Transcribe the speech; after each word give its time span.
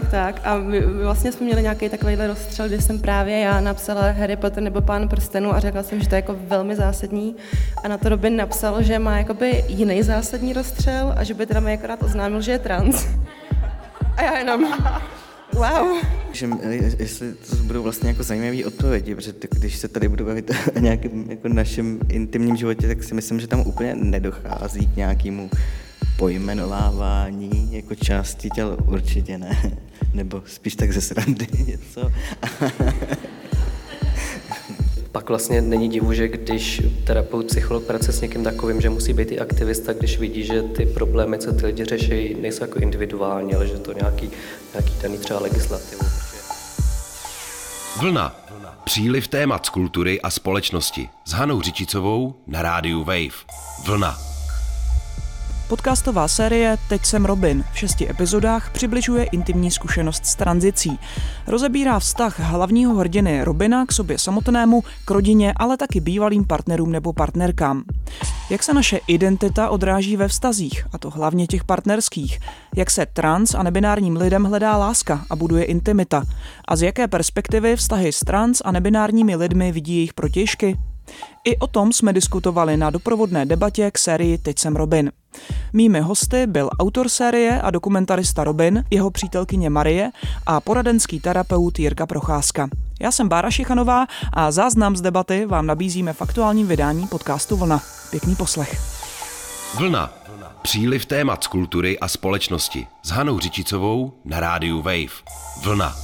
Tak 0.00 0.10
tak 0.10 0.40
a 0.44 0.58
my, 0.58 0.80
vlastně 0.80 1.32
jsme 1.32 1.46
měli 1.46 1.62
nějaký 1.62 1.88
takovýhle 1.88 2.26
rozstřel, 2.26 2.68
kdy 2.68 2.82
jsem 2.82 2.98
právě 2.98 3.38
já 3.38 3.60
napsala 3.60 4.10
Harry 4.10 4.36
Potter 4.36 4.62
nebo 4.62 4.80
Pán 4.80 5.08
prstenů 5.08 5.54
a 5.54 5.60
řekla 5.60 5.82
jsem, 5.82 6.00
že 6.00 6.08
to 6.08 6.14
je 6.14 6.16
jako 6.16 6.36
velmi 6.48 6.76
zásadní 6.76 7.36
a 7.84 7.88
na 7.88 7.98
to 7.98 8.08
Robin 8.08 8.36
napsal, 8.36 8.82
že 8.82 8.98
má 8.98 9.18
jakoby 9.18 9.64
jiný 9.68 10.02
zásadní 10.02 10.52
rozstřel 10.52 11.14
a 11.16 11.24
že 11.24 11.34
by 11.34 11.46
teda 11.46 11.60
mi 11.60 11.72
akorát 11.72 12.02
oznámil, 12.02 12.40
že 12.40 12.52
je 12.52 12.58
trans. 12.58 13.06
A 14.16 14.22
já 14.22 14.38
jenom, 14.38 14.72
wow. 15.52 15.98
Že, 16.32 16.48
jestli 16.98 17.34
to 17.34 17.56
budou 17.56 17.82
vlastně 17.82 18.08
jako 18.08 18.22
zajímavé 18.22 18.64
odpovědi, 18.64 19.14
protože 19.14 19.32
když 19.50 19.76
se 19.76 19.88
tady 19.88 20.08
budu 20.08 20.24
bavit 20.24 20.50
o 20.76 20.78
nějakém 20.78 21.30
jako 21.30 21.48
našem 21.48 22.00
intimním 22.08 22.56
životě, 22.56 22.88
tak 22.88 23.04
si 23.04 23.14
myslím, 23.14 23.40
že 23.40 23.46
tam 23.46 23.60
úplně 23.60 23.94
nedochází 23.94 24.86
k 24.86 24.96
nějakému 24.96 25.50
pojmenovávání 26.18 27.68
jako 27.70 27.94
části 27.94 28.50
těla 28.50 28.76
určitě 28.86 29.38
ne. 29.38 29.78
Nebo 30.14 30.42
spíš 30.46 30.76
tak 30.76 30.92
ze 30.92 31.00
srandy 31.00 31.46
něco. 31.66 32.12
Pak 35.12 35.28
vlastně 35.28 35.60
není 35.60 35.88
divu, 35.88 36.12
že 36.12 36.28
když 36.28 36.82
terapeut, 37.04 37.46
psycholog 37.46 37.84
pracuje 37.84 38.12
s 38.12 38.20
někým 38.20 38.44
takovým, 38.44 38.80
že 38.80 38.90
musí 38.90 39.12
být 39.12 39.32
i 39.32 39.38
aktivista, 39.38 39.92
když 39.92 40.18
vidí, 40.18 40.44
že 40.44 40.62
ty 40.62 40.86
problémy, 40.86 41.38
co 41.38 41.52
ty 41.52 41.66
lidi 41.66 41.84
řeší, 41.84 42.36
nejsou 42.40 42.64
jako 42.64 42.78
individuální, 42.78 43.54
ale 43.54 43.66
že 43.66 43.78
to 43.78 43.92
nějaký, 43.92 44.30
nějaký 44.74 44.94
daný 45.02 45.18
třeba 45.18 45.40
legislativu. 45.40 46.02
Vlna. 48.00 48.36
Příliv 48.84 49.28
témat 49.28 49.66
z 49.66 49.68
kultury 49.68 50.20
a 50.20 50.30
společnosti 50.30 51.08
s 51.24 51.32
Hanou 51.32 51.60
Řičicovou 51.60 52.34
na 52.46 52.62
rádiu 52.62 53.04
Wave. 53.04 53.34
Vlna. 53.86 54.37
Podcastová 55.68 56.28
série 56.28 56.78
Teď 56.88 57.04
jsem 57.04 57.24
Robin 57.24 57.64
v 57.72 57.78
šesti 57.78 58.10
epizodách 58.10 58.70
přibližuje 58.70 59.24
intimní 59.24 59.70
zkušenost 59.70 60.26
s 60.26 60.34
tranzicí. 60.34 60.98
Rozebírá 61.46 61.98
vztah 61.98 62.40
hlavního 62.40 62.94
hrdiny 62.94 63.44
Robina 63.44 63.86
k 63.86 63.92
sobě 63.92 64.18
samotnému, 64.18 64.82
k 65.04 65.10
rodině, 65.10 65.52
ale 65.56 65.76
taky 65.76 66.00
bývalým 66.00 66.44
partnerům 66.44 66.92
nebo 66.92 67.12
partnerkám. 67.12 67.82
Jak 68.50 68.62
se 68.62 68.74
naše 68.74 69.00
identita 69.06 69.70
odráží 69.70 70.16
ve 70.16 70.28
vztazích, 70.28 70.86
a 70.92 70.98
to 70.98 71.10
hlavně 71.10 71.46
těch 71.46 71.64
partnerských? 71.64 72.40
Jak 72.76 72.90
se 72.90 73.06
trans 73.06 73.54
a 73.54 73.62
nebinárním 73.62 74.16
lidem 74.16 74.44
hledá 74.44 74.76
láska 74.76 75.24
a 75.30 75.36
buduje 75.36 75.64
intimita? 75.64 76.24
A 76.68 76.76
z 76.76 76.82
jaké 76.82 77.08
perspektivy 77.08 77.76
vztahy 77.76 78.12
s 78.12 78.20
trans 78.20 78.62
a 78.64 78.72
nebinárními 78.72 79.36
lidmi 79.36 79.72
vidí 79.72 79.94
jejich 79.94 80.14
protěžky? 80.14 80.76
I 81.48 81.56
o 81.56 81.66
tom 81.66 81.92
jsme 81.92 82.12
diskutovali 82.12 82.76
na 82.76 82.90
doprovodné 82.90 83.46
debatě 83.46 83.90
k 83.90 83.98
sérii 83.98 84.38
Teď 84.38 84.58
jsem 84.58 84.76
Robin. 84.76 85.12
Mými 85.72 86.00
hosty 86.00 86.46
byl 86.46 86.70
autor 86.78 87.08
série 87.08 87.62
a 87.62 87.70
dokumentarista 87.70 88.44
Robin, 88.44 88.84
jeho 88.90 89.10
přítelkyně 89.10 89.70
Marie 89.70 90.10
a 90.46 90.60
poradenský 90.60 91.20
terapeut 91.20 91.78
Jirka 91.78 92.06
Procházka. 92.06 92.68
Já 93.00 93.12
jsem 93.12 93.28
Bára 93.28 93.50
Šichanová 93.50 94.06
a 94.32 94.50
záznam 94.50 94.96
z 94.96 95.00
debaty 95.00 95.46
vám 95.46 95.66
nabízíme 95.66 96.12
v 96.12 96.22
aktuálním 96.22 96.66
vydání 96.66 97.06
podcastu 97.06 97.56
Vlna. 97.56 97.82
Pěkný 98.10 98.36
poslech. 98.36 98.80
Vlna. 99.78 100.12
Příliv 100.62 101.06
témat 101.06 101.44
z 101.44 101.46
kultury 101.46 101.98
a 101.98 102.08
společnosti 102.08 102.86
s 103.02 103.10
Hanou 103.10 103.38
Řičicovou 103.38 104.12
na 104.24 104.40
rádiu 104.40 104.82
Wave. 104.82 105.22
Vlna. 105.62 105.96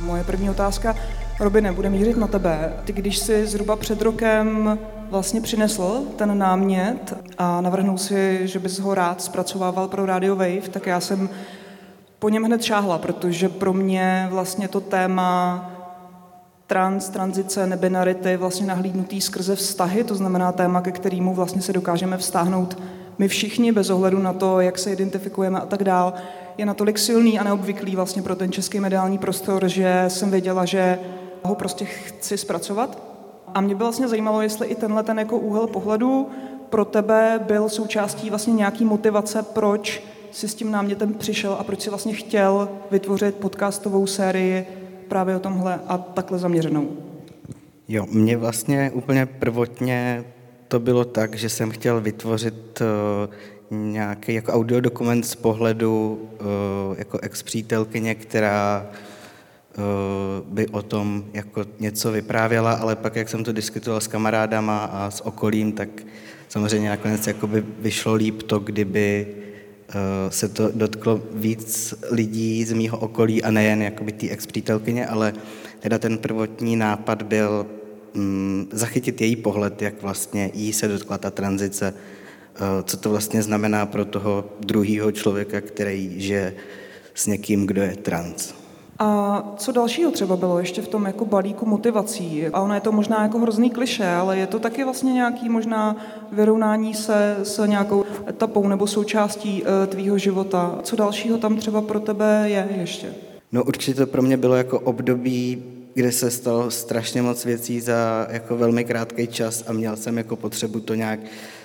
Moje 0.00 0.24
první 0.24 0.50
otázka, 0.50 0.96
Robine, 1.40 1.72
bude 1.72 1.90
mířit 1.90 2.16
na 2.16 2.26
tebe. 2.26 2.72
Ty, 2.84 2.92
když 2.92 3.18
jsi 3.18 3.46
zhruba 3.46 3.76
před 3.76 4.02
rokem 4.02 4.78
vlastně 5.10 5.40
přinesl 5.40 6.04
ten 6.16 6.38
námět 6.38 7.14
a 7.38 7.60
navrhnul 7.60 7.98
si, 7.98 8.40
že 8.48 8.58
bys 8.58 8.78
ho 8.78 8.94
rád 8.94 9.22
zpracovával 9.22 9.88
pro 9.88 10.06
Radio 10.06 10.36
Wave, 10.36 10.68
tak 10.70 10.86
já 10.86 11.00
jsem 11.00 11.28
po 12.18 12.28
něm 12.28 12.44
hned 12.44 12.62
šáhla, 12.62 12.98
protože 12.98 13.48
pro 13.48 13.72
mě 13.72 14.28
vlastně 14.30 14.68
to 14.68 14.80
téma 14.80 15.70
trans, 16.66 17.08
tranzice, 17.08 17.66
nebinarity 17.66 18.36
vlastně 18.36 18.66
nahlídnutý 18.66 19.20
skrze 19.20 19.56
vztahy, 19.56 20.04
to 20.04 20.14
znamená 20.14 20.52
téma, 20.52 20.80
ke 20.80 20.92
kterému 20.92 21.34
vlastně 21.34 21.62
se 21.62 21.72
dokážeme 21.72 22.16
vztáhnout 22.16 22.78
my 23.18 23.28
všichni, 23.28 23.72
bez 23.72 23.90
ohledu 23.90 24.18
na 24.18 24.32
to, 24.32 24.60
jak 24.60 24.78
se 24.78 24.92
identifikujeme 24.92 25.60
a 25.60 25.66
tak 25.66 25.84
dál, 25.84 26.12
je 26.58 26.66
natolik 26.66 26.98
silný 26.98 27.38
a 27.38 27.44
neobvyklý 27.44 27.96
vlastně 27.96 28.22
pro 28.22 28.36
ten 28.36 28.52
český 28.52 28.80
mediální 28.80 29.18
prostor, 29.18 29.68
že 29.68 30.04
jsem 30.08 30.30
věděla, 30.30 30.64
že 30.64 30.98
ho 31.48 31.54
prostě 31.54 31.84
chci 31.84 32.38
zpracovat. 32.38 33.02
A 33.54 33.60
mě 33.60 33.74
by 33.74 33.78
vlastně 33.78 34.08
zajímalo, 34.08 34.42
jestli 34.42 34.66
i 34.66 34.74
tenhle 34.74 35.02
ten 35.02 35.18
jako 35.18 35.38
úhel 35.38 35.66
pohledu 35.66 36.28
pro 36.70 36.84
tebe 36.84 37.40
byl 37.46 37.68
součástí 37.68 38.30
vlastně 38.30 38.54
nějaký 38.54 38.84
motivace, 38.84 39.42
proč 39.42 40.02
si 40.32 40.48
s 40.48 40.54
tím 40.54 40.70
námětem 40.70 41.14
přišel 41.14 41.52
a 41.52 41.64
proč 41.64 41.80
si 41.80 41.90
vlastně 41.90 42.14
chtěl 42.14 42.68
vytvořit 42.90 43.34
podcastovou 43.34 44.06
sérii 44.06 44.66
právě 45.08 45.36
o 45.36 45.40
tomhle 45.40 45.80
a 45.88 45.98
takhle 45.98 46.38
zaměřenou. 46.38 46.88
Jo, 47.88 48.06
mě 48.10 48.36
vlastně 48.36 48.90
úplně 48.94 49.26
prvotně 49.26 50.24
to 50.68 50.80
bylo 50.80 51.04
tak, 51.04 51.34
že 51.34 51.48
jsem 51.48 51.70
chtěl 51.70 52.00
vytvořit 52.00 52.80
uh, 53.70 53.76
nějaký 53.76 54.34
jako 54.34 54.52
audiodokument 54.52 55.26
z 55.26 55.34
pohledu 55.34 56.20
uh, 56.40 56.98
jako 56.98 57.18
ex-přítelkyně, 57.22 58.14
která 58.14 58.86
by 60.44 60.66
o 60.68 60.82
tom 60.82 61.24
jako 61.32 61.64
něco 61.80 62.12
vyprávěla, 62.12 62.72
ale 62.72 62.96
pak, 62.96 63.16
jak 63.16 63.28
jsem 63.28 63.44
to 63.44 63.52
diskutoval 63.52 64.00
s 64.00 64.06
kamarádama 64.06 64.84
a 64.84 65.10
s 65.10 65.26
okolím, 65.26 65.72
tak 65.72 65.88
samozřejmě 66.48 66.88
nakonec 66.88 67.28
by 67.46 67.64
vyšlo 67.78 68.14
líp 68.14 68.42
to, 68.42 68.58
kdyby 68.58 69.26
uh, 69.94 70.30
se 70.30 70.48
to 70.48 70.70
dotklo 70.74 71.22
víc 71.32 71.94
lidí 72.10 72.64
z 72.64 72.72
mýho 72.72 72.98
okolí 72.98 73.42
a 73.42 73.50
nejen 73.50 73.82
jakoby 73.82 74.12
té 74.12 74.28
ex-přítelkyně, 74.28 75.06
ale 75.06 75.32
teda 75.80 75.98
ten 75.98 76.18
prvotní 76.18 76.76
nápad 76.76 77.22
byl 77.22 77.66
mm, 78.14 78.68
zachytit 78.72 79.20
její 79.20 79.36
pohled, 79.36 79.82
jak 79.82 80.02
vlastně 80.02 80.50
jí 80.54 80.72
se 80.72 80.88
dotkla 80.88 81.18
ta 81.18 81.30
tranzice, 81.30 81.94
uh, 81.94 82.82
co 82.84 82.96
to 82.96 83.10
vlastně 83.10 83.42
znamená 83.42 83.86
pro 83.86 84.04
toho 84.04 84.44
druhého 84.60 85.12
člověka, 85.12 85.60
který 85.60 86.20
žije 86.20 86.54
s 87.14 87.26
někým, 87.26 87.66
kdo 87.66 87.82
je 87.82 87.96
trans. 87.96 88.63
A 88.98 89.42
co 89.56 89.72
dalšího 89.72 90.10
třeba 90.10 90.36
bylo 90.36 90.58
ještě 90.58 90.82
v 90.82 90.88
tom 90.88 91.04
jako 91.04 91.24
balíku 91.24 91.66
motivací? 91.66 92.46
A 92.46 92.60
ono 92.60 92.74
je 92.74 92.80
to 92.80 92.92
možná 92.92 93.22
jako 93.22 93.38
hrozný 93.38 93.70
kliše, 93.70 94.08
ale 94.08 94.38
je 94.38 94.46
to 94.46 94.58
taky 94.58 94.84
vlastně 94.84 95.12
nějaký 95.12 95.48
možná 95.48 95.96
vyrovnání 96.32 96.94
se 96.94 97.36
s 97.42 97.66
nějakou 97.66 98.04
etapou 98.28 98.68
nebo 98.68 98.86
součástí 98.86 99.62
uh, 99.62 99.68
tvýho 99.86 100.18
života. 100.18 100.78
Co 100.82 100.96
dalšího 100.96 101.38
tam 101.38 101.56
třeba 101.56 101.80
pro 101.80 102.00
tebe 102.00 102.42
je 102.44 102.68
ještě? 102.80 103.14
No 103.52 103.64
určitě 103.64 103.94
to 103.94 104.06
pro 104.06 104.22
mě 104.22 104.36
bylo 104.36 104.54
jako 104.54 104.80
období, 104.80 105.62
kde 105.94 106.12
se 106.12 106.30
stalo 106.30 106.70
strašně 106.70 107.22
moc 107.22 107.44
věcí 107.44 107.80
za 107.80 108.26
jako 108.30 108.56
velmi 108.56 108.84
krátký 108.84 109.26
čas 109.26 109.64
a 109.66 109.72
měl 109.72 109.96
jsem 109.96 110.18
jako 110.18 110.36
potřebu 110.36 110.80
to 110.80 110.94
nějak 110.94 111.20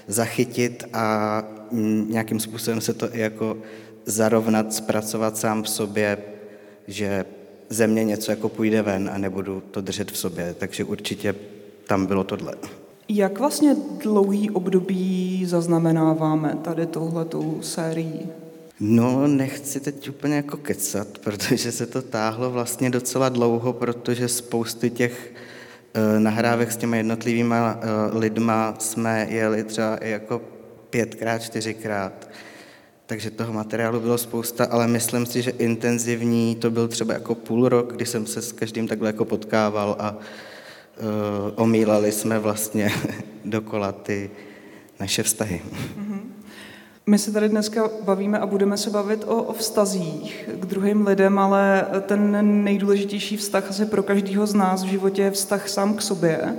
zachytit 0.08 0.84
a 0.94 1.44
mm, 1.72 2.06
nějakým 2.10 2.40
způsobem 2.40 2.82
se 2.82 2.94
to 2.94 3.16
i 3.16 3.20
jako 3.20 3.58
zarovnat, 4.06 4.74
zpracovat 4.74 5.38
sám 5.38 5.64
v 5.64 5.70
sobě, 5.70 6.18
že 6.90 7.26
ze 7.70 7.88
mě 7.88 8.04
něco 8.04 8.32
jako 8.32 8.50
půjde 8.50 8.82
ven 8.82 9.10
a 9.14 9.18
nebudu 9.18 9.64
to 9.72 9.82
držet 9.82 10.12
v 10.12 10.18
sobě. 10.18 10.56
Takže 10.60 10.84
určitě 10.84 11.36
tam 11.88 12.06
bylo 12.06 12.24
tohle. 12.24 12.54
Jak 13.10 13.40
vlastně 13.40 13.76
dlouhý 14.04 14.50
období 14.50 15.46
zaznamenáváme 15.46 16.58
tady 16.62 16.86
tohletou 16.86 17.58
sérii? 17.62 18.28
No, 18.80 19.28
nechci 19.28 19.80
teď 19.80 20.10
úplně 20.10 20.36
jako 20.36 20.58
kecat, 20.58 21.08
protože 21.24 21.72
se 21.72 21.86
to 21.86 22.02
táhlo 22.02 22.52
vlastně 22.52 22.90
docela 22.90 23.30
dlouho, 23.30 23.74
protože 23.74 24.28
spousty 24.28 24.90
těch 24.90 25.34
uh, 25.34 26.20
nahrávek 26.20 26.72
s 26.72 26.78
těma 26.78 26.96
jednotlivýma 26.96 27.76
uh, 27.76 28.20
lidma 28.20 28.76
jsme 28.80 29.28
jeli 29.30 29.64
třeba 29.64 29.98
i 29.98 30.10
jako 30.10 30.42
pětkrát, 30.90 31.42
čtyřikrát. 31.44 32.30
Takže 33.10 33.32
toho 33.32 33.54
materiálu 33.54 34.00
bylo 34.00 34.18
spousta, 34.18 34.66
ale 34.66 34.88
myslím 34.88 35.26
si, 35.26 35.42
že 35.42 35.52
intenzivní 35.52 36.56
to 36.56 36.72
byl 36.72 36.88
třeba 36.88 37.14
jako 37.14 37.36
půl 37.36 37.70
rok, 37.70 37.94
kdy 37.94 38.06
jsem 38.06 38.26
se 38.26 38.42
s 38.42 38.52
každým 38.52 38.88
takhle 38.88 39.10
jako 39.10 39.26
potkával 39.26 39.96
a 40.00 40.12
uh, 40.12 40.20
omílali 41.56 42.12
jsme 42.12 42.40
vlastně 42.40 42.92
dokola 43.46 43.92
ty 43.92 44.32
naše 45.00 45.24
vztahy. 45.24 45.62
My 47.06 47.18
se 47.18 47.32
tady 47.32 47.50
dneska 47.50 47.90
bavíme 48.04 48.40
a 48.40 48.46
budeme 48.46 48.78
se 48.78 48.90
bavit 48.90 49.24
o, 49.24 49.44
o 49.44 49.54
vztazích 49.54 50.50
k 50.54 50.66
druhým 50.66 51.08
lidem, 51.08 51.40
ale 51.40 51.88
ten 52.02 52.64
nejdůležitější 52.64 53.38
vztah 53.38 53.70
asi 53.70 53.86
pro 53.86 54.04
každého 54.04 54.48
z 54.48 54.54
nás 54.54 54.84
v 54.84 54.88
životě 54.88 55.22
je 55.22 55.32
vztah 55.32 55.70
sám 55.70 55.94
k 55.94 56.02
sobě. 56.02 56.58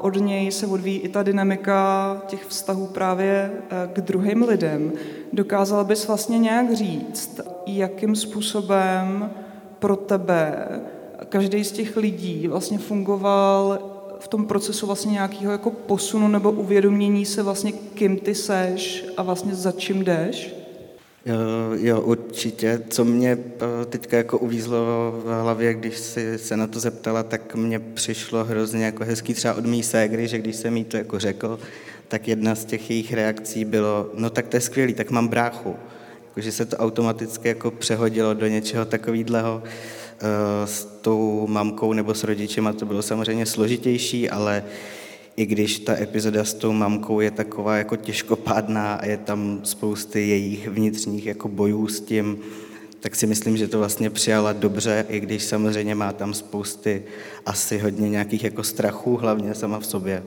Od 0.00 0.16
něj 0.16 0.52
se 0.52 0.66
odvíjí 0.66 0.98
i 0.98 1.08
ta 1.08 1.22
dynamika 1.22 2.22
těch 2.26 2.46
vztahů 2.46 2.86
právě 2.86 3.50
eh, 3.52 3.88
k 3.92 4.00
druhým 4.00 4.42
lidem. 4.42 4.92
Dokázal 5.32 5.84
bys 5.84 6.06
vlastně 6.06 6.38
nějak 6.38 6.74
říct, 6.74 7.40
jakým 7.66 8.16
způsobem 8.16 9.30
pro 9.78 9.96
tebe 9.96 10.68
každý 11.28 11.64
z 11.64 11.72
těch 11.72 11.96
lidí 11.96 12.48
vlastně 12.48 12.78
fungoval 12.78 13.78
v 14.18 14.28
tom 14.28 14.46
procesu 14.46 14.86
vlastně 14.86 15.12
nějakého 15.12 15.52
jako 15.52 15.70
posunu 15.70 16.28
nebo 16.28 16.50
uvědomění 16.50 17.24
se 17.24 17.42
vlastně, 17.42 17.72
kým 17.72 18.18
ty 18.18 18.34
seš 18.34 19.06
a 19.16 19.22
vlastně 19.22 19.54
za 19.54 19.72
čím 19.72 20.04
jdeš? 20.04 20.57
Jo, 21.76 22.00
určitě. 22.00 22.82
Co 22.88 23.04
mě 23.04 23.38
eh, 23.38 23.84
teďka 23.84 24.16
jako 24.16 24.38
uvízlo 24.38 24.78
v 25.24 25.42
hlavě, 25.42 25.74
když 25.74 25.98
si 25.98 26.38
se 26.38 26.56
na 26.56 26.66
to 26.66 26.80
zeptala, 26.80 27.22
tak 27.22 27.54
mně 27.54 27.78
přišlo 27.78 28.44
hrozně 28.44 28.84
jako 28.84 29.04
hezký 29.04 29.34
třeba 29.34 29.54
od 29.54 29.66
mý 29.66 29.82
ségry, 29.82 30.28
že 30.28 30.38
když 30.38 30.56
jsem 30.56 30.76
jí 30.76 30.84
to 30.84 30.96
jako 30.96 31.18
řekl, 31.18 31.58
tak 32.08 32.28
jedna 32.28 32.54
z 32.54 32.64
těch 32.64 32.90
jejich 32.90 33.12
reakcí 33.12 33.64
bylo, 33.64 34.10
no 34.14 34.30
tak 34.30 34.48
to 34.48 34.56
je 34.56 34.60
skvělý, 34.60 34.94
tak 34.94 35.10
mám 35.10 35.28
bráchu. 35.28 35.76
Jako, 36.28 36.40
že 36.40 36.52
se 36.52 36.66
to 36.66 36.76
automaticky 36.76 37.48
jako 37.48 37.70
přehodilo 37.70 38.34
do 38.34 38.46
něčeho 38.46 38.84
takového. 38.84 39.62
Eh, 40.20 40.66
s 40.66 40.84
tou 40.84 41.46
mamkou 41.46 41.92
nebo 41.92 42.14
s 42.14 42.24
rodičema 42.24 42.72
to 42.72 42.86
bylo 42.86 43.02
samozřejmě 43.02 43.46
složitější, 43.46 44.30
ale 44.30 44.64
i 45.38 45.46
když 45.46 45.78
ta 45.78 45.96
epizoda 45.96 46.44
s 46.44 46.54
tou 46.54 46.72
mamkou 46.72 47.20
je 47.20 47.30
taková 47.30 47.76
jako 47.76 47.96
těžkopádná 47.96 48.94
a 48.94 49.06
je 49.06 49.16
tam 49.16 49.60
spousty 49.62 50.28
jejich 50.28 50.68
vnitřních 50.68 51.26
jako 51.26 51.48
bojů 51.48 51.88
s 51.88 52.00
tím, 52.00 52.38
tak 53.00 53.16
si 53.16 53.26
myslím, 53.26 53.56
že 53.56 53.68
to 53.68 53.78
vlastně 53.78 54.10
přijala 54.10 54.52
dobře, 54.52 55.06
i 55.08 55.20
když 55.20 55.42
samozřejmě 55.44 55.94
má 55.94 56.12
tam 56.12 56.34
spousty 56.34 57.02
asi 57.46 57.78
hodně 57.78 58.08
nějakých 58.08 58.44
jako 58.44 58.62
strachů, 58.62 59.16
hlavně 59.16 59.54
sama 59.54 59.80
v 59.80 59.86
sobě. 59.86 60.22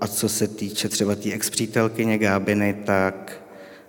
A 0.00 0.06
co 0.08 0.28
se 0.28 0.48
týče 0.48 0.88
třeba 0.88 1.14
té 1.14 1.20
tý 1.20 1.32
ex-přítelkyně 1.32 2.18
Gábiny, 2.18 2.76
tak, 2.84 3.42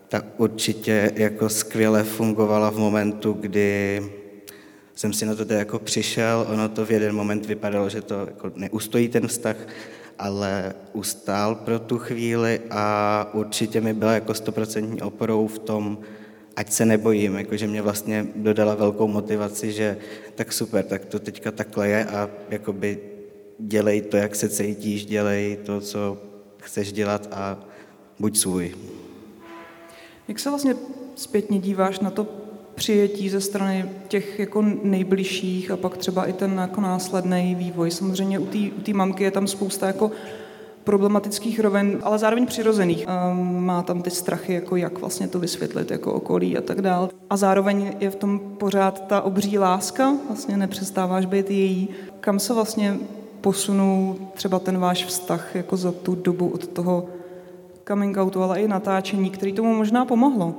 tak 0.08 0.26
určitě 0.38 1.12
jako 1.16 1.50
skvěle 1.50 2.04
fungovala 2.04 2.72
v 2.72 2.78
momentu, 2.78 3.34
kdy 3.34 4.02
jsem 4.96 5.14
si 5.14 5.26
na 5.26 5.36
to 5.36 5.54
jako 5.54 5.80
přišel, 5.80 6.48
ono 6.50 6.70
to 6.70 6.86
v 6.86 6.92
jeden 6.92 7.16
moment 7.16 7.46
vypadalo, 7.46 7.90
že 7.90 8.02
to 8.02 8.20
jako 8.20 8.52
neustojí 8.56 9.08
ten 9.08 9.28
vztah, 9.28 9.56
ale 10.20 10.74
ustál 10.94 11.56
pro 11.56 11.80
tu 11.80 11.98
chvíli 11.98 12.62
a 12.72 13.30
určitě 13.34 13.82
mi 13.82 13.94
byla 13.94 14.14
jako 14.14 14.34
stoprocentní 14.34 15.02
oporou 15.02 15.48
v 15.48 15.60
tom, 15.60 15.98
ať 16.56 16.72
se 16.72 16.86
nebojím, 16.86 17.36
jakože 17.36 17.68
mě 17.68 17.82
vlastně 17.82 18.28
dodala 18.36 18.76
velkou 18.76 19.08
motivaci, 19.08 19.72
že 19.72 19.98
tak 20.36 20.54
super, 20.54 20.86
tak 20.86 21.06
to 21.06 21.20
teďka 21.20 21.52
takhle 21.52 21.88
je 21.88 22.06
a 22.06 22.30
jakoby 22.50 23.00
dělej 23.60 24.02
to, 24.02 24.18
jak 24.18 24.36
se 24.36 24.50
cítíš, 24.50 25.06
dělej 25.06 25.58
to, 25.66 25.82
co 25.82 26.18
chceš 26.58 26.94
dělat 26.94 27.28
a 27.32 27.60
buď 28.20 28.38
svůj. 28.38 28.76
Jak 30.28 30.40
se 30.40 30.50
vlastně 30.50 30.76
zpětně 31.16 31.60
díváš 31.60 32.00
na 32.00 32.10
to 32.10 32.47
přijetí 32.78 33.30
ze 33.30 33.42
strany 33.42 33.90
těch 34.08 34.40
jako 34.40 34.66
nejbližších 34.84 35.72
a 35.72 35.78
pak 35.78 35.98
třeba 35.98 36.26
i 36.26 36.34
ten 36.34 36.58
jako 36.58 36.82
následný 36.82 37.56
vývoj. 37.56 37.92
Samozřejmě 37.92 38.40
u 38.40 38.46
té 38.84 38.94
mamky 38.94 39.24
je 39.24 39.32
tam 39.32 39.48
spousta 39.48 39.88
jako 39.88 40.12
problematických 40.84 41.60
rovin, 41.60 42.00
ale 42.04 42.20
zároveň 42.20 42.46
přirozených. 42.46 43.06
Um, 43.08 43.66
má 43.66 43.82
tam 43.82 44.02
ty 44.02 44.10
strachy, 44.10 44.54
jako 44.54 44.76
jak 44.76 45.00
vlastně 45.00 45.28
to 45.28 45.40
vysvětlit 45.40 45.92
jako 45.92 46.14
okolí 46.14 46.58
a 46.58 46.62
tak 46.62 46.82
dál. 46.82 47.10
A 47.30 47.38
zároveň 47.38 47.96
je 48.00 48.10
v 48.10 48.16
tom 48.16 48.40
pořád 48.58 49.08
ta 49.08 49.22
obří 49.22 49.58
láska, 49.58 50.14
vlastně 50.28 50.58
nepřestáváš 50.58 51.26
být 51.26 51.52
její. 51.52 51.90
Kam 52.20 52.40
se 52.40 52.54
vlastně 52.54 52.98
posunul 53.42 54.16
třeba 54.34 54.60
ten 54.60 54.78
váš 54.78 55.06
vztah 55.06 55.56
jako 55.56 55.78
za 55.78 55.92
tu 55.92 56.16
dobu 56.16 56.48
od 56.48 56.68
toho 56.68 57.06
coming 57.88 58.18
outu, 58.18 58.44
ale 58.44 58.62
i 58.62 58.68
natáčení, 58.68 59.30
který 59.30 59.54
tomu 59.54 59.74
možná 59.74 60.06
pomohlo? 60.06 60.56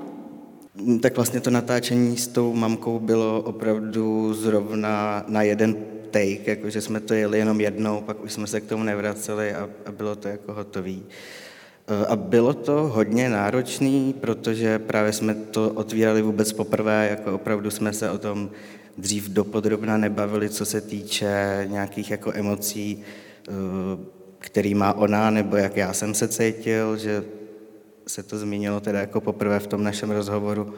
Tak 1.00 1.16
vlastně 1.16 1.40
to 1.40 1.50
natáčení 1.50 2.16
s 2.16 2.28
tou 2.28 2.54
mamkou 2.54 2.98
bylo 2.98 3.42
opravdu 3.42 4.34
zrovna 4.34 5.25
na 5.28 5.42
jeden 5.42 5.76
take, 6.10 6.50
jakože 6.50 6.80
jsme 6.80 7.00
to 7.00 7.14
jeli 7.14 7.38
jenom 7.38 7.60
jednou, 7.60 8.00
pak 8.00 8.25
už 8.25 8.32
jsme 8.32 8.46
se 8.46 8.60
k 8.60 8.66
tomu 8.66 8.82
nevraceli 8.82 9.54
a, 9.54 9.69
a 9.86 9.92
bylo 9.92 10.16
to 10.16 10.28
jako 10.28 10.52
hotový. 10.52 11.02
E, 11.88 12.06
a 12.06 12.16
bylo 12.16 12.54
to 12.54 12.72
hodně 12.72 13.28
náročný, 13.28 14.14
protože 14.20 14.78
právě 14.78 15.12
jsme 15.12 15.34
to 15.34 15.70
otvírali 15.70 16.22
vůbec 16.22 16.52
poprvé, 16.52 17.08
jako 17.10 17.34
opravdu 17.34 17.70
jsme 17.70 17.92
se 17.92 18.10
o 18.10 18.19
tom 18.19 18.50
dřív 18.98 19.28
dopodrobna 19.28 19.96
nebavili, 19.96 20.48
co 20.48 20.64
se 20.64 20.80
týče 20.80 21.64
nějakých 21.70 22.10
jako 22.10 22.32
emocí, 22.34 23.02
e, 23.48 23.52
který 24.38 24.75
má 24.75 24.92
ona, 24.92 25.30
nebo 25.30 25.56
jak 25.56 25.76
já 25.76 25.92
jsem 25.92 26.14
se 26.14 26.28
cítil, 26.28 26.96
že 26.96 27.25
se 28.08 28.22
to 28.22 28.38
zmínilo 28.38 28.81
teda 28.81 29.00
jako 29.00 29.20
poprvé 29.20 29.60
v 29.60 29.66
tom 29.66 29.84
našem 29.84 30.10
rozhovoru, 30.10 30.75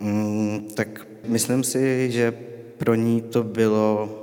mm, 0.00 0.68
tak 0.74 1.06
myslím 1.26 1.64
si, 1.64 2.10
že 2.10 2.32
pro 2.78 2.94
ní 2.94 3.22
to 3.22 3.42
bylo 3.42 4.16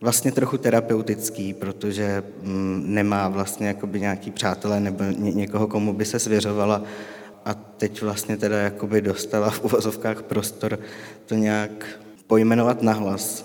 vlastně 0.00 0.32
trochu 0.32 0.58
terapeutický, 0.58 1.54
protože 1.54 2.22
mm, 2.42 2.84
nemá 2.86 3.28
vlastně 3.28 3.68
jakoby 3.68 4.00
nějaký 4.00 4.30
přátelé 4.30 4.80
nebo 4.80 5.04
někoho, 5.18 5.66
komu 5.66 5.92
by 5.92 6.04
se 6.04 6.18
svěřovala. 6.18 6.82
A 7.44 7.54
teď 7.54 8.02
vlastně 8.02 8.36
teda 8.36 8.58
jakoby 8.58 9.00
dostala 9.00 9.50
v 9.50 9.64
uvozovkách 9.64 10.22
prostor 10.22 10.78
to 11.26 11.34
nějak 11.34 11.86
pojmenovat 12.26 12.82
nahlas. 12.82 13.44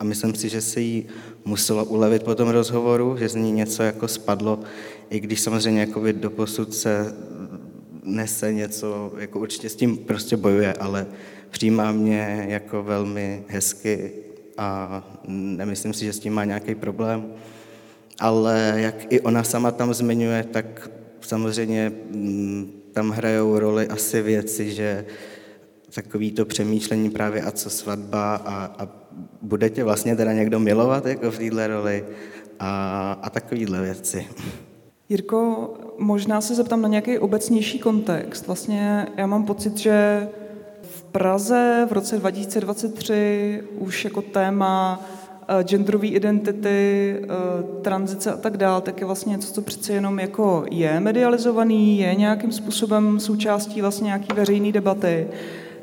A 0.00 0.04
myslím 0.04 0.34
si, 0.34 0.48
že 0.48 0.60
se 0.60 0.80
jí 0.80 1.06
muselo 1.44 1.84
ulevit 1.84 2.22
po 2.22 2.34
tom 2.34 2.48
rozhovoru, 2.48 3.16
že 3.18 3.28
z 3.28 3.34
ní 3.34 3.52
něco 3.52 3.82
jako 3.82 4.08
spadlo, 4.08 4.58
i 5.10 5.20
když 5.20 5.40
samozřejmě 5.40 5.80
jakoby 5.80 6.12
doposud 6.12 6.74
se 6.74 7.14
nese 8.04 8.52
něco, 8.52 9.12
jako 9.18 9.40
určitě 9.40 9.68
s 9.68 9.76
tím 9.76 9.96
prostě 9.96 10.36
bojuje, 10.36 10.72
ale 10.72 11.06
přijímá 11.50 11.92
mě 11.92 12.46
jako 12.48 12.82
velmi 12.82 13.44
hezky 13.48 14.12
a 14.58 15.02
nemyslím 15.28 15.94
si, 15.94 16.04
že 16.04 16.12
s 16.12 16.18
tím 16.18 16.32
má 16.32 16.44
nějaký 16.44 16.74
problém. 16.74 17.32
Ale 18.18 18.74
jak 18.76 19.12
i 19.12 19.20
ona 19.20 19.42
sama 19.42 19.70
tam 19.70 19.94
zmiňuje, 19.94 20.44
tak 20.50 20.90
samozřejmě 21.20 21.92
mm, 22.10 22.72
tam 22.92 23.10
hrajou 23.10 23.58
roli 23.58 23.88
asi 23.88 24.22
věci, 24.22 24.72
že 24.72 25.04
takový 25.94 26.32
to 26.32 26.44
přemýšlení 26.44 27.10
právě 27.10 27.42
a 27.42 27.50
co 27.50 27.70
svatba 27.70 28.34
a, 28.34 28.64
a 28.84 28.88
bude 29.42 29.70
tě 29.70 29.84
vlastně 29.84 30.16
teda 30.16 30.32
někdo 30.32 30.60
milovat 30.60 31.06
jako 31.06 31.30
v 31.30 31.38
této 31.38 31.66
roli 31.66 32.04
a, 32.58 33.12
a 33.22 33.30
takovýhle 33.30 33.82
věci. 33.82 34.26
Jirko, 35.08 35.70
možná 35.98 36.40
se 36.40 36.54
zeptám 36.54 36.82
na 36.82 36.88
nějaký 36.88 37.18
obecnější 37.18 37.78
kontext. 37.78 38.46
Vlastně 38.46 39.06
já 39.16 39.26
mám 39.26 39.44
pocit, 39.44 39.78
že 39.78 40.28
v 40.82 41.02
Praze 41.02 41.86
v 41.88 41.92
roce 41.92 42.18
2023 42.18 43.62
už 43.78 44.04
jako 44.04 44.22
téma 44.22 45.04
eh, 45.48 45.64
genderové 45.64 46.06
identity, 46.06 47.16
eh, 47.22 47.26
tranzice 47.82 48.32
a 48.32 48.36
tak 48.36 48.56
dále, 48.56 48.80
tak 48.80 49.00
je 49.00 49.06
vlastně 49.06 49.30
něco, 49.30 49.52
co 49.52 49.62
přece 49.62 49.92
jenom 49.92 50.18
jako 50.18 50.64
je 50.70 51.00
medializovaný, 51.00 51.98
je 51.98 52.14
nějakým 52.14 52.52
způsobem 52.52 53.20
součástí 53.20 53.80
vlastně 53.80 54.06
nějaký 54.06 54.34
veřejné 54.34 54.72
debaty. 54.72 55.26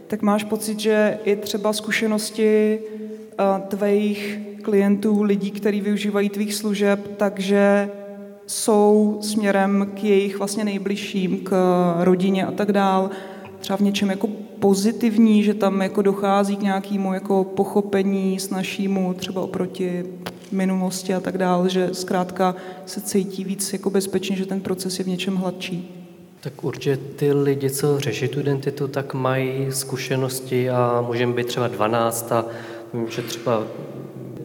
Tak 0.07 0.21
máš 0.21 0.43
pocit, 0.43 0.79
že 0.79 1.19
i 1.23 1.35
třeba 1.35 1.73
zkušenosti 1.73 2.79
eh, 2.79 3.61
tvých 3.67 4.39
klientů, 4.61 5.23
lidí, 5.23 5.51
kteří 5.51 5.81
využívají 5.81 6.29
tvých 6.29 6.53
služeb, 6.53 6.99
takže 7.17 7.89
jsou 8.47 9.17
směrem 9.21 9.91
k 9.93 10.03
jejich 10.03 10.37
vlastně 10.37 10.65
nejbližším, 10.65 11.39
k 11.43 11.53
rodině 11.99 12.45
a 12.45 12.51
tak 12.51 12.71
dál, 12.71 13.09
třeba 13.59 13.77
v 13.77 13.81
něčem 13.81 14.09
jako 14.09 14.27
pozitivní, 14.59 15.43
že 15.43 15.53
tam 15.53 15.81
jako 15.81 16.01
dochází 16.01 16.55
k 16.55 16.61
nějakému 16.61 17.13
jako 17.13 17.43
pochopení 17.43 18.37
našímu 18.51 19.13
třeba 19.13 19.41
oproti 19.41 20.05
minulosti 20.51 21.13
a 21.13 21.19
tak 21.19 21.37
dál, 21.37 21.69
že 21.69 21.89
zkrátka 21.91 22.55
se 22.85 23.01
cítí 23.01 23.43
víc 23.43 23.73
jako 23.73 23.89
bezpečně, 23.89 24.35
že 24.35 24.45
ten 24.45 24.61
proces 24.61 24.99
je 24.99 25.05
v 25.05 25.07
něčem 25.07 25.35
hladší. 25.35 25.97
Tak 26.41 26.63
určitě 26.63 26.97
ty 26.97 27.33
lidi, 27.33 27.69
co 27.69 27.99
řeší 27.99 28.27
tu 28.27 28.39
identitu, 28.39 28.87
tak 28.87 29.13
mají 29.13 29.67
zkušenosti 29.69 30.69
a 30.69 31.03
můžeme 31.07 31.33
být 31.33 31.47
třeba 31.47 31.67
12 31.67 32.31
a 32.31 32.45
vím, 32.93 33.07
že 33.09 33.21
třeba 33.21 33.63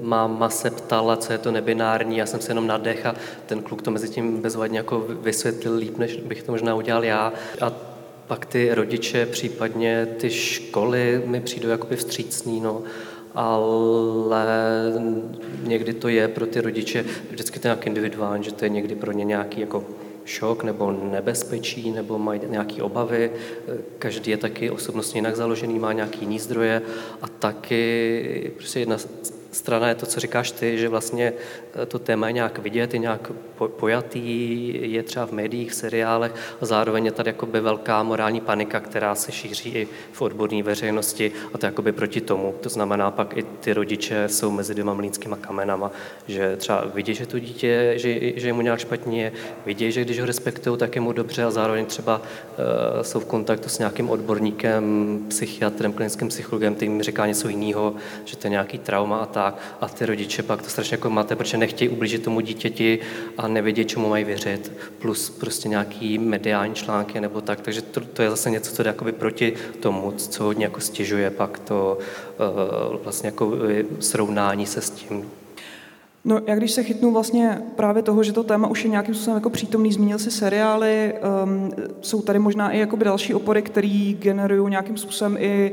máma 0.07 0.51
se 0.51 0.71
ptala, 0.71 1.17
co 1.17 1.33
je 1.33 1.39
to 1.39 1.51
nebinární, 1.51 2.17
já 2.17 2.27
jsem 2.27 2.41
se 2.41 2.51
jenom 2.51 2.67
nadech 2.67 3.07
a 3.07 3.15
ten 3.47 3.63
kluk 3.63 3.83
to 3.83 3.91
mezi 3.91 4.09
tím 4.09 4.41
bezvadně 4.41 4.79
jako 4.79 5.05
vysvětlil 5.09 5.77
líp, 5.77 5.99
než 5.99 6.17
bych 6.17 6.43
to 6.43 6.53
možná 6.53 6.75
udělal 6.75 7.05
já. 7.05 7.33
A 7.61 7.73
pak 8.27 8.47
ty 8.47 8.75
rodiče, 8.75 9.27
případně 9.27 10.07
ty 10.17 10.31
školy 10.31 11.23
mi 11.27 11.41
přijdou 11.41 11.69
jakoby 11.69 11.97
vstřícný, 11.97 12.61
no 12.61 12.83
ale 13.35 14.47
někdy 15.63 15.93
to 15.93 16.09
je 16.09 16.29
pro 16.29 16.47
ty 16.47 16.61
rodiče 16.61 17.05
vždycky 17.31 17.59
to 17.59 17.69
nějak 17.69 17.87
individuální, 17.87 18.45
že 18.45 18.53
to 18.53 18.65
je 18.65 18.69
někdy 18.69 18.95
pro 18.95 19.13
ně 19.13 19.25
nějaký 19.25 19.61
jako 19.61 19.85
šok 20.25 20.65
nebo 20.65 20.93
nebezpečí, 20.93 21.91
nebo 21.91 22.19
mají 22.19 22.41
nějaké 22.49 22.83
obavy. 22.83 23.31
Každý 23.99 24.31
je 24.31 24.37
taky 24.37 24.71
osobnostně 24.71 25.19
jinak 25.19 25.37
založený, 25.37 25.79
má 25.79 25.93
nějaký 25.93 26.19
jiný 26.21 26.39
zdroje 26.39 26.83
a 27.23 27.29
taky 27.29 28.53
prostě 28.57 28.81
jedna 28.81 28.97
strana 29.57 29.89
je 29.89 29.95
to, 29.95 30.07
co 30.07 30.21
říkáš 30.21 30.51
ty, 30.51 30.79
že 30.79 30.89
vlastně 30.89 31.33
eh, 31.83 31.87
to 31.87 31.99
téma 31.99 32.27
je 32.27 32.33
nějak 32.33 32.59
vidět, 32.59 32.95
je 32.95 32.99
nějak 32.99 33.33
pojatý, 33.67 34.93
je 34.93 35.03
třeba 35.03 35.27
v 35.27 35.33
médiích, 35.33 35.71
v 35.71 35.75
seriálech 35.75 36.33
a 36.61 36.67
zároveň 36.67 37.05
je 37.07 37.13
tady 37.13 37.29
jakoby 37.31 37.61
velká 37.61 38.03
morální 38.03 38.41
panika, 38.41 38.81
která 38.81 39.15
se 39.15 39.33
šíří 39.33 39.71
i 39.71 39.89
v 40.13 40.23
odborné 40.23 40.63
veřejnosti 40.63 41.33
a 41.55 41.59
to 41.59 41.67
jakoby 41.67 41.93
proti 41.93 42.21
tomu. 42.21 42.55
To 42.61 42.69
znamená, 42.69 43.11
pak 43.11 43.37
i 43.37 43.43
ty 43.43 43.73
rodiče 43.73 44.29
jsou 44.29 44.51
mezi 44.51 44.75
dvěma 44.75 44.95
mlínskýma 44.95 45.37
kamenama, 45.37 45.91
že 46.29 46.57
třeba 46.57 46.85
vidí, 46.95 47.15
že 47.15 47.27
to 47.27 47.39
dítě, 47.39 47.93
že, 47.97 48.41
že 48.41 48.53
mu 48.53 48.61
nějak 48.61 48.79
špatně, 48.79 49.33
vidí, 49.67 49.93
že 49.93 50.05
když 50.05 50.21
ho 50.21 50.27
respektují, 50.27 50.79
tak 50.79 50.95
je 50.95 51.01
mu 51.01 51.13
dobře 51.13 51.45
a 51.45 51.51
zároveň 51.51 51.87
třeba 51.87 52.17
uh, 52.19 53.03
jsou 53.03 53.21
v 53.21 53.25
kontaktu 53.25 53.69
s 53.69 53.79
nějakým 53.79 54.11
odborníkem, 54.11 55.19
psychiatrem, 55.29 55.93
klinickým 55.93 56.29
psychologem, 56.29 56.75
který 56.75 56.89
mi 56.91 57.03
říká 57.03 57.27
něco 57.27 57.49
jiného, 57.49 57.95
že 58.25 58.37
to 58.37 58.47
je 58.47 58.51
nějaký 58.51 58.79
trauma 58.79 59.19
a 59.19 59.27
tak. 59.27 59.46
A 59.81 59.89
ty 59.89 60.07
rodiče 60.07 60.43
pak 60.43 60.63
to 60.63 60.69
strašně 60.69 60.95
jako 60.95 61.11
máte, 61.11 61.37
protože 61.37 61.57
nechtějí 61.57 61.89
ublížit 61.89 62.23
tomu 62.23 62.41
dítěti 62.41 62.99
a 63.39 63.49
nevědí, 63.49 63.85
čemu 63.85 64.09
mají 64.09 64.25
věřit. 64.25 64.73
Plus 64.99 65.31
prostě 65.31 65.69
nějaký 65.69 66.19
mediální 66.19 66.75
články 66.75 67.21
nebo 67.21 67.41
tak. 67.41 67.61
Takže 67.61 67.83
to, 67.83 68.01
to 68.01 68.23
je 68.23 68.31
zase 68.31 68.51
něco, 68.51 68.75
co 68.75 68.83
jde 68.83 68.91
jakoby 68.91 69.13
proti 69.13 69.53
tomu, 69.81 70.13
co 70.13 70.45
hodně 70.45 70.65
jako 70.65 70.81
stěžuje 70.81 71.31
pak 71.31 71.59
to 71.59 71.99
uh, 72.91 72.97
vlastně 73.05 73.27
jako 73.27 73.53
srovnání 74.01 74.67
se 74.67 74.81
s 74.81 74.91
tím, 74.91 75.31
No, 76.29 76.41
jak 76.47 76.59
když 76.59 76.71
se 76.71 76.83
chytnu 76.83 77.13
vlastně 77.13 77.63
právě 77.77 78.03
toho, 78.03 78.23
že 78.23 78.33
to 78.33 78.45
téma 78.45 78.69
už 78.69 78.85
je 78.85 78.91
nějakým 78.91 79.15
způsobem 79.15 79.37
jako 79.37 79.51
přítomný, 79.51 79.93
zmínil 79.93 80.19
si 80.19 80.31
seriály, 80.31 81.15
um, 81.45 81.73
jsou 82.01 82.23
tady 82.23 82.39
možná 82.39 82.71
i 82.71 82.79
jakoby 82.79 83.05
další 83.05 83.35
opory, 83.35 83.63
které 83.63 84.15
generují 84.19 84.71
nějakým 84.71 84.97
způsobem 84.97 85.37
i 85.41 85.73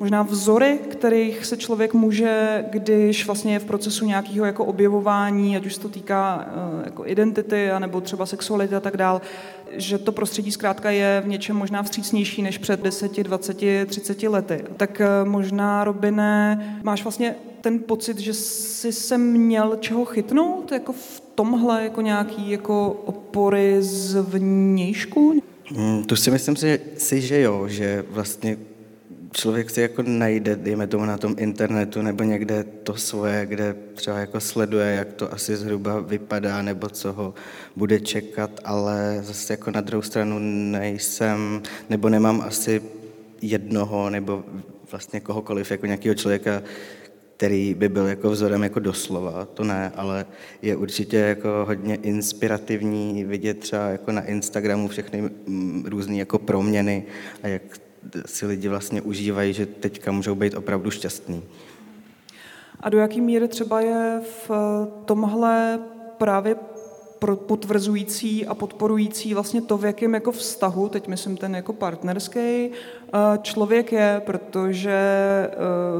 možná 0.00 0.22
vzory, 0.22 0.78
kterých 0.90 1.46
se 1.46 1.56
člověk 1.56 1.94
může, 1.94 2.64
když 2.70 3.26
vlastně 3.26 3.52
je 3.52 3.58
v 3.58 3.64
procesu 3.64 4.06
nějakého 4.06 4.46
jako 4.46 4.64
objevování, 4.64 5.56
ať 5.56 5.66
už 5.66 5.74
se 5.74 5.80
to 5.80 5.88
týká 5.88 6.48
uh, 6.76 6.84
jako 6.84 7.06
identity, 7.06 7.68
nebo 7.78 8.00
třeba 8.00 8.26
sexuality 8.26 8.74
a 8.74 8.80
tak 8.80 8.96
dál, 8.96 9.20
že 9.70 9.98
to 9.98 10.12
prostředí 10.12 10.52
zkrátka 10.52 10.90
je 10.90 11.22
v 11.24 11.28
něčem 11.28 11.56
možná 11.56 11.82
vstřícnější 11.82 12.42
než 12.42 12.58
před 12.58 12.80
10, 12.80 13.22
20, 13.22 13.86
30 13.86 14.22
lety. 14.22 14.64
Tak 14.76 15.00
uh, 15.00 15.28
možná, 15.28 15.84
Robine, 15.84 16.80
máš 16.82 17.04
vlastně 17.04 17.34
ten 17.60 17.78
pocit, 17.78 18.18
že 18.18 18.34
jsi 18.34 18.92
se 18.92 19.18
měl 19.18 19.76
čeho 19.80 20.04
chytnout 20.04 20.72
jako 20.72 20.92
v 20.92 21.22
tomhle 21.34 21.84
jako 21.84 22.00
nějaký 22.00 22.50
jako 22.50 22.90
opory 23.04 23.76
z 23.80 24.22
vnějšku? 24.22 25.42
Mm, 25.76 26.04
tu 26.04 26.16
si 26.16 26.30
myslím 26.30 26.56
si, 26.56 26.80
si, 26.96 27.20
že 27.20 27.40
jo, 27.40 27.68
že 27.68 28.04
vlastně 28.10 28.56
člověk 29.34 29.70
si 29.70 29.80
jako 29.80 30.02
najde, 30.02 30.56
dejme 30.56 30.86
tomu 30.86 31.04
na 31.04 31.18
tom 31.18 31.34
internetu 31.38 32.02
nebo 32.02 32.24
někde 32.24 32.64
to 32.64 32.94
svoje, 32.94 33.46
kde 33.46 33.74
třeba 33.94 34.18
jako 34.18 34.40
sleduje, 34.40 34.94
jak 34.94 35.12
to 35.12 35.32
asi 35.32 35.56
zhruba 35.56 36.00
vypadá 36.00 36.62
nebo 36.62 36.88
co 36.88 37.12
ho 37.12 37.34
bude 37.76 38.00
čekat, 38.00 38.50
ale 38.64 39.20
zase 39.22 39.52
jako 39.52 39.70
na 39.70 39.80
druhou 39.80 40.02
stranu 40.02 40.38
nejsem, 40.70 41.62
nebo 41.90 42.08
nemám 42.08 42.40
asi 42.40 42.82
jednoho 43.42 44.10
nebo 44.10 44.44
vlastně 44.90 45.20
kohokoliv 45.20 45.70
jako 45.70 45.86
nějakého 45.86 46.14
člověka, 46.14 46.62
který 47.36 47.74
by 47.74 47.88
byl 47.88 48.06
jako 48.06 48.30
vzorem 48.30 48.62
jako 48.62 48.80
doslova, 48.80 49.44
to 49.44 49.64
ne, 49.64 49.92
ale 49.96 50.26
je 50.62 50.76
určitě 50.76 51.16
jako 51.16 51.64
hodně 51.66 51.94
inspirativní 51.94 53.24
vidět 53.24 53.58
třeba 53.58 53.88
jako 53.88 54.12
na 54.12 54.22
Instagramu 54.22 54.88
všechny 54.88 55.22
mm, 55.22 55.84
různé 55.86 56.16
jako 56.16 56.38
proměny 56.38 57.04
a 57.42 57.48
jak 57.48 57.62
si 58.26 58.46
lidi 58.46 58.68
vlastně 58.68 59.02
užívají, 59.02 59.52
že 59.52 59.66
teďka 59.66 60.12
můžou 60.12 60.34
být 60.34 60.54
opravdu 60.54 60.90
šťastní. 60.90 61.42
A 62.80 62.88
do 62.88 62.98
jaký 62.98 63.20
míry 63.20 63.48
třeba 63.48 63.80
je 63.80 64.20
v 64.48 64.50
tomhle 65.04 65.78
právě 66.18 66.56
potvrzující 67.34 68.46
a 68.46 68.54
podporující 68.54 69.34
vlastně 69.34 69.62
to, 69.62 69.78
v 69.78 69.84
jakém 69.84 70.14
jako 70.14 70.32
vztahu, 70.32 70.88
teď 70.88 71.08
myslím 71.08 71.36
ten 71.36 71.56
jako 71.56 71.72
partnerský, 71.72 72.40
eh, 72.40 72.70
člověk 73.42 73.92
je, 73.92 74.22
protože 74.26 74.90
eh, 74.92 75.56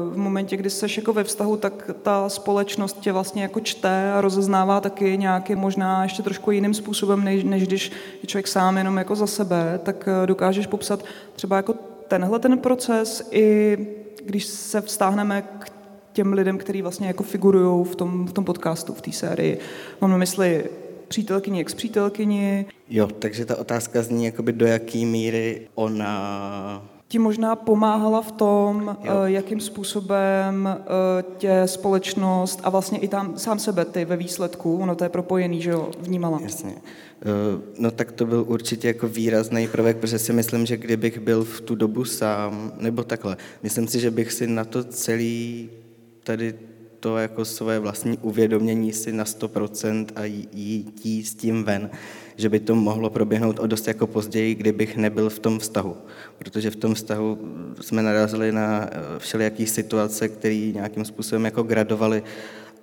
v 0.09 0.17
momentě, 0.17 0.57
kdy 0.57 0.69
jsi 0.69 0.85
jako 0.97 1.13
ve 1.13 1.23
vztahu, 1.23 1.57
tak 1.57 1.91
ta 2.01 2.29
společnost 2.29 2.99
tě 2.99 3.11
vlastně 3.11 3.41
jako 3.43 3.59
čte 3.59 4.11
a 4.13 4.21
rozeznává 4.21 4.81
taky 4.81 5.17
nějaký 5.17 5.55
možná 5.55 6.03
ještě 6.03 6.23
trošku 6.23 6.51
jiným 6.51 6.73
způsobem, 6.73 7.23
než, 7.23 7.43
než 7.43 7.67
když 7.67 7.91
je 8.21 8.27
člověk 8.27 8.47
sám 8.47 8.77
jenom 8.77 8.97
jako 8.97 9.15
za 9.15 9.27
sebe, 9.27 9.79
tak 9.83 10.07
eh, 10.07 10.27
dokážeš 10.27 10.67
popsat 10.67 11.05
třeba 11.35 11.57
jako 11.57 11.75
tenhle 12.07 12.39
ten 12.39 12.57
proces 12.57 13.27
i 13.31 13.77
když 14.25 14.45
se 14.45 14.81
vztáhneme 14.81 15.41
k 15.41 15.69
těm 16.13 16.33
lidem, 16.33 16.57
kteří 16.57 16.81
vlastně 16.81 17.07
jako 17.07 17.23
figurují 17.23 17.85
v 17.85 17.95
tom, 17.95 18.27
v 18.27 18.33
tom 18.33 18.45
podcastu, 18.45 18.93
v 18.93 19.01
té 19.01 19.11
sérii. 19.11 19.59
Mám 20.01 20.11
na 20.11 20.17
mysli 20.17 20.65
přítelkyni, 21.07 21.61
ex-přítelkyni. 21.61 22.65
Jo, 22.89 23.07
takže 23.07 23.45
ta 23.45 23.59
otázka 23.59 24.01
zní, 24.01 24.25
jakoby 24.25 24.53
do 24.53 24.65
jaký 24.65 25.05
míry 25.05 25.67
ona 25.75 26.95
ti 27.07 27.19
možná 27.19 27.55
pomáhala 27.55 28.21
v 28.21 28.31
tom, 28.31 28.97
jo. 29.03 29.13
Eh, 29.25 29.31
jakým 29.31 29.59
způsobem 29.59 30.69
eh, 30.69 31.23
tě 31.37 31.61
společnost 31.65 32.59
a 32.63 32.69
vlastně 32.69 32.99
i 32.99 33.07
tam 33.07 33.37
sám 33.37 33.59
sebe 33.59 33.85
ty 33.85 34.05
ve 34.05 34.17
výsledku, 34.17 34.77
ono 34.77 34.95
to 34.95 35.03
je 35.03 35.09
propojený, 35.09 35.61
že 35.61 35.69
jo, 35.69 35.91
vnímala. 35.99 36.39
Jasně. 36.41 36.75
Eh, 37.25 37.61
no 37.79 37.91
tak 37.91 38.11
to 38.11 38.25
byl 38.25 38.45
určitě 38.47 38.87
jako 38.87 39.07
výrazný 39.07 39.67
prvek, 39.67 39.97
protože 39.97 40.19
si 40.19 40.33
myslím, 40.33 40.65
že 40.65 40.77
kdybych 40.77 41.19
byl 41.19 41.43
v 41.43 41.61
tu 41.61 41.75
dobu 41.75 42.05
sám, 42.05 42.73
nebo 42.77 43.03
takhle, 43.03 43.37
myslím 43.63 43.87
si, 43.87 43.99
že 43.99 44.11
bych 44.11 44.31
si 44.31 44.47
na 44.47 44.65
to 44.65 44.83
celý 44.83 45.69
tady 46.23 46.53
to 46.99 47.17
jako 47.17 47.45
své 47.45 47.79
vlastní 47.79 48.17
uvědomění 48.17 48.93
si 48.93 49.11
na 49.11 49.23
100% 49.23 50.05
a 50.15 50.25
jít 50.25 51.27
s 51.27 51.35
tím 51.35 51.63
ven, 51.63 51.89
že 52.35 52.49
by 52.49 52.59
to 52.59 52.75
mohlo 52.75 53.09
proběhnout 53.09 53.59
o 53.59 53.67
dost 53.67 53.87
jako 53.87 54.07
později, 54.07 54.55
kdybych 54.55 54.97
nebyl 54.97 55.29
v 55.29 55.39
tom 55.39 55.59
vztahu. 55.59 55.97
Protože 56.37 56.71
v 56.71 56.75
tom 56.75 56.93
vztahu 56.93 57.39
jsme 57.81 58.03
narazili 58.03 58.51
na 58.51 58.89
eh, 58.91 58.99
všelijaký 59.17 59.67
situace, 59.67 60.29
které 60.29 60.71
nějakým 60.73 61.05
způsobem 61.05 61.45
jako 61.45 61.63
gradovaly 61.63 62.23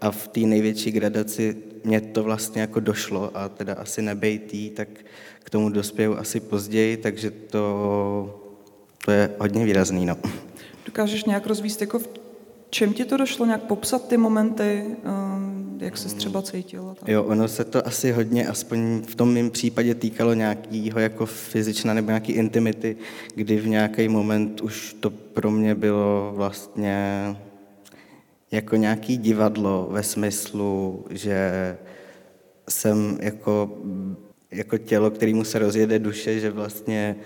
a 0.02 0.10
v 0.10 0.28
té 0.28 0.40
největší 0.40 0.90
gradaci 0.90 1.56
mě 1.84 2.00
to 2.00 2.22
vlastně 2.22 2.60
jako 2.60 2.80
došlo 2.80 3.30
a 3.34 3.48
teda 3.48 3.74
asi 3.74 4.02
nebejtý, 4.02 4.70
tak 4.70 4.88
k 5.44 5.50
tomu 5.50 5.68
dospěju 5.68 6.16
asi 6.16 6.40
později, 6.40 6.96
takže 6.96 7.30
to, 7.30 8.40
to 9.04 9.10
je 9.10 9.30
hodně 9.38 9.64
výrazný. 9.64 10.06
No. 10.06 10.16
Dokážeš 10.86 11.24
nějak 11.24 11.46
rozvíst 11.46 11.80
jako 11.80 11.98
v 11.98 12.08
čem 12.70 12.92
ti 12.92 13.04
to 13.04 13.16
došlo, 13.16 13.46
nějak 13.46 13.62
popsat 13.62 14.08
ty 14.08 14.16
momenty, 14.16 14.84
ehm, 15.04 15.78
jak 15.80 15.96
se 15.96 16.16
třeba 16.16 16.42
cítila? 16.42 16.94
Tam? 16.94 17.08
Jo, 17.08 17.24
ono 17.24 17.48
se 17.48 17.64
to 17.64 17.86
asi 17.86 18.12
hodně, 18.12 18.48
aspoň 18.48 19.02
v 19.02 19.14
tom 19.14 19.34
mém 19.34 19.50
případě 19.50 19.94
týkalo 19.94 20.34
nějakého 20.34 21.00
jako 21.00 21.26
fyzična 21.26 21.94
nebo 21.94 22.10
nějaký 22.10 22.32
intimity, 22.32 22.96
kdy 23.34 23.56
v 23.56 23.68
nějaký 23.68 24.08
moment 24.08 24.60
už 24.60 24.96
to 25.00 25.10
pro 25.10 25.50
mě 25.50 25.74
bylo 25.74 26.32
vlastně 26.36 27.36
jako 28.52 28.76
nějaký 28.76 29.16
divadlo 29.16 29.88
ve 29.90 30.02
smyslu, 30.02 31.04
že 31.10 31.76
jsem 32.68 33.18
jako, 33.22 33.78
jako 34.50 34.78
tělo, 34.78 35.10
kterému 35.10 35.44
se 35.44 35.58
rozjede 35.58 35.98
duše, 35.98 36.40
že 36.40 36.50
vlastně 36.50 37.16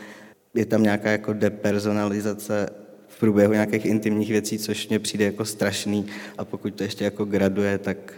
je 0.54 0.66
tam 0.66 0.83
nějaká 0.83 1.11
jako 1.11 1.33
depersonalizace 1.33 2.71
v 3.09 3.18
průběhu 3.21 3.52
nějakých 3.52 3.87
intimních 3.87 4.30
věcí, 4.30 4.59
což 4.59 4.88
mě 4.88 4.99
přijde 4.99 5.25
jako 5.25 5.45
strašný 5.45 6.06
a 6.38 6.45
pokud 6.45 6.75
to 6.75 6.83
ještě 6.83 7.04
jako 7.04 7.25
graduje, 7.25 7.78
tak 7.78 8.14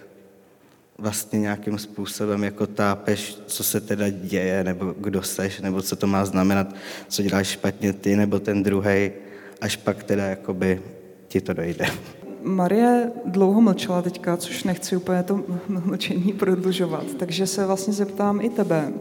vlastně 0.99 1.41
nějakým 1.41 1.79
způsobem 1.79 2.45
jako 2.45 2.67
tápeš, 2.67 3.39
co 3.47 3.65
se 3.65 3.81
teda 3.81 4.09
děje, 4.09 4.65
nebo 4.65 4.95
kdo 4.99 5.23
seš, 5.23 5.61
nebo 5.61 5.83
co 5.83 5.97
to 5.97 6.07
má 6.07 6.25
znamenat, 6.25 6.75
co 7.09 7.23
děláš 7.23 7.49
špatně 7.49 7.93
ty, 7.93 8.17
nebo 8.17 8.41
ten 8.41 8.63
druhý, 8.63 9.11
až 9.61 9.77
pak 9.77 10.05
teda 10.05 10.27
jakoby 10.27 10.83
ti 11.29 11.41
to 11.41 11.53
dojde. 11.53 11.87
Marie 12.43 13.13
dlouho 13.25 13.61
mlčela 13.61 14.03
teďka, 14.03 14.37
což 14.37 14.65
nechci 14.65 14.97
úplně 14.97 15.23
to 15.23 15.41
mlčení 15.69 16.33
prodlužovat, 16.33 17.05
takže 17.19 17.47
se 17.47 17.67
vlastně 17.67 17.93
zeptám 17.93 18.41
i 18.41 18.49
tebe. 18.49 18.93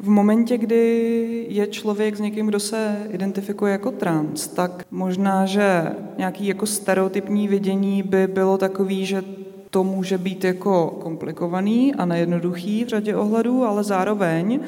V 0.00 0.08
momentě, 0.08 0.58
kdy 0.58 1.46
je 1.48 1.66
člověk 1.66 2.16
s 2.16 2.20
někým, 2.20 2.46
kdo 2.46 2.60
se 2.60 2.96
identifikuje 3.10 3.72
jako 3.72 3.90
trans, 3.90 4.46
tak 4.48 4.84
možná, 4.90 5.46
že 5.46 5.92
nějaký 6.18 6.46
jako 6.46 6.66
stereotypní 6.66 7.48
vidění 7.48 8.02
by 8.02 8.26
bylo 8.26 8.58
takový, 8.58 9.06
že 9.06 9.22
to 9.70 9.84
může 9.84 10.18
být 10.18 10.44
jako 10.44 10.98
komplikovaný 11.02 11.94
a 11.94 12.04
nejednoduchý 12.04 12.84
v 12.84 12.88
řadě 12.88 13.16
ohledů, 13.16 13.64
ale 13.64 13.84
zároveň 13.84 14.60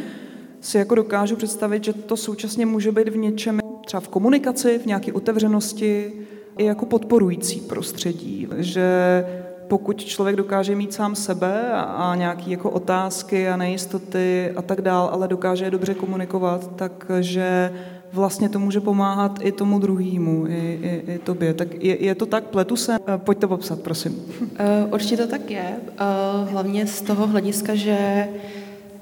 si 0.60 0.78
jako 0.78 0.94
dokážu 0.94 1.36
představit, 1.36 1.84
že 1.84 1.92
to 1.92 2.16
současně 2.16 2.66
může 2.66 2.92
být 2.92 3.08
v 3.08 3.16
něčem, 3.16 3.60
třeba 3.84 4.00
v 4.00 4.08
komunikaci, 4.08 4.78
v 4.78 4.86
nějaké 4.86 5.12
otevřenosti, 5.12 6.12
i 6.58 6.64
jako 6.64 6.86
podporující 6.86 7.60
prostředí, 7.60 8.48
že 8.56 9.24
pokud 9.68 10.04
člověk 10.04 10.36
dokáže 10.36 10.74
mít 10.74 10.94
sám 10.94 11.14
sebe 11.14 11.72
a, 11.72 12.14
nějaké 12.14 12.50
jako 12.50 12.70
otázky 12.70 13.48
a 13.48 13.56
nejistoty 13.56 14.52
a 14.56 14.62
tak 14.62 14.80
dál, 14.80 15.10
ale 15.12 15.28
dokáže 15.28 15.64
je 15.64 15.70
dobře 15.70 15.94
komunikovat, 15.94 16.70
takže 16.76 17.72
vlastně 18.12 18.48
to 18.48 18.58
může 18.58 18.80
pomáhat 18.80 19.38
i 19.42 19.52
tomu 19.52 19.78
druhému, 19.78 20.46
i, 20.46 20.78
i, 20.82 21.12
i 21.12 21.18
tobě. 21.18 21.54
Tak 21.54 21.84
je, 21.84 22.04
je 22.04 22.14
to 22.14 22.26
tak, 22.26 22.44
pletu 22.44 22.76
se? 22.76 22.94
Eh, 22.94 23.18
pojďte 23.18 23.46
popsat, 23.46 23.80
prosím. 23.80 24.12
Uh, 24.40 24.94
určitě 24.94 25.16
to 25.16 25.26
tak 25.26 25.50
je. 25.50 25.76
Uh, 26.00 26.50
hlavně 26.50 26.86
z 26.86 27.00
toho 27.02 27.26
hlediska, 27.26 27.74
že 27.74 28.28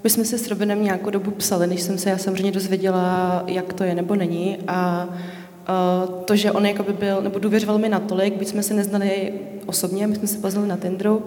my 0.04 0.10
jsme 0.10 0.24
si 0.24 0.38
s 0.38 0.48
Robinem 0.48 0.84
nějakou 0.84 1.10
dobu 1.10 1.30
psali, 1.30 1.66
než 1.66 1.82
jsem 1.82 1.98
se 1.98 2.10
já 2.10 2.18
samozřejmě 2.18 2.52
dozvěděla, 2.52 3.44
jak 3.46 3.72
to 3.72 3.84
je 3.84 3.94
nebo 3.94 4.14
není. 4.14 4.58
A 4.68 5.08
to, 6.24 6.36
že 6.36 6.52
on 6.52 6.66
jakoby 6.66 6.92
byl, 6.92 7.22
nebo 7.22 7.38
důvěřoval 7.38 7.78
mi 7.78 7.88
natolik, 7.88 8.36
byť 8.36 8.48
jsme 8.48 8.62
se 8.62 8.74
neznali 8.74 9.32
osobně, 9.66 10.06
my 10.06 10.14
jsme 10.16 10.28
se 10.28 10.38
poznali 10.38 10.68
na 10.68 10.76
Tinderu, 10.76 11.24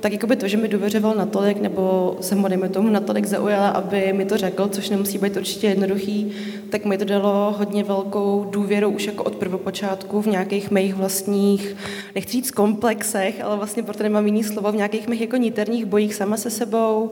tak 0.00 0.12
jakoby 0.12 0.36
to, 0.36 0.48
že 0.48 0.56
mi 0.56 0.68
důvěřoval 0.68 1.14
natolik, 1.14 1.60
nebo 1.60 2.16
jsem 2.20 2.42
ho, 2.42 2.48
dejme 2.48 2.68
tomu, 2.68 2.88
natolik 2.88 3.26
zaujala, 3.26 3.68
aby 3.68 4.12
mi 4.12 4.24
to 4.24 4.36
řekl, 4.36 4.68
což 4.68 4.90
nemusí 4.90 5.18
být 5.18 5.36
určitě 5.36 5.66
jednoduchý, 5.66 6.32
tak 6.70 6.84
mi 6.84 6.98
to 6.98 7.04
dalo 7.04 7.54
hodně 7.58 7.84
velkou 7.84 8.46
důvěru 8.50 8.88
už 8.88 9.06
jako 9.06 9.24
od 9.24 9.36
prvopočátku 9.36 10.22
v 10.22 10.26
nějakých 10.26 10.70
mých 10.70 10.94
vlastních, 10.94 11.76
nechci 12.14 12.32
říct 12.32 12.50
komplexech, 12.50 13.44
ale 13.44 13.56
vlastně 13.56 13.82
proto 13.82 14.02
nemám 14.02 14.26
jiný 14.26 14.44
slovo, 14.44 14.72
v 14.72 14.76
nějakých 14.76 15.08
mých 15.08 15.20
jako 15.20 15.36
niterních 15.36 15.84
bojích 15.84 16.14
sama 16.14 16.36
se 16.36 16.50
sebou, 16.50 17.10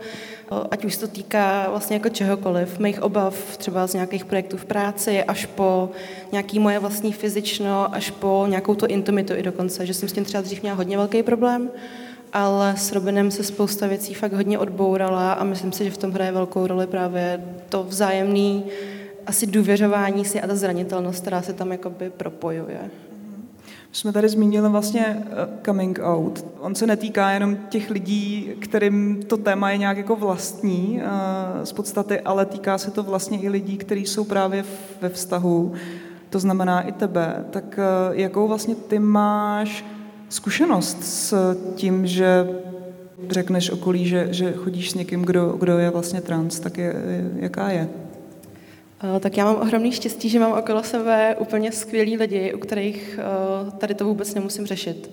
ať 0.71 0.85
už 0.85 0.95
se 0.95 1.00
to 1.00 1.09
týká 1.09 1.71
vlastně 1.71 1.97
jako 1.97 2.09
čehokoliv, 2.09 2.78
mých 2.78 3.02
obav 3.02 3.57
třeba 3.57 3.87
z 3.87 3.95
nějakých 3.95 4.25
projektů 4.25 4.57
v 4.57 4.64
práci, 4.64 5.25
až 5.25 5.47
po 5.47 5.90
nějaký 6.33 6.59
moje 6.59 6.78
vlastní 6.78 7.12
fyzično, 7.12 7.95
až 7.95 8.11
po 8.11 8.47
nějakou 8.49 8.75
to 8.75 8.87
intimitu 8.87 9.35
i 9.35 9.43
dokonce, 9.43 9.87
že 9.87 9.95
jsem 9.95 10.09
s 10.09 10.12
tím 10.12 10.25
třeba 10.25 10.40
dřív 10.40 10.62
měla 10.62 10.76
hodně 10.76 10.97
velký 10.97 11.23
problém, 11.23 11.71
ale 12.33 12.76
s 12.76 12.93
Robinem 12.93 13.31
se 13.31 13.45
spousta 13.45 13.87
věcí 13.87 14.14
fakt 14.14 14.33
hodně 14.33 14.59
odbourala 14.59 15.33
a 15.33 15.45
myslím 15.45 15.73
si, 15.73 15.85
že 15.85 15.90
v 15.90 15.99
tom 15.99 16.12
hraje 16.12 16.33
velkou 16.33 16.67
roli 16.67 16.87
právě 16.87 17.45
to 17.69 17.85
vzájemný 17.85 18.64
asi 19.26 19.47
důvěřování 19.47 20.25
si 20.25 20.40
a 20.40 20.47
ta 20.47 20.57
zranitelnost, 20.57 21.21
která 21.21 21.43
se 21.43 21.52
tam 21.52 21.73
jakoby 21.73 22.11
propojuje. 22.11 22.90
Jsme 23.92 24.12
tady 24.12 24.28
zmínili 24.28 24.68
vlastně 24.68 25.07
eh, 25.07 25.49
coming 25.64 25.99
out. 26.02 26.45
On 26.61 26.75
se 26.75 26.87
netýká 26.87 27.30
jenom 27.30 27.57
těch 27.68 27.90
lidí, 27.90 28.52
kterým 28.61 29.23
to 29.26 29.37
téma 29.37 29.71
je 29.71 29.78
nějak 29.78 29.97
jako 29.97 30.16
vlastní 30.16 31.00
eh, 31.02 31.66
z 31.66 31.73
podstaty, 31.73 32.21
ale 32.21 32.47
týká 32.47 32.78
se 32.78 32.90
to 32.90 33.02
vlastně 33.02 33.40
i 33.40 33.49
lidí, 33.49 33.76
kteří 33.76 34.07
jsou 34.07 34.25
právě 34.25 34.64
ve 35.00 35.09
vztahu, 35.09 35.73
to 36.30 36.38
znamená 36.38 36.80
i 36.80 36.92
tebe. 36.92 37.45
Tak 37.50 37.78
eh, 37.78 37.83
jakou 38.12 38.49
vlastně 38.49 38.75
ty 38.75 38.99
máš 38.99 39.85
zkušenost 40.28 41.04
s 41.04 41.57
tím, 41.75 42.07
že 42.07 42.49
řekneš 43.30 43.71
okolí, 43.71 44.07
že, 44.07 44.28
že 44.30 44.52
chodíš 44.52 44.90
s 44.90 44.95
někým, 44.95 45.23
kdo, 45.23 45.49
kdo 45.49 45.78
je 45.78 45.90
vlastně 45.90 46.21
trans, 46.21 46.61
tak 46.61 46.78
je, 46.78 46.95
jaká 47.37 47.71
je? 47.71 47.88
Eh, 49.02 49.21
tak 49.21 49.37
já 49.37 49.45
mám 49.45 49.57
ohromný 49.57 49.93
štěstí, 49.93 50.28
že 50.28 50.38
mám 50.38 50.52
okolo 50.52 50.83
sebe 50.83 51.37
úplně 51.38 51.73
skvělí 51.73 52.17
lidi, 52.17 52.55
u 52.55 52.59
kterých 52.59 53.19
eh, 53.23 53.71
tady 53.78 53.95
to 53.95 54.05
vůbec 54.05 54.35
nemusím 54.35 54.67
řešit. 54.67 55.11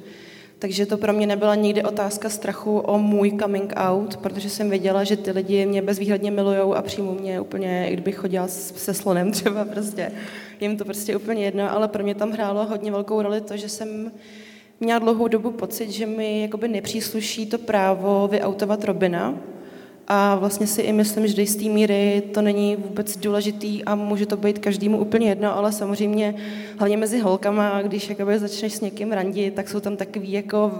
Takže 0.59 0.85
to 0.85 0.97
pro 0.97 1.13
mě 1.13 1.27
nebyla 1.27 1.55
nikdy 1.55 1.83
otázka 1.83 2.29
strachu 2.29 2.79
o 2.79 2.97
můj 2.97 3.31
coming 3.41 3.73
out, 3.75 4.17
protože 4.17 4.49
jsem 4.49 4.69
věděla, 4.69 5.03
že 5.03 5.17
ty 5.17 5.31
lidi 5.31 5.65
mě 5.65 5.81
bezvýhradně 5.81 6.31
milujou 6.31 6.73
a 6.73 6.81
přijmou 6.81 7.19
mě 7.19 7.41
úplně, 7.41 7.89
i 7.89 7.93
kdybych 7.93 8.15
chodila 8.15 8.47
se 8.47 8.93
slonem 8.93 9.31
třeba 9.31 9.65
prostě. 9.65 10.11
Jim 10.59 10.77
to 10.77 10.85
prostě 10.85 11.15
úplně 11.15 11.45
jedno, 11.45 11.71
ale 11.71 11.87
pro 11.87 12.03
mě 12.03 12.15
tam 12.15 12.31
hrálo 12.31 12.65
hodně 12.65 12.91
velkou 12.91 13.21
roli 13.21 13.41
to, 13.41 13.57
že 13.57 13.69
jsem 13.69 14.11
měla 14.79 14.99
dlouhou 14.99 15.27
dobu 15.27 15.51
pocit, 15.51 15.91
že 15.91 16.05
mi 16.05 16.41
jakoby 16.41 16.67
nepřísluší 16.67 17.45
to 17.45 17.57
právo 17.57 18.27
vyautovat 18.31 18.83
Robina, 18.83 19.35
a 20.07 20.35
vlastně 20.35 20.67
si 20.67 20.81
i 20.81 20.93
myslím, 20.93 21.27
že 21.27 21.35
do 21.35 21.41
jisté 21.41 21.63
míry 21.63 22.23
to 22.33 22.41
není 22.41 22.75
vůbec 22.75 23.17
důležitý 23.17 23.83
a 23.83 23.95
může 23.95 24.25
to 24.25 24.37
být 24.37 24.59
každému 24.59 24.97
úplně 24.97 25.29
jedno, 25.29 25.57
ale 25.57 25.71
samozřejmě 25.71 26.35
hlavně 26.77 26.97
mezi 26.97 27.19
holkama, 27.19 27.81
když 27.81 28.09
jakoby 28.09 28.39
začneš 28.39 28.73
s 28.73 28.81
někým 28.81 29.11
randit, 29.11 29.53
tak 29.53 29.69
jsou 29.69 29.79
tam 29.79 29.97
takové 29.97 30.25
jako 30.25 30.71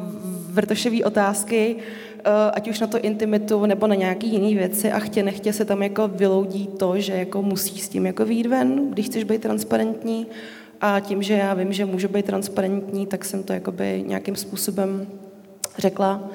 vrtošové 0.49 1.03
otázky, 1.03 1.75
eh, 2.17 2.31
ať 2.53 2.69
už 2.69 2.79
na 2.79 2.87
to 2.87 2.99
intimitu 2.99 3.65
nebo 3.65 3.87
na 3.87 3.95
nějaké 3.95 4.27
jiné 4.27 4.59
věci 4.59 4.91
a 4.91 4.99
chtě 4.99 5.23
nechtě 5.23 5.53
se 5.53 5.65
tam 5.65 5.83
jako 5.83 6.07
vyloudí 6.07 6.67
to, 6.67 6.99
že 6.99 7.13
jako 7.13 7.41
musí 7.41 7.79
s 7.79 7.89
tím 7.89 8.05
jako 8.05 8.25
výjít 8.25 8.45
ven, 8.47 8.91
když 8.91 9.05
chceš 9.05 9.23
být 9.23 9.41
transparentní. 9.41 10.27
A 10.81 10.99
tím, 10.99 11.23
že 11.23 11.33
já 11.33 11.53
vím, 11.53 11.73
že 11.73 11.85
můžu 11.85 12.07
být 12.07 12.25
transparentní, 12.25 13.05
tak 13.05 13.25
jsem 13.25 13.43
to 13.43 13.53
jakoby 13.53 14.03
nějakým 14.07 14.35
způsobem 14.35 15.07
řekla 15.77 16.29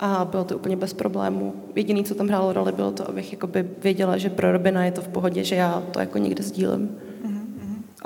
a 0.00 0.24
bylo 0.24 0.44
to 0.44 0.56
úplně 0.56 0.76
bez 0.76 0.92
problémů. 0.92 1.54
Jediné, 1.74 2.02
co 2.02 2.14
tam 2.14 2.28
hrálo 2.28 2.52
roli, 2.52 2.72
bylo 2.72 2.92
to, 2.92 3.08
abych 3.08 3.32
jakoby 3.32 3.70
věděla, 3.82 4.16
že 4.16 4.30
pro 4.30 4.52
Robina 4.52 4.84
je 4.84 4.90
to 4.90 5.02
v 5.02 5.08
pohodě, 5.08 5.44
že 5.44 5.54
já 5.54 5.82
to 5.90 6.00
jako 6.00 6.18
někde 6.18 6.42
sdílím. 6.42 6.98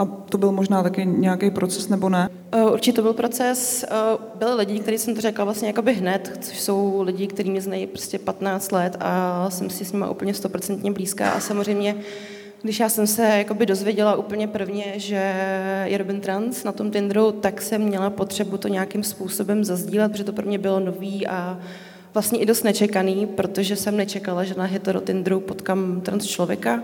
A 0.01 0.05
to 0.05 0.39
byl 0.39 0.53
možná 0.53 0.83
taky 0.83 1.07
nějaký 1.07 1.51
proces, 1.51 1.89
nebo 1.89 2.09
ne? 2.09 2.29
Uh, 2.55 2.73
určitě 2.73 2.97
to 2.97 3.03
byl 3.03 3.13
proces. 3.13 3.85
Uh, 3.91 4.39
byli 4.39 4.55
lidi, 4.55 4.79
kteří 4.79 4.99
jsem 4.99 5.15
to 5.15 5.21
řekla 5.21 5.45
vlastně 5.45 5.69
jakoby 5.69 5.95
hned, 5.95 6.39
což 6.41 6.61
jsou 6.61 7.03
lidi, 7.03 7.27
kteří 7.27 7.51
mě 7.51 7.61
znají 7.61 7.87
prostě 7.87 8.19
15 8.19 8.73
let 8.73 8.97
a 9.01 9.51
jsem 9.51 9.71
si 9.71 9.85
s 9.85 9.93
nimi 9.93 10.05
úplně 10.11 10.35
stoprocentně 10.35 10.93
blízká. 10.93 11.31
A 11.31 11.41
samozřejmě 11.41 11.97
když 12.63 12.81
já 12.81 12.89
jsem 12.89 13.07
se 13.07 13.27
jakoby 13.39 13.67
dozvěděla 13.67 14.17
úplně 14.17 14.49
prvně, 14.49 14.85
že 14.97 15.35
je 15.85 15.99
Robin 15.99 16.21
trans 16.21 16.65
na 16.65 16.73
tom 16.73 16.91
Tinderu, 16.91 17.33
tak 17.33 17.63
jsem 17.63 17.83
měla 17.83 18.11
potřebu 18.11 18.57
to 18.57 18.69
nějakým 18.69 19.05
způsobem 19.05 19.65
zazdílet, 19.65 20.13
protože 20.13 20.25
to 20.25 20.33
pro 20.33 20.47
mě 20.47 20.59
bylo 20.59 20.81
nový 20.81 21.27
a 21.27 21.61
vlastně 22.15 22.39
i 22.39 22.47
dost 22.47 22.63
nečekaný, 22.63 23.27
protože 23.27 23.77
jsem 23.77 23.97
nečekala, 23.97 24.45
že 24.45 24.55
na 24.55 24.65
hetero 24.65 25.01
Tinderu 25.01 25.41
potkám 25.41 26.01
trans 26.01 26.27
člověka, 26.27 26.83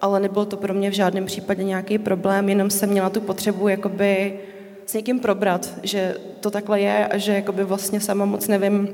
ale 0.00 0.20
nebylo 0.20 0.44
to 0.44 0.56
pro 0.56 0.74
mě 0.74 0.90
v 0.90 0.94
žádném 0.94 1.26
případě 1.26 1.64
nějaký 1.64 1.98
problém, 1.98 2.48
jenom 2.48 2.70
jsem 2.70 2.90
měla 2.90 3.10
tu 3.10 3.20
potřebu 3.20 3.68
jakoby 3.68 4.40
s 4.86 4.94
někým 4.94 5.20
probrat, 5.20 5.74
že 5.82 6.16
to 6.40 6.50
takhle 6.50 6.80
je 6.80 7.06
a 7.06 7.18
že 7.18 7.32
jakoby 7.32 7.64
vlastně 7.64 8.00
sama 8.00 8.24
moc 8.24 8.48
nevím, 8.48 8.88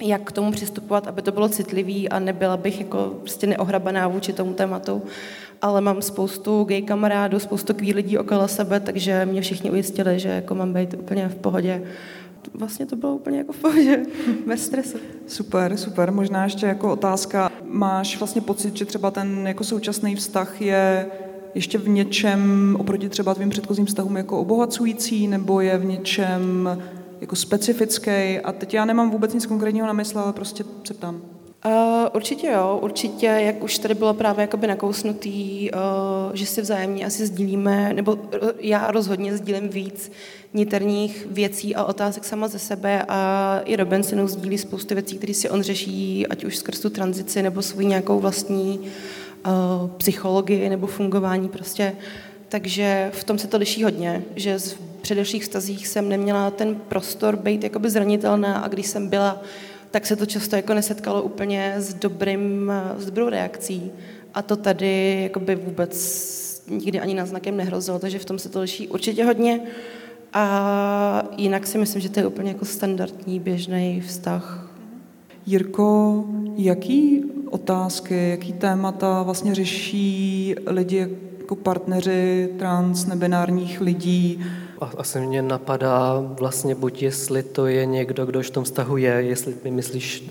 jak 0.00 0.22
k 0.22 0.32
tomu 0.32 0.52
přistupovat, 0.52 1.06
aby 1.06 1.22
to 1.22 1.32
bylo 1.32 1.48
citlivý 1.48 2.08
a 2.08 2.18
nebyla 2.18 2.56
bych 2.56 2.80
jako 2.80 3.14
prostě 3.20 3.46
neohrabaná 3.46 4.08
vůči 4.08 4.32
tomu 4.32 4.54
tématu 4.54 5.02
ale 5.62 5.80
mám 5.80 6.02
spoustu 6.02 6.64
gay 6.64 6.82
kamarádů, 6.82 7.38
spoustu 7.38 7.74
queer 7.74 7.96
lidí 7.96 8.18
okolo 8.18 8.48
sebe, 8.48 8.80
takže 8.80 9.26
mě 9.26 9.40
všichni 9.40 9.70
ujistili, 9.70 10.18
že 10.18 10.28
jako 10.28 10.54
mám 10.54 10.72
být 10.72 10.94
úplně 10.94 11.28
v 11.28 11.34
pohodě. 11.34 11.82
Vlastně 12.54 12.86
to 12.86 12.96
bylo 12.96 13.14
úplně 13.14 13.38
jako 13.38 13.52
v 13.52 13.58
pohodě, 13.58 14.02
bez 14.46 14.64
stresu. 14.64 14.98
Super, 15.26 15.76
super. 15.76 16.12
Možná 16.12 16.44
ještě 16.44 16.66
jako 16.66 16.92
otázka, 16.92 17.50
máš 17.64 18.18
vlastně 18.18 18.40
pocit, 18.40 18.76
že 18.76 18.84
třeba 18.84 19.10
ten 19.10 19.46
jako 19.46 19.64
současný 19.64 20.16
vztah 20.16 20.60
je 20.62 21.06
ještě 21.54 21.78
v 21.78 21.88
něčem 21.88 22.76
oproti 22.80 23.08
třeba 23.08 23.34
tvým 23.34 23.50
předchozím 23.50 23.86
vztahům 23.86 24.16
jako 24.16 24.40
obohacující, 24.40 25.28
nebo 25.28 25.60
je 25.60 25.78
v 25.78 25.84
něčem 25.84 26.68
jako 27.20 27.36
specifický. 27.36 28.38
A 28.44 28.52
teď 28.52 28.74
já 28.74 28.84
nemám 28.84 29.10
vůbec 29.10 29.34
nic 29.34 29.46
konkrétního 29.46 29.86
na 29.86 29.92
mysli, 29.92 30.20
ale 30.20 30.32
prostě 30.32 30.64
se 30.84 30.94
ptám. 30.94 31.33
Uh, 31.66 31.72
určitě 32.14 32.46
jo, 32.46 32.78
určitě, 32.82 33.26
jak 33.26 33.62
už 33.62 33.78
tady 33.78 33.94
bylo 33.94 34.14
právě 34.14 34.42
jakoby 34.42 34.66
nakousnutý, 34.66 35.70
uh, 35.70 36.34
že 36.34 36.46
si 36.46 36.60
vzájemně 36.60 37.06
asi 37.06 37.26
sdílíme, 37.26 37.92
nebo 37.92 38.12
uh, 38.12 38.20
já 38.58 38.90
rozhodně 38.90 39.36
sdílím 39.36 39.68
víc 39.68 40.12
niterních 40.54 41.26
věcí 41.30 41.74
a 41.74 41.84
otázek 41.84 42.24
sama 42.24 42.48
ze 42.48 42.58
sebe 42.58 43.04
a 43.08 43.60
i 43.64 43.76
Robin 43.76 44.02
se 44.02 44.14
mnou 44.14 44.28
sdílí 44.28 44.58
spoustu 44.58 44.94
věcí, 44.94 45.18
které 45.18 45.34
si 45.34 45.50
on 45.50 45.62
řeší, 45.62 46.26
ať 46.26 46.44
už 46.44 46.56
skrz 46.56 46.80
tu 46.80 46.90
tranzici 46.90 47.42
nebo 47.42 47.62
svou 47.62 47.80
nějakou 47.80 48.20
vlastní 48.20 48.78
uh, 48.78 49.90
psychologii 49.96 50.68
nebo 50.68 50.86
fungování 50.86 51.48
prostě. 51.48 51.92
Takže 52.48 53.10
v 53.14 53.24
tom 53.24 53.38
se 53.38 53.46
to 53.46 53.58
liší 53.58 53.84
hodně, 53.84 54.22
že 54.36 54.58
v 54.58 54.78
předevších 55.02 55.42
vztazích 55.42 55.88
jsem 55.88 56.08
neměla 56.08 56.50
ten 56.50 56.74
prostor 56.74 57.36
být 57.36 57.64
jakoby 57.64 57.90
zranitelná 57.90 58.58
a 58.58 58.68
když 58.68 58.86
jsem 58.86 59.08
byla 59.08 59.42
tak 59.94 60.06
se 60.06 60.16
to 60.16 60.26
často 60.26 60.56
jako 60.56 60.74
nesetkalo 60.74 61.22
úplně 61.22 61.74
s, 61.76 61.94
dobrým, 61.94 62.72
s 62.98 63.06
dobrou 63.06 63.28
reakcí. 63.28 63.92
A 64.34 64.42
to 64.42 64.56
tady 64.56 65.22
jakoby 65.22 65.54
vůbec 65.54 65.94
nikdy 66.70 67.00
ani 67.00 67.14
náznakem 67.14 67.56
nehrozilo, 67.56 67.98
takže 67.98 68.18
v 68.18 68.24
tom 68.24 68.38
se 68.38 68.48
to 68.48 68.60
liší 68.60 68.88
určitě 68.88 69.24
hodně. 69.24 69.60
A 70.32 71.28
jinak 71.36 71.66
si 71.66 71.78
myslím, 71.78 72.02
že 72.02 72.08
to 72.08 72.20
je 72.20 72.26
úplně 72.26 72.50
jako 72.50 72.64
standardní, 72.64 73.40
běžný 73.40 74.00
vztah. 74.00 74.70
Jirko, 75.46 76.24
jaký 76.56 77.24
otázky, 77.50 78.30
jaký 78.30 78.52
témata 78.52 79.22
vlastně 79.22 79.54
řeší 79.54 80.54
lidi 80.66 81.08
jako 81.38 81.56
partneři 81.56 82.48
trans, 82.58 83.06
nebinárních 83.06 83.80
lidí, 83.80 84.44
asi 84.80 85.20
mě 85.20 85.42
napadá 85.42 86.24
vlastně 86.38 86.74
buď 86.74 87.02
jestli 87.02 87.42
to 87.42 87.66
je 87.66 87.86
někdo, 87.86 88.26
kdo 88.26 88.42
v 88.42 88.50
tom 88.50 88.64
vztahu 88.64 88.96
je, 88.96 89.12
jestli 89.12 89.54
mi 89.64 89.70
myslíš 89.70 90.24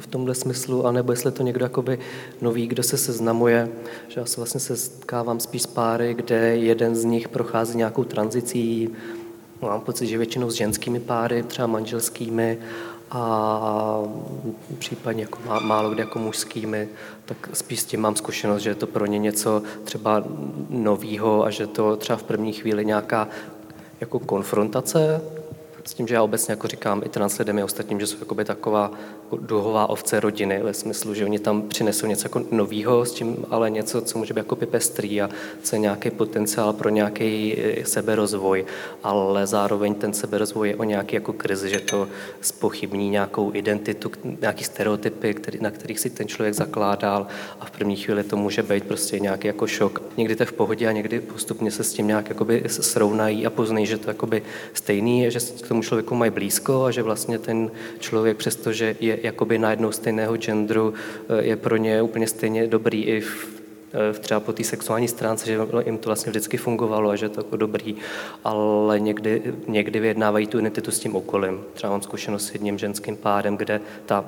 v 0.00 0.06
tomhle 0.06 0.34
smyslu, 0.34 0.86
anebo 0.86 1.12
jestli 1.12 1.32
to 1.32 1.42
někdo 1.42 1.64
jakoby 1.64 1.98
nový, 2.40 2.66
kdo 2.66 2.82
se 2.82 2.96
seznamuje, 2.96 3.68
že 4.08 4.20
já 4.20 4.26
se 4.26 4.36
vlastně 4.36 4.60
setkávám 4.60 5.40
spíš 5.40 5.62
s 5.62 5.66
páry, 5.66 6.14
kde 6.14 6.36
jeden 6.56 6.96
z 6.96 7.04
nich 7.04 7.28
prochází 7.28 7.76
nějakou 7.76 8.04
tranzicí, 8.04 8.90
mám 9.62 9.80
pocit, 9.80 10.06
že 10.06 10.18
většinou 10.18 10.50
s 10.50 10.54
ženskými 10.54 11.00
páry, 11.00 11.42
třeba 11.42 11.66
manželskými, 11.66 12.58
a 13.10 14.02
případně 14.78 15.22
jako 15.22 15.38
má, 15.46 15.58
málo 15.58 15.90
kdy 15.90 16.00
jako 16.00 16.18
mužskými, 16.18 16.88
tak 17.24 17.48
spíš 17.52 17.80
s 17.80 17.84
tím 17.84 18.00
mám 18.00 18.16
zkušenost, 18.16 18.62
že 18.62 18.70
je 18.70 18.74
to 18.74 18.86
pro 18.86 19.06
ně 19.06 19.18
něco 19.18 19.62
třeba 19.84 20.24
novýho 20.70 21.44
a 21.44 21.50
že 21.50 21.66
to 21.66 21.96
třeba 21.96 22.16
v 22.16 22.22
první 22.22 22.52
chvíli 22.52 22.84
nějaká 22.84 23.28
jako 24.04 24.18
konfrontace 24.18 25.20
s 25.84 25.94
tím, 25.94 26.08
že 26.08 26.14
já 26.14 26.22
obecně 26.22 26.52
jako 26.52 26.68
říkám 26.68 27.02
i 27.04 27.08
trans 27.08 27.38
lidem 27.38 27.58
i 27.58 27.62
ostatním, 27.62 28.00
že 28.00 28.06
jsou 28.06 28.16
jakoby 28.20 28.44
taková 28.44 28.90
jako 29.24 29.36
duhová 29.36 29.90
ovce 29.90 30.20
rodiny, 30.20 30.60
ve 30.62 30.74
smyslu, 30.74 31.14
že 31.14 31.24
oni 31.24 31.38
tam 31.38 31.62
přinesou 31.62 32.06
něco 32.06 32.24
jako 32.24 32.42
novýho, 32.50 33.04
s 33.04 33.12
tím 33.12 33.36
ale 33.50 33.70
něco, 33.70 34.00
co 34.00 34.18
může 34.18 34.34
být 34.34 34.40
jako 34.40 34.56
pestrý 34.56 35.22
a 35.22 35.30
co 35.62 35.76
je 35.76 35.80
nějaký 35.80 36.10
potenciál 36.10 36.72
pro 36.72 36.88
nějaký 36.88 37.56
eh, 37.58 37.84
seberozvoj, 37.84 38.64
ale 39.02 39.46
zároveň 39.46 39.94
ten 39.94 40.12
seberozvoj 40.12 40.68
je 40.68 40.76
o 40.76 40.84
nějaký 40.84 41.14
jako 41.14 41.32
krizi, 41.32 41.70
že 41.70 41.80
to 41.80 42.08
spochybní 42.40 43.10
nějakou 43.10 43.54
identitu, 43.54 44.10
nějaký 44.40 44.64
stereotypy, 44.64 45.34
který, 45.34 45.58
na 45.60 45.70
kterých 45.70 46.00
si 46.00 46.10
ten 46.10 46.28
člověk 46.28 46.54
zakládal 46.54 47.26
a 47.60 47.64
v 47.64 47.70
první 47.70 47.96
chvíli 47.96 48.24
to 48.24 48.36
může 48.36 48.62
být 48.62 48.84
prostě 48.84 49.20
nějaký 49.20 49.46
jako 49.46 49.66
šok. 49.66 50.02
Někdy 50.16 50.36
to 50.36 50.42
je 50.42 50.46
v 50.46 50.52
pohodě 50.52 50.88
a 50.88 50.92
někdy 50.92 51.20
postupně 51.20 51.70
se 51.70 51.84
s 51.84 51.92
tím 51.92 52.06
nějak 52.06 52.32
srovnají 52.68 53.46
a 53.46 53.50
poznají, 53.50 53.86
že 53.86 53.98
to 53.98 54.10
je 54.10 54.14
jakoby 54.14 54.42
stejný, 54.72 55.30
že 55.30 55.40
k 55.40 55.73
člověku 55.82 56.14
mají 56.14 56.30
blízko 56.30 56.84
a 56.84 56.90
že 56.90 57.02
vlastně 57.02 57.38
ten 57.38 57.70
člověk, 57.98 58.36
přestože 58.36 58.96
je 59.00 59.18
jakoby 59.22 59.58
najednou 59.58 59.92
stejného 59.92 60.36
genderu, 60.36 60.94
eh, 61.28 61.44
je 61.44 61.56
pro 61.56 61.76
ně 61.76 62.02
úplně 62.02 62.26
stejně 62.26 62.66
dobrý 62.66 63.04
i 63.04 63.20
v 63.20 63.54
eh, 63.92 64.12
v 64.12 64.18
třeba 64.18 64.40
po 64.40 64.52
té 64.52 64.64
sexuální 64.64 65.08
stránce, 65.08 65.46
že 65.46 65.58
jim 65.86 65.98
to 65.98 66.08
vlastně 66.08 66.30
vždycky 66.30 66.56
fungovalo 66.56 67.10
a 67.10 67.16
že 67.16 67.26
je 67.26 67.30
to 67.30 67.40
jako 67.40 67.56
dobrý, 67.56 67.96
ale 68.44 69.00
někdy, 69.00 69.42
někdy 69.68 70.00
vyjednávají 70.00 70.46
tu 70.46 70.58
identitu 70.58 70.90
s 70.90 70.98
tím 70.98 71.16
okolím. 71.16 71.60
Třeba 71.74 71.90
mám 71.90 72.02
zkušenost 72.02 72.46
s 72.46 72.52
jedním 72.52 72.78
ženským 72.78 73.16
párem, 73.16 73.56
kde 73.56 73.80
ta 74.06 74.24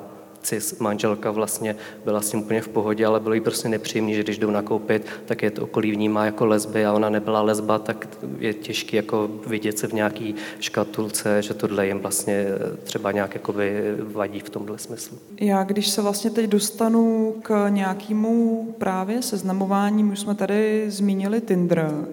cis 0.46 0.78
manželka 0.78 1.30
vlastně 1.30 1.76
byla 2.04 2.20
s 2.20 2.30
tím 2.30 2.40
úplně 2.40 2.60
v 2.62 2.68
pohodě, 2.68 3.06
ale 3.06 3.20
bylo 3.20 3.34
jí 3.34 3.40
prostě 3.40 3.68
nepříjemné, 3.68 4.14
že 4.14 4.22
když 4.22 4.38
jdou 4.38 4.50
nakoupit, 4.50 5.06
tak 5.26 5.42
je 5.42 5.50
to 5.50 5.62
okolí 5.62 5.92
vnímá 5.92 6.24
jako 6.24 6.46
lesby 6.46 6.86
a 6.86 6.92
ona 6.92 7.10
nebyla 7.10 7.42
lesba, 7.42 7.78
tak 7.78 8.08
je 8.38 8.54
těžké 8.54 8.96
jako 8.96 9.30
vidět 9.46 9.78
se 9.78 9.86
v 9.86 9.92
nějaký 9.92 10.34
škatulce, 10.60 11.42
že 11.42 11.54
tohle 11.54 11.86
jim 11.86 11.98
vlastně 11.98 12.46
třeba 12.84 13.12
nějak 13.12 13.34
jakoby 13.34 13.94
vadí 13.98 14.40
v 14.40 14.50
tomhle 14.50 14.78
smyslu. 14.78 15.18
Já 15.40 15.64
když 15.64 15.88
se 15.88 16.02
vlastně 16.02 16.30
teď 16.30 16.50
dostanu 16.50 17.34
k 17.42 17.68
nějakému 17.68 18.68
právě 18.78 19.22
seznamování, 19.22 20.04
už 20.04 20.20
jsme 20.20 20.34
tady 20.34 20.84
zmínili 20.90 21.40
Tinder, 21.40 22.06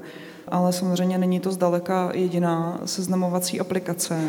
ale 0.48 0.74
samozřejmě 0.74 1.18
není 1.18 1.40
to 1.40 1.52
zdaleka 1.52 2.12
jediná 2.14 2.82
seznamovací 2.86 3.60
aplikace, 3.60 4.20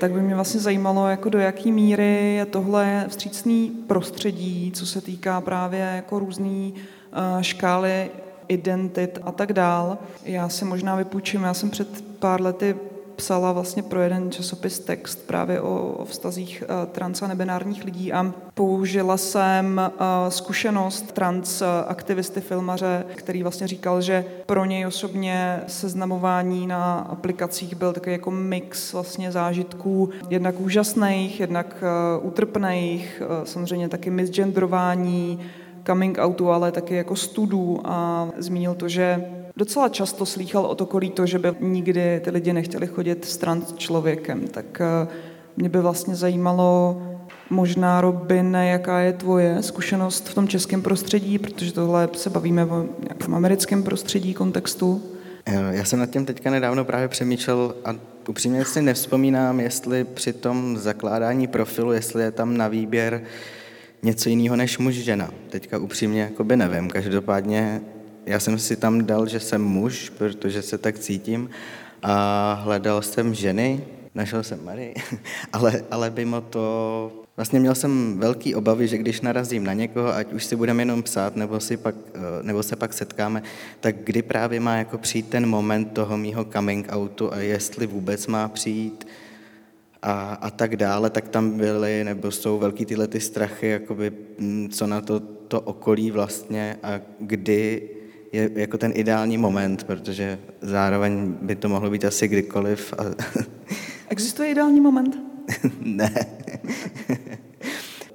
tak 0.00 0.12
by 0.12 0.20
mě 0.20 0.34
vlastně 0.34 0.60
zajímalo, 0.60 1.08
jako 1.08 1.28
do 1.28 1.38
jaké 1.38 1.72
míry 1.72 2.34
je 2.34 2.46
tohle 2.46 3.04
vstřícný 3.08 3.70
prostředí, 3.86 4.72
co 4.74 4.86
se 4.86 5.00
týká 5.00 5.40
právě 5.40 5.80
jako 5.80 6.18
různý 6.18 6.74
uh, 6.74 7.42
škály 7.42 8.10
identit 8.48 9.18
a 9.22 9.32
tak 9.32 9.52
dál. 9.52 9.98
Já 10.24 10.48
si 10.48 10.64
možná 10.64 10.96
vypůjčím, 10.96 11.42
já 11.42 11.54
jsem 11.54 11.70
před 11.70 12.04
pár 12.18 12.40
lety 12.40 12.76
psala 13.16 13.52
vlastně 13.52 13.82
pro 13.82 14.00
jeden 14.00 14.30
časopis 14.30 14.78
text 14.78 15.26
právě 15.26 15.60
o, 15.60 15.92
o 15.92 16.04
vztazích 16.04 16.64
uh, 16.68 16.92
trans 16.92 17.22
a 17.22 17.26
nebinárních 17.26 17.84
lidí 17.84 18.12
a 18.12 18.32
použila 18.54 19.16
jsem 19.16 19.80
uh, 20.00 20.28
zkušenost 20.28 21.12
trans 21.12 21.62
aktivisty 21.86 22.40
filmaře, 22.40 23.04
který 23.14 23.42
vlastně 23.42 23.66
říkal, 23.66 24.00
že 24.00 24.24
pro 24.46 24.64
něj 24.64 24.86
osobně 24.86 25.60
seznamování 25.66 26.66
na 26.66 26.98
aplikacích 26.98 27.74
byl 27.74 27.92
takový 27.92 28.12
jako 28.12 28.30
mix 28.30 28.92
vlastně 28.92 29.32
zážitků, 29.32 30.10
jednak 30.30 30.60
úžasných, 30.60 31.40
jednak 31.40 31.84
utrpných, 32.22 33.22
samozřejmě 33.44 33.88
taky 33.88 34.10
misgendrování, 34.10 35.40
coming 35.86 36.18
outu, 36.18 36.50
ale 36.50 36.72
taky 36.72 36.94
jako 36.94 37.16
studů 37.16 37.80
a 37.84 38.28
zmínil 38.38 38.74
to, 38.74 38.88
že 38.88 39.24
docela 39.56 39.88
často 39.88 40.26
slýchal 40.26 40.66
od 40.66 40.80
okolí 40.80 41.10
to, 41.10 41.26
že 41.26 41.38
by 41.38 41.48
nikdy 41.60 42.20
ty 42.24 42.30
lidi 42.30 42.52
nechtěli 42.52 42.86
chodit 42.86 43.24
s 43.24 43.36
trans 43.36 43.74
člověkem. 43.76 44.48
Tak 44.48 44.80
eh, 44.80 45.08
mě 45.56 45.68
by 45.68 45.80
vlastně 45.80 46.16
zajímalo, 46.16 47.02
možná, 47.50 48.00
Robin, 48.00 48.54
jaká 48.54 49.00
je 49.00 49.12
tvoje 49.12 49.62
zkušenost 49.62 50.28
v 50.28 50.34
tom 50.34 50.48
českém 50.48 50.82
prostředí, 50.82 51.38
protože 51.38 51.72
tohle 51.72 52.08
se 52.12 52.30
bavíme 52.30 52.64
o 52.64 52.86
nějakém 53.02 53.34
americkém 53.34 53.82
prostředí, 53.82 54.34
kontextu. 54.34 55.02
Eh, 55.46 55.76
já 55.76 55.84
jsem 55.84 55.98
nad 55.98 56.10
tím 56.10 56.26
teďka 56.26 56.50
nedávno 56.50 56.84
právě 56.84 57.08
přemýšlel 57.08 57.74
a 57.84 57.94
upřímně 58.28 58.64
si 58.64 58.82
nevzpomínám, 58.82 59.60
jestli 59.60 60.04
při 60.04 60.32
tom 60.32 60.76
zakládání 60.76 61.46
profilu, 61.46 61.92
jestli 61.92 62.22
je 62.22 62.30
tam 62.30 62.56
na 62.56 62.68
výběr 62.68 63.22
něco 64.02 64.28
jiného 64.28 64.56
než 64.56 64.78
muž 64.78 64.94
žena. 64.94 65.30
Teďka 65.50 65.78
upřímně 65.78 66.20
jakoby 66.20 66.56
nevím. 66.56 66.90
Každopádně 66.90 67.80
já 68.26 68.40
jsem 68.40 68.58
si 68.58 68.76
tam 68.76 69.06
dal, 69.06 69.26
že 69.26 69.40
jsem 69.40 69.62
muž, 69.62 70.10
protože 70.18 70.62
se 70.62 70.78
tak 70.78 70.98
cítím. 70.98 71.50
A 72.02 72.52
hledal 72.64 73.02
jsem 73.02 73.34
ženy, 73.34 73.84
našel 74.14 74.42
jsem 74.42 74.64
Marii, 74.64 74.94
ale, 75.52 75.82
ale 75.90 76.10
mimo 76.10 76.40
to 76.40 77.24
Vlastně 77.36 77.60
měl 77.60 77.74
jsem 77.74 78.18
velký 78.18 78.54
obavy, 78.54 78.88
že 78.88 78.98
když 78.98 79.20
narazím 79.20 79.64
na 79.64 79.72
někoho, 79.72 80.14
ať 80.14 80.32
už 80.32 80.44
si 80.44 80.56
budeme 80.56 80.82
jenom 80.82 81.02
psát, 81.02 81.36
nebo, 81.36 81.60
si 81.60 81.76
pak, 81.76 81.94
eh, 82.14 82.42
nebo 82.42 82.62
se 82.62 82.76
pak 82.76 82.92
setkáme, 82.92 83.42
tak 83.80 83.96
kdy 84.04 84.22
právě 84.22 84.60
má 84.60 84.76
jako 84.76 84.98
přijít 84.98 85.28
ten 85.28 85.46
moment 85.46 85.84
toho 85.84 86.16
mýho 86.16 86.44
coming 86.44 86.88
outu 86.94 87.32
a 87.32 87.38
jestli 87.38 87.86
vůbec 87.86 88.26
má 88.26 88.48
přijít 88.48 89.06
a, 90.02 90.34
a 90.34 90.50
tak 90.50 90.76
dále, 90.76 91.10
tak 91.10 91.28
tam 91.28 91.50
byly, 91.50 92.04
nebo 92.04 92.30
jsou 92.30 92.58
velký 92.58 92.84
tyhle 92.84 93.06
ty 93.06 93.20
strachy, 93.20 93.68
jakoby, 93.68 94.12
mm, 94.38 94.68
co 94.68 94.86
na 94.86 95.00
to, 95.00 95.20
to 95.20 95.60
okolí 95.60 96.10
vlastně 96.10 96.76
a 96.82 97.00
kdy 97.20 97.90
je 98.34 98.50
jako 98.54 98.78
ten 98.78 98.92
ideální 98.94 99.38
moment, 99.38 99.84
protože 99.84 100.38
zároveň 100.60 101.34
by 101.42 101.56
to 101.56 101.68
mohlo 101.68 101.90
být 101.90 102.04
asi 102.04 102.28
kdykoliv. 102.28 102.94
A... 102.98 103.04
Existuje 104.08 104.48
ideální 104.48 104.80
moment? 104.80 105.18
ne. 105.80 106.26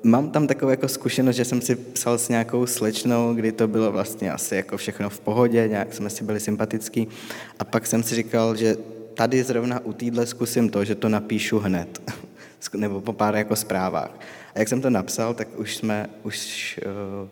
Mám 0.04 0.32
tam 0.32 0.48
takovou 0.48 0.72
jako 0.72 0.88
zkušenost, 0.88 1.36
že 1.36 1.46
jsem 1.46 1.62
si 1.62 1.76
psal 1.76 2.18
s 2.18 2.30
nějakou 2.30 2.66
slečnou, 2.66 3.34
kdy 3.34 3.52
to 3.52 3.68
bylo 3.68 3.92
vlastně 3.92 4.32
asi 4.32 4.56
jako 4.56 4.78
všechno 4.78 5.10
v 5.10 5.20
pohodě, 5.20 5.68
nějak 5.68 5.94
jsme 5.94 6.10
si 6.10 6.24
byli 6.24 6.40
sympatický 6.40 7.08
a 7.60 7.64
pak 7.64 7.88
jsem 7.88 8.04
si 8.04 8.16
říkal, 8.16 8.56
že 8.56 8.78
tady 9.14 9.44
zrovna 9.44 9.80
u 9.80 9.94
týdle 9.94 10.26
zkusím 10.26 10.70
to, 10.70 10.86
že 10.86 10.96
to 10.96 11.10
napíšu 11.10 11.60
hned, 11.60 12.02
nebo 12.76 13.02
po 13.02 13.14
pár 13.14 13.36
jako 13.36 13.56
zprávách. 13.56 14.20
A 14.56 14.60
jak 14.60 14.68
jsem 14.68 14.82
to 14.82 14.90
napsal, 14.90 15.34
tak 15.34 15.60
už 15.60 15.76
jsme, 15.76 16.10
už 16.24 16.80
uh, 17.24 17.30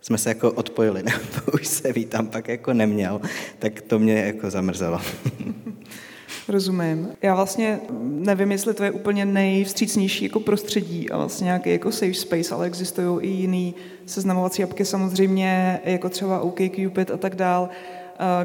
jsme 0.00 0.18
se 0.18 0.28
jako 0.28 0.52
odpojili, 0.52 1.02
nebo 1.34 1.52
už 1.54 1.66
se 1.66 1.92
vítám 1.92 2.26
pak 2.26 2.48
jako 2.48 2.72
neměl, 2.72 3.20
tak 3.58 3.80
to 3.80 3.98
mě 3.98 4.18
jako 4.18 4.50
zamrzelo. 4.50 5.00
Rozumím. 6.48 7.08
Já 7.22 7.34
vlastně 7.34 7.80
nevím, 8.02 8.52
jestli 8.52 8.74
to 8.74 8.84
je 8.84 8.90
úplně 8.90 9.24
nejvstřícnější 9.24 10.24
jako 10.24 10.40
prostředí 10.40 11.10
a 11.10 11.16
vlastně 11.16 11.44
nějaký 11.44 11.70
jako 11.70 11.92
safe 11.92 12.14
space, 12.14 12.54
ale 12.54 12.66
existují 12.66 13.26
i 13.26 13.28
jiný 13.28 13.74
seznamovací 14.06 14.62
apky 14.62 14.84
samozřejmě, 14.84 15.80
jako 15.84 16.08
třeba 16.08 16.40
OkCupid 16.40 17.10
a 17.10 17.16
tak 17.16 17.34
dál, 17.34 17.68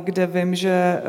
kde 0.04 0.28
vím, 0.28 0.56
že 0.56 1.02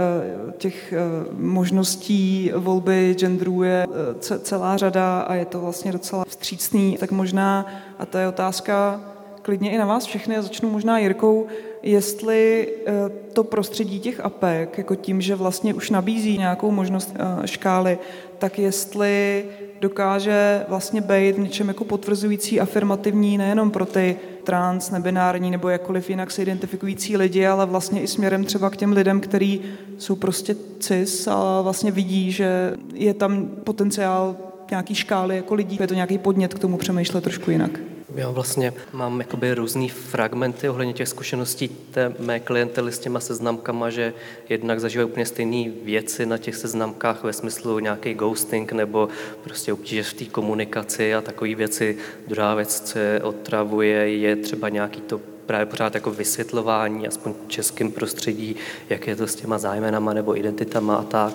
těch 0.58 0.94
možností 1.32 2.52
volby 2.56 3.14
genderů 3.18 3.62
je 3.62 3.86
celá 4.18 4.76
řada 4.76 5.20
a 5.20 5.34
je 5.34 5.44
to 5.44 5.60
vlastně 5.60 5.92
docela 5.92 6.24
vstřícný, 6.24 6.96
tak 7.00 7.10
možná, 7.10 7.66
a 7.98 8.06
to 8.06 8.18
je 8.18 8.28
otázka 8.28 9.00
klidně 9.46 9.70
i 9.70 9.78
na 9.78 9.86
vás 9.86 10.04
všechny, 10.04 10.42
začnu 10.42 10.70
možná 10.70 10.98
Jirkou, 10.98 11.46
jestli 11.82 12.68
eh, 12.86 12.92
to 13.32 13.44
prostředí 13.44 14.00
těch 14.00 14.20
APEK, 14.20 14.78
jako 14.78 14.94
tím, 14.94 15.20
že 15.20 15.34
vlastně 15.34 15.74
už 15.74 15.90
nabízí 15.90 16.38
nějakou 16.38 16.70
možnost 16.70 17.14
eh, 17.14 17.46
škály, 17.46 17.98
tak 18.38 18.58
jestli 18.58 19.44
dokáže 19.80 20.64
vlastně 20.68 21.00
být 21.00 21.36
v 21.36 21.38
něčem 21.38 21.68
jako 21.68 21.84
potvrzující, 21.84 22.60
afirmativní 22.60 23.38
nejenom 23.38 23.70
pro 23.70 23.86
ty 23.86 24.16
trans, 24.44 24.90
nebinární 24.90 25.50
nebo 25.50 25.68
jakkoliv 25.68 26.10
jinak 26.10 26.30
se 26.30 26.42
identifikující 26.42 27.16
lidi, 27.16 27.46
ale 27.46 27.66
vlastně 27.66 28.00
i 28.00 28.06
směrem 28.06 28.44
třeba 28.44 28.70
k 28.70 28.76
těm 28.76 28.92
lidem, 28.92 29.20
kteří 29.20 29.62
jsou 29.98 30.16
prostě 30.16 30.56
cis 30.80 31.26
a 31.26 31.60
vlastně 31.60 31.90
vidí, 31.90 32.32
že 32.32 32.74
je 32.94 33.14
tam 33.14 33.46
potenciál 33.64 34.36
nějaký 34.70 34.94
škály 34.94 35.36
jako 35.36 35.54
lidí. 35.54 35.76
Je 35.80 35.86
to 35.86 35.94
nějaký 35.94 36.18
podnět 36.18 36.54
k 36.54 36.58
tomu 36.58 36.76
přemýšlet 36.76 37.24
trošku 37.24 37.50
jinak. 37.50 37.95
Já 38.16 38.30
vlastně 38.30 38.72
mám 38.92 39.20
jakoby 39.20 39.54
různý 39.54 39.88
fragmenty 39.88 40.68
ohledně 40.68 40.92
těch 40.92 41.08
zkušeností 41.08 41.68
té 41.68 42.14
mé 42.18 42.40
klientely 42.40 42.92
s 42.92 42.98
těma 42.98 43.20
seznamkama, 43.20 43.90
že 43.90 44.14
jednak 44.48 44.80
zažívají 44.80 45.10
úplně 45.10 45.26
stejné 45.26 45.70
věci 45.84 46.26
na 46.26 46.38
těch 46.38 46.56
seznamkách 46.56 47.24
ve 47.24 47.32
smyslu 47.32 47.78
nějaký 47.78 48.14
ghosting 48.14 48.72
nebo 48.72 49.08
prostě 49.44 49.72
obtíže 49.72 50.02
v 50.02 50.14
té 50.14 50.24
komunikaci 50.24 51.14
a 51.14 51.20
takové 51.20 51.54
věci. 51.54 51.98
Druhá 52.28 52.54
věc, 52.54 52.80
co 52.80 52.98
je 52.98 53.22
otravuje, 53.22 54.16
je 54.16 54.36
třeba 54.36 54.68
nějaký 54.68 55.00
to 55.00 55.20
právě 55.46 55.66
pořád 55.66 55.94
jako 55.94 56.10
vysvětlování, 56.10 57.08
aspoň 57.08 57.34
v 57.48 57.90
prostředí, 57.90 58.56
jak 58.90 59.06
je 59.06 59.16
to 59.16 59.26
s 59.26 59.34
těma 59.34 59.58
zájmenama 59.58 60.12
nebo 60.12 60.38
identitama 60.38 60.96
a 60.96 61.02
tak. 61.02 61.32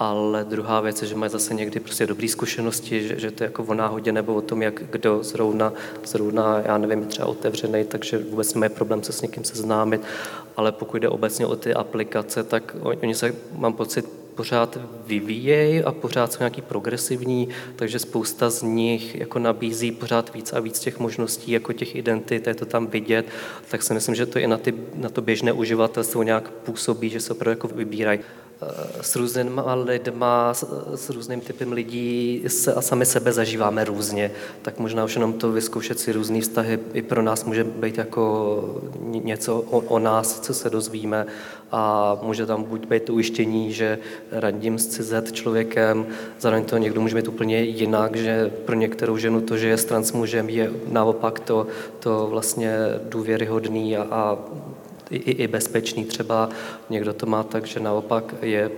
Ale 0.00 0.44
druhá 0.44 0.80
věc 0.80 1.02
je, 1.02 1.08
že 1.08 1.14
mají 1.14 1.32
zase 1.32 1.54
někdy 1.54 1.80
prostě 1.80 2.06
dobré 2.06 2.28
zkušenosti, 2.28 3.08
že, 3.08 3.20
že 3.20 3.30
to 3.30 3.44
je 3.44 3.46
jako 3.46 3.62
o 3.62 3.74
náhodě 3.74 4.12
nebo 4.12 4.34
o 4.34 4.40
tom, 4.40 4.62
jak 4.62 4.82
kdo 4.90 5.22
zrovna, 5.22 5.72
zrovna 6.04 6.62
já 6.64 6.78
nevím, 6.78 7.04
třeba 7.04 7.28
otevřený, 7.28 7.84
takže 7.84 8.18
vůbec 8.18 8.54
nemají 8.54 8.72
problém 8.72 9.02
se 9.02 9.12
s 9.12 9.22
někým 9.22 9.44
seznámit, 9.44 10.02
ale 10.56 10.72
pokud 10.72 10.96
jde 10.96 11.08
obecně 11.08 11.46
o 11.46 11.56
ty 11.56 11.74
aplikace, 11.74 12.44
tak 12.44 12.76
oni 12.82 13.14
se, 13.14 13.34
mám 13.56 13.72
pocit, 13.72 14.06
pořád 14.34 14.78
vyvíjejí 15.06 15.84
a 15.84 15.92
pořád 15.92 16.32
jsou 16.32 16.38
nějaký 16.38 16.62
progresivní, 16.62 17.48
takže 17.76 17.98
spousta 17.98 18.50
z 18.50 18.62
nich 18.62 19.14
jako 19.14 19.38
nabízí 19.38 19.92
pořád 19.92 20.34
víc 20.34 20.52
a 20.52 20.60
víc 20.60 20.78
těch 20.78 20.98
možností, 20.98 21.52
jako 21.52 21.72
těch 21.72 21.94
identit, 21.96 22.46
je 22.46 22.54
to 22.54 22.66
tam 22.66 22.86
vidět, 22.86 23.26
tak 23.70 23.82
si 23.82 23.94
myslím, 23.94 24.14
že 24.14 24.26
to 24.26 24.38
i 24.38 24.46
na, 24.46 24.56
ty, 24.56 24.74
na 24.94 25.08
to 25.08 25.22
běžné 25.22 25.52
uživatelstvo 25.52 26.22
nějak 26.22 26.50
působí, 26.50 27.08
že 27.10 27.20
se 27.20 27.32
opravdu 27.32 27.50
jako 27.50 27.68
vybírají. 27.68 28.20
Eh, 28.62 29.02
s 29.02 29.16
různýma 29.16 29.74
lidma, 29.74 30.54
s 30.94 31.10
různým 31.10 31.40
typem 31.40 31.72
lidí 31.72 32.44
a 32.76 32.80
sami 32.80 33.06
sebe 33.06 33.32
zažíváme 33.32 33.84
různě, 33.84 34.30
tak 34.62 34.78
možná 34.78 35.04
už 35.04 35.14
jenom 35.14 35.32
to 35.32 35.52
vyzkoušet 35.52 35.98
si 35.98 36.12
různý 36.12 36.40
vztahy. 36.40 36.78
I 36.92 37.02
pro 37.02 37.22
nás 37.22 37.44
může 37.44 37.64
být 37.64 37.98
jako 37.98 38.82
něco 39.02 39.60
o, 39.60 39.78
o 39.78 39.98
nás, 39.98 40.40
co 40.40 40.54
se 40.54 40.70
dozvíme. 40.70 41.26
A 41.72 42.16
může 42.22 42.46
tam 42.46 42.64
buď 42.64 42.86
být 42.86 43.10
ujištění, 43.10 43.72
že 43.72 43.98
radím 44.32 44.78
s 44.78 44.86
cizet 44.86 45.32
člověkem, 45.32 46.06
zároveň 46.40 46.64
to 46.64 46.76
někdo 46.76 47.00
může 47.00 47.16
být 47.16 47.28
úplně 47.28 47.62
jinak, 47.62 48.16
že 48.16 48.50
pro 48.64 48.76
některou 48.76 49.16
ženu 49.16 49.40
to, 49.40 49.56
že 49.56 49.68
je 49.68 49.76
s 49.76 49.84
transmužem, 49.84 50.48
je 50.48 50.70
naopak 50.86 51.40
to, 51.40 51.66
to 52.00 52.26
vlastně 52.30 52.76
důvěryhodný 53.08 53.96
a, 53.96 54.06
a 54.10 54.38
i, 55.10 55.16
i 55.16 55.48
bezpečný. 55.48 56.04
Třeba 56.04 56.50
někdo 56.90 57.12
to 57.12 57.26
má 57.26 57.42
tak, 57.42 57.66
že 57.66 57.80
naopak 57.80 58.34
je 58.42 58.70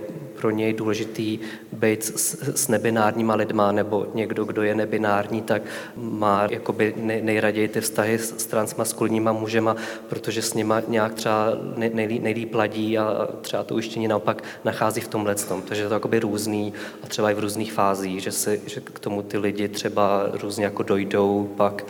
pro 0.43 0.51
něj 0.51 0.73
důležitý 0.73 1.39
být 1.71 2.03
s, 2.03 2.37
s 2.55 2.67
nebinárníma 2.67 3.35
lidma, 3.35 3.71
nebo 3.71 4.07
někdo, 4.13 4.45
kdo 4.45 4.63
je 4.63 4.75
nebinární, 4.75 5.41
tak 5.41 5.61
má 5.95 6.47
jakoby 6.51 6.93
nej, 6.97 7.21
nejraději 7.21 7.67
ty 7.67 7.81
vztahy 7.81 8.19
s, 8.19 8.37
s 8.37 8.45
transmaskulníma 8.45 9.31
mužema, 9.31 9.75
protože 10.09 10.41
s 10.41 10.53
nima 10.53 10.81
nějak 10.87 11.13
třeba 11.13 11.47
nej, 11.75 12.19
nejlíp 12.19 12.55
ladí 12.55 12.97
a 12.97 13.27
třeba 13.41 13.63
to 13.63 13.75
ujištění 13.75 14.07
naopak 14.07 14.43
nachází 14.63 15.01
v 15.01 15.07
tomhle 15.07 15.35
tom. 15.35 15.61
Takže 15.61 15.83
je 15.83 15.87
to 15.87 15.93
jakoby 15.93 16.19
různý 16.19 16.73
a 17.03 17.07
třeba 17.07 17.31
i 17.31 17.33
v 17.33 17.39
různých 17.39 17.73
fázích, 17.73 18.21
že, 18.23 18.31
si, 18.31 18.61
že 18.65 18.81
k 18.81 18.99
tomu 18.99 19.21
ty 19.23 19.37
lidi 19.37 19.67
třeba 19.67 20.29
různě 20.41 20.65
jako 20.65 20.83
dojdou 20.83 21.53
pak 21.57 21.85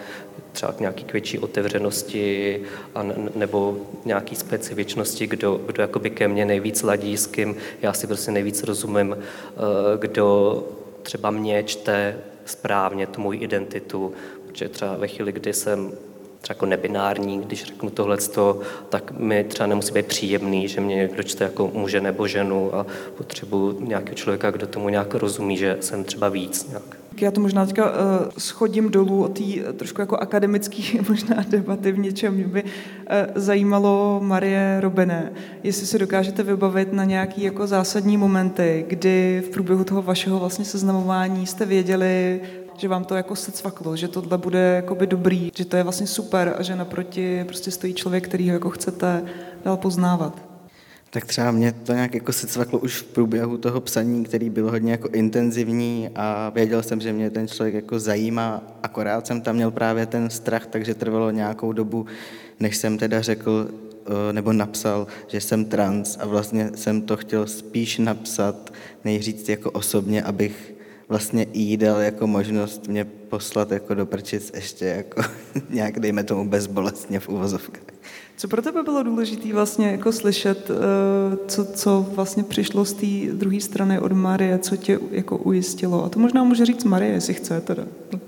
třeba 0.53 0.71
k 0.71 0.79
nějaký 0.79 1.05
větší 1.13 1.39
otevřenosti 1.39 2.61
a 2.95 3.05
nebo 3.35 3.77
nějaký 4.05 4.35
specifičnosti, 4.35 5.27
kdo, 5.27 5.61
kdo 5.65 5.81
jakoby 5.81 6.09
ke 6.09 6.27
mně 6.27 6.45
nejvíc 6.45 6.83
ladí, 6.83 7.17
s 7.17 7.27
kým 7.27 7.55
já 7.81 7.93
si 7.93 8.07
prostě 8.07 8.31
nejvíc 8.31 8.42
rozumím, 8.63 9.17
eh, 9.17 9.57
kdo 9.97 10.63
třeba 11.03 11.31
mě 11.31 11.63
čte 11.63 12.17
správně 12.45 13.07
tu 13.07 13.21
moji 13.21 13.39
identitu, 13.39 14.13
protože 14.47 14.69
třeba 14.69 14.95
ve 14.97 15.07
chvíli, 15.07 15.31
kdy 15.31 15.53
jsem 15.53 15.91
třeba 16.41 16.55
jako 16.55 16.65
nebinární, 16.65 17.41
když 17.41 17.63
řeknu 17.63 17.89
tohle, 17.89 18.17
tak 18.89 19.11
mi 19.11 19.43
třeba 19.43 19.67
nemusí 19.67 19.93
být 19.93 20.05
příjemný, 20.05 20.67
že 20.67 20.81
mě 20.81 20.95
někdo 20.95 21.23
čte 21.23 21.43
jako 21.43 21.71
muže 21.73 22.01
nebo 22.01 22.27
ženu 22.27 22.75
a 22.75 22.85
potřebuji 23.17 23.79
nějakého 23.79 24.15
člověka, 24.15 24.51
kdo 24.51 24.67
tomu 24.67 24.89
nějak 24.89 25.13
rozumí, 25.13 25.57
že 25.57 25.77
jsem 25.79 26.03
třeba 26.03 26.29
víc 26.29 26.67
nějak. 26.69 27.02
Já 27.21 27.31
to 27.31 27.41
možná 27.41 27.65
teďka 27.65 27.85
uh, 27.85 27.97
schodím 28.37 28.89
dolů 28.89 29.23
od 29.23 29.37
té 29.37 29.43
uh, 29.43 29.73
trošku 29.73 30.01
jako 30.01 30.17
akademický 30.17 30.99
možná 31.09 31.35
debaty 31.49 31.91
v 31.91 31.99
něčem. 31.99 32.33
Mě 32.33 32.47
by 32.47 32.63
uh, 32.63 32.69
zajímalo 33.35 34.19
Marie 34.23 34.77
Robené, 34.81 35.31
jestli 35.63 35.87
si 35.87 35.99
dokážete 35.99 36.43
vybavit 36.43 36.93
na 36.93 37.03
nějaký 37.03 37.43
jako 37.43 37.67
zásadní 37.67 38.17
momenty, 38.17 38.85
kdy 38.87 39.43
v 39.45 39.49
průběhu 39.49 39.83
toho 39.83 40.01
vašeho 40.01 40.39
vlastně 40.39 40.65
seznamování 40.65 41.47
jste 41.47 41.65
věděli, 41.65 42.41
že 42.77 42.87
vám 42.87 43.05
to 43.05 43.15
jako 43.15 43.35
se 43.35 43.51
cvaklo, 43.51 43.95
že 43.95 44.07
tohle 44.07 44.37
bude 44.37 44.59
jakoby 44.59 45.07
dobrý, 45.07 45.51
že 45.55 45.65
to 45.65 45.77
je 45.77 45.83
vlastně 45.83 46.07
super 46.07 46.55
a 46.57 46.63
že 46.63 46.75
naproti 46.75 47.43
prostě 47.43 47.71
stojí 47.71 47.93
člověk, 47.93 48.27
který 48.27 48.49
ho 48.49 48.53
jako 48.53 48.69
chcete 48.69 49.23
dál 49.65 49.77
poznávat. 49.77 50.52
Tak 51.13 51.25
třeba 51.25 51.51
mě 51.51 51.71
to 51.71 51.93
nějak 51.93 52.13
jako 52.13 52.33
se 52.33 52.47
cvaklo 52.47 52.79
už 52.79 52.97
v 52.97 53.03
průběhu 53.03 53.57
toho 53.57 53.81
psaní, 53.81 54.23
který 54.23 54.49
byl 54.49 54.71
hodně 54.71 54.91
jako 54.91 55.07
intenzivní 55.07 56.09
a 56.15 56.49
věděl 56.49 56.83
jsem, 56.83 57.01
že 57.01 57.13
mě 57.13 57.29
ten 57.29 57.47
člověk 57.47 57.75
jako 57.75 57.99
zajímá, 57.99 58.63
akorát 58.83 59.27
jsem 59.27 59.41
tam 59.41 59.55
měl 59.55 59.71
právě 59.71 60.05
ten 60.05 60.29
strach, 60.29 60.65
takže 60.65 60.95
trvalo 60.95 61.31
nějakou 61.31 61.73
dobu, 61.73 62.05
než 62.59 62.77
jsem 62.77 62.97
teda 62.97 63.21
řekl 63.21 63.69
eh, 63.69 64.33
nebo 64.33 64.53
napsal, 64.53 65.07
že 65.27 65.41
jsem 65.41 65.65
trans 65.65 66.17
a 66.19 66.25
vlastně 66.25 66.71
jsem 66.75 67.01
to 67.01 67.17
chtěl 67.17 67.47
spíš 67.47 67.97
napsat, 67.97 68.73
nejříct 69.05 69.49
jako 69.49 69.71
osobně, 69.71 70.23
abych 70.23 70.72
vlastně 71.13 71.45
jí 71.53 71.77
dal 71.77 71.99
jako 71.99 72.27
možnost 72.27 72.87
mě 72.87 73.05
poslat 73.05 73.71
jako 73.71 73.93
do 73.93 74.05
prčic 74.05 74.51
ještě 74.55 74.85
jako 74.85 75.21
nějak, 75.69 75.99
dejme 75.99 76.23
tomu, 76.23 76.49
bezbolestně 76.49 77.19
v 77.19 77.29
uvozovkách. 77.29 77.83
Co 78.37 78.47
pro 78.47 78.61
tebe 78.61 78.83
bylo 78.83 79.03
důležité 79.03 79.53
vlastně 79.53 79.87
jako 79.87 80.11
slyšet, 80.11 80.71
eh, 80.71 81.37
co, 81.47 81.65
co 81.65 82.09
vlastně 82.15 82.43
přišlo 82.43 82.85
z 82.85 82.93
té 82.93 83.33
druhé 83.33 83.61
strany 83.61 83.99
od 83.99 84.11
Marie, 84.11 84.59
co 84.59 84.75
tě 84.75 84.99
jako 85.11 85.37
ujistilo? 85.37 86.05
A 86.05 86.09
to 86.09 86.19
možná 86.19 86.43
může 86.43 86.65
říct 86.65 86.83
Marie, 86.83 87.11
jestli 87.11 87.33
chce 87.33 87.61
teda. 87.61 87.83
Uh, 88.13 88.19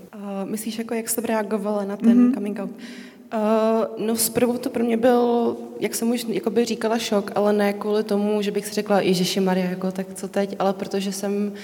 myslíš, 0.44 0.78
jako 0.78 0.94
jak 0.94 1.08
jsem 1.08 1.24
reagovala 1.24 1.84
na 1.84 1.96
ten 1.96 2.30
mm-hmm. 2.30 2.34
coming 2.34 2.58
out? 2.58 2.70
Uh, 2.70 4.06
no 4.06 4.16
zprvu 4.16 4.58
to 4.58 4.70
pro 4.70 4.84
mě 4.84 4.96
byl, 4.96 5.56
jak 5.80 5.94
jsem 5.94 6.10
už 6.10 6.26
jakoby 6.28 6.64
říkala, 6.64 6.98
šok, 6.98 7.30
ale 7.34 7.52
ne 7.52 7.72
kvůli 7.72 8.04
tomu, 8.04 8.42
že 8.42 8.50
bych 8.50 8.66
si 8.66 8.74
řekla, 8.74 9.00
Ježiši 9.00 9.40
Maria, 9.40 9.70
jako 9.70 9.92
tak 9.92 10.06
co 10.14 10.28
teď, 10.28 10.56
ale 10.58 10.72
protože 10.72 11.12
jsem 11.12 11.46
uh, 11.46 11.58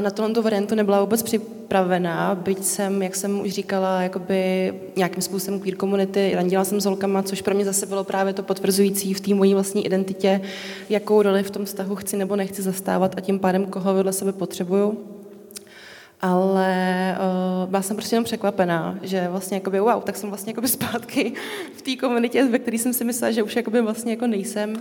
na 0.00 0.10
tohle 0.10 0.42
variantu 0.42 0.74
nebyla 0.74 1.00
vůbec 1.00 1.22
připravená, 1.22 2.34
byť 2.34 2.64
jsem, 2.64 3.02
jak 3.02 3.16
jsem 3.16 3.40
už 3.40 3.50
říkala, 3.50 4.02
jakoby 4.02 4.72
nějakým 4.96 5.22
způsobem 5.22 5.60
queer 5.60 5.76
komunity, 5.76 6.32
randila 6.34 6.64
jsem 6.64 6.80
s 6.80 6.84
holkama, 6.84 7.22
což 7.22 7.42
pro 7.42 7.54
mě 7.54 7.64
zase 7.64 7.86
bylo 7.86 8.04
právě 8.04 8.32
to 8.32 8.42
potvrzující 8.42 9.14
v 9.14 9.20
té 9.20 9.34
mojí 9.34 9.54
vlastní 9.54 9.86
identitě, 9.86 10.40
jakou 10.90 11.22
roli 11.22 11.42
v 11.42 11.50
tom 11.50 11.64
vztahu 11.64 11.96
chci 11.96 12.16
nebo 12.16 12.36
nechci 12.36 12.62
zastávat 12.62 13.14
a 13.16 13.20
tím 13.20 13.38
pádem 13.38 13.66
koho 13.66 13.94
vedle 13.94 14.12
sebe 14.12 14.32
potřebuju. 14.32 15.11
Ale 16.22 17.16
uh, 17.64 17.70
byla 17.70 17.82
jsem 17.82 17.96
prostě 17.96 18.14
jenom 18.14 18.24
překvapená, 18.24 18.98
že 19.02 19.28
vlastně 19.28 19.56
jakoby, 19.56 19.80
wow, 19.80 20.02
tak 20.02 20.16
jsem 20.16 20.28
vlastně 20.28 20.50
jakoby 20.50 20.68
zpátky 20.78 21.32
v 21.76 21.82
té 21.82 21.96
komunitě, 21.96 22.44
ve 22.44 22.58
které 22.58 22.78
jsem 22.78 22.92
si 22.92 23.04
myslela, 23.04 23.32
že 23.32 23.42
už 23.42 23.56
jakoby 23.56 23.82
vlastně 23.82 24.12
jako 24.12 24.26
nejsem 24.26 24.76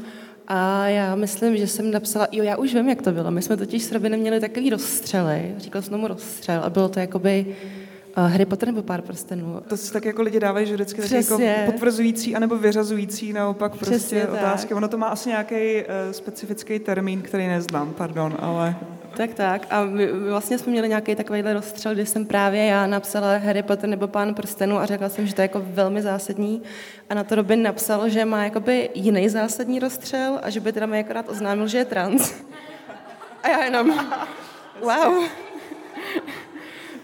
a 0.48 0.88
já 0.88 1.16
myslím, 1.16 1.58
že 1.58 1.68
jsem 1.68 1.92
napsala, 1.92 2.28
jo, 2.32 2.44
já 2.44 2.58
už 2.58 2.74
vím, 2.74 2.90
jak 2.90 3.02
to 3.02 3.12
bylo. 3.12 3.32
My 3.32 3.42
jsme 3.42 3.58
totiž 3.58 3.84
s 3.84 3.92
Robinem 3.92 4.20
měli 4.20 4.40
takový 4.40 4.70
rozstřely, 4.70 5.56
říkal 5.58 5.82
jsem 5.82 5.92
tomu 5.92 6.08
rozstřel 6.08 6.62
a 6.64 6.70
bylo 6.70 6.90
to 6.90 7.00
jakoby 7.00 7.56
uh, 8.18 8.24
Harry 8.24 8.46
Potter 8.46 8.68
nebo 8.68 8.84
pár 8.84 9.02
prstenů. 9.02 9.62
To 9.68 9.78
si 9.78 9.94
tak 9.94 10.06
jako 10.06 10.22
lidi 10.22 10.40
dávají, 10.40 10.66
že 10.66 10.74
vždycky 10.74 11.02
tak 11.02 11.12
jako 11.12 11.40
potvrzující 11.66 12.36
anebo 12.36 12.58
vyřazující 12.58 13.34
naopak 13.34 13.76
prostě 13.76 13.96
Přesně 13.96 14.28
otázky. 14.28 14.70
Tak. 14.70 14.78
Ono 14.78 14.88
to 14.88 14.98
má 14.98 15.08
asi 15.08 15.30
nějaký 15.30 15.56
uh, 15.56 16.12
specifický 16.12 16.80
termín, 16.80 17.22
který 17.22 17.48
neznám, 17.48 17.94
pardon, 17.94 18.38
ale... 18.40 18.76
Tak, 19.18 19.34
tak. 19.34 19.68
A 19.70 19.84
my, 19.84 20.14
my 20.14 20.30
vlastně 20.30 20.58
jsme 20.58 20.72
měli 20.72 20.90
nějaký 20.90 21.16
takovýhle 21.16 21.54
rozstřel, 21.54 21.94
kdy 21.94 22.06
jsem 22.06 22.26
právě 22.26 22.66
já 22.66 22.88
napsala 22.88 23.38
Harry 23.38 23.64
Potter 23.64 23.90
nebo 23.90 24.08
Pán 24.08 24.34
prstenů 24.34 24.78
a 24.78 24.86
řekla 24.86 25.10
jsem, 25.10 25.28
že 25.28 25.36
to 25.36 25.42
je 25.42 25.44
jako 25.44 25.62
velmi 25.66 26.02
zásadní. 26.02 26.62
A 27.10 27.14
na 27.14 27.24
to 27.24 27.36
Robin 27.36 27.64
napsal, 27.64 28.10
že 28.10 28.26
má 28.26 28.44
jakoby 28.44 28.90
jiný 28.96 29.30
zásadní 29.30 29.80
rozstřel 29.80 30.40
a 30.44 30.50
že 30.50 30.60
by 30.60 30.74
teda 30.74 30.86
mi 30.86 31.00
akorát 31.00 31.30
oznámil, 31.30 31.68
že 31.68 31.78
je 31.78 31.86
trans. 31.86 32.34
A 33.44 33.50
já 33.50 33.64
jenom, 33.64 34.00
wow. 34.82 35.24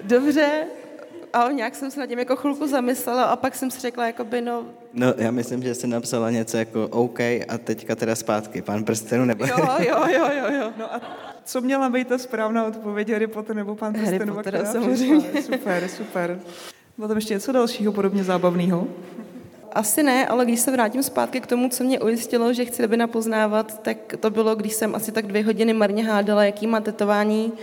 Dobře, 0.03 0.65
a 1.33 1.51
nějak 1.51 1.75
jsem 1.75 1.91
se 1.91 1.99
nad 1.99 2.07
tím 2.07 2.19
jako 2.19 2.35
chvilku 2.35 2.67
zamyslela 2.67 3.23
a 3.23 3.35
pak 3.35 3.55
jsem 3.55 3.71
si 3.71 3.79
řekla, 3.79 4.05
jakoby, 4.05 4.41
no... 4.41 4.65
No, 4.93 5.13
já 5.17 5.31
myslím, 5.31 5.63
že 5.63 5.75
jsi 5.75 5.87
napsala 5.87 6.29
něco 6.29 6.57
jako 6.57 6.87
OK 6.87 7.19
a 7.19 7.57
teďka 7.63 7.95
teda 7.95 8.15
zpátky, 8.15 8.61
pán 8.61 8.83
prstenu 8.83 9.25
nebo... 9.25 9.45
Jo, 9.45 9.57
jo, 9.79 10.05
jo, 10.07 10.29
jo, 10.37 10.51
jo. 10.59 10.73
No 10.77 10.93
a 10.93 11.01
co 11.47 11.61
měla 11.61 11.89
být 11.89 12.07
ta 12.07 12.17
správná 12.17 12.67
odpověď, 12.67 13.11
Harry 13.11 13.27
Potter 13.27 13.55
nebo 13.55 13.75
pán 13.75 13.97
Harry? 13.97 14.19
Potter, 14.19 14.65
samozřejmě. 14.71 15.41
Super, 15.41 15.87
super. 15.87 16.39
Bylo 16.97 17.07
tam 17.07 17.17
ještě 17.17 17.33
něco 17.33 17.51
dalšího 17.51 17.91
podobně 17.91 18.23
zábavného? 18.23 18.87
Asi 19.73 20.03
ne, 20.03 20.27
ale 20.27 20.45
když 20.45 20.59
se 20.59 20.71
vrátím 20.71 21.03
zpátky 21.03 21.41
k 21.41 21.47
tomu, 21.47 21.69
co 21.69 21.83
mě 21.83 21.99
ujistilo, 21.99 22.53
že 22.53 22.65
chci 22.65 22.81
Robina 22.81 23.07
poznávat, 23.07 23.81
tak 23.81 23.97
to 24.19 24.29
bylo, 24.29 24.55
když 24.55 24.73
jsem 24.73 24.95
asi 24.95 25.11
tak 25.11 25.27
dvě 25.27 25.43
hodiny 25.43 25.73
marně 25.73 26.03
hádala, 26.03 26.43
jaký 26.43 26.67
má 26.67 26.79
tetování 26.79 27.53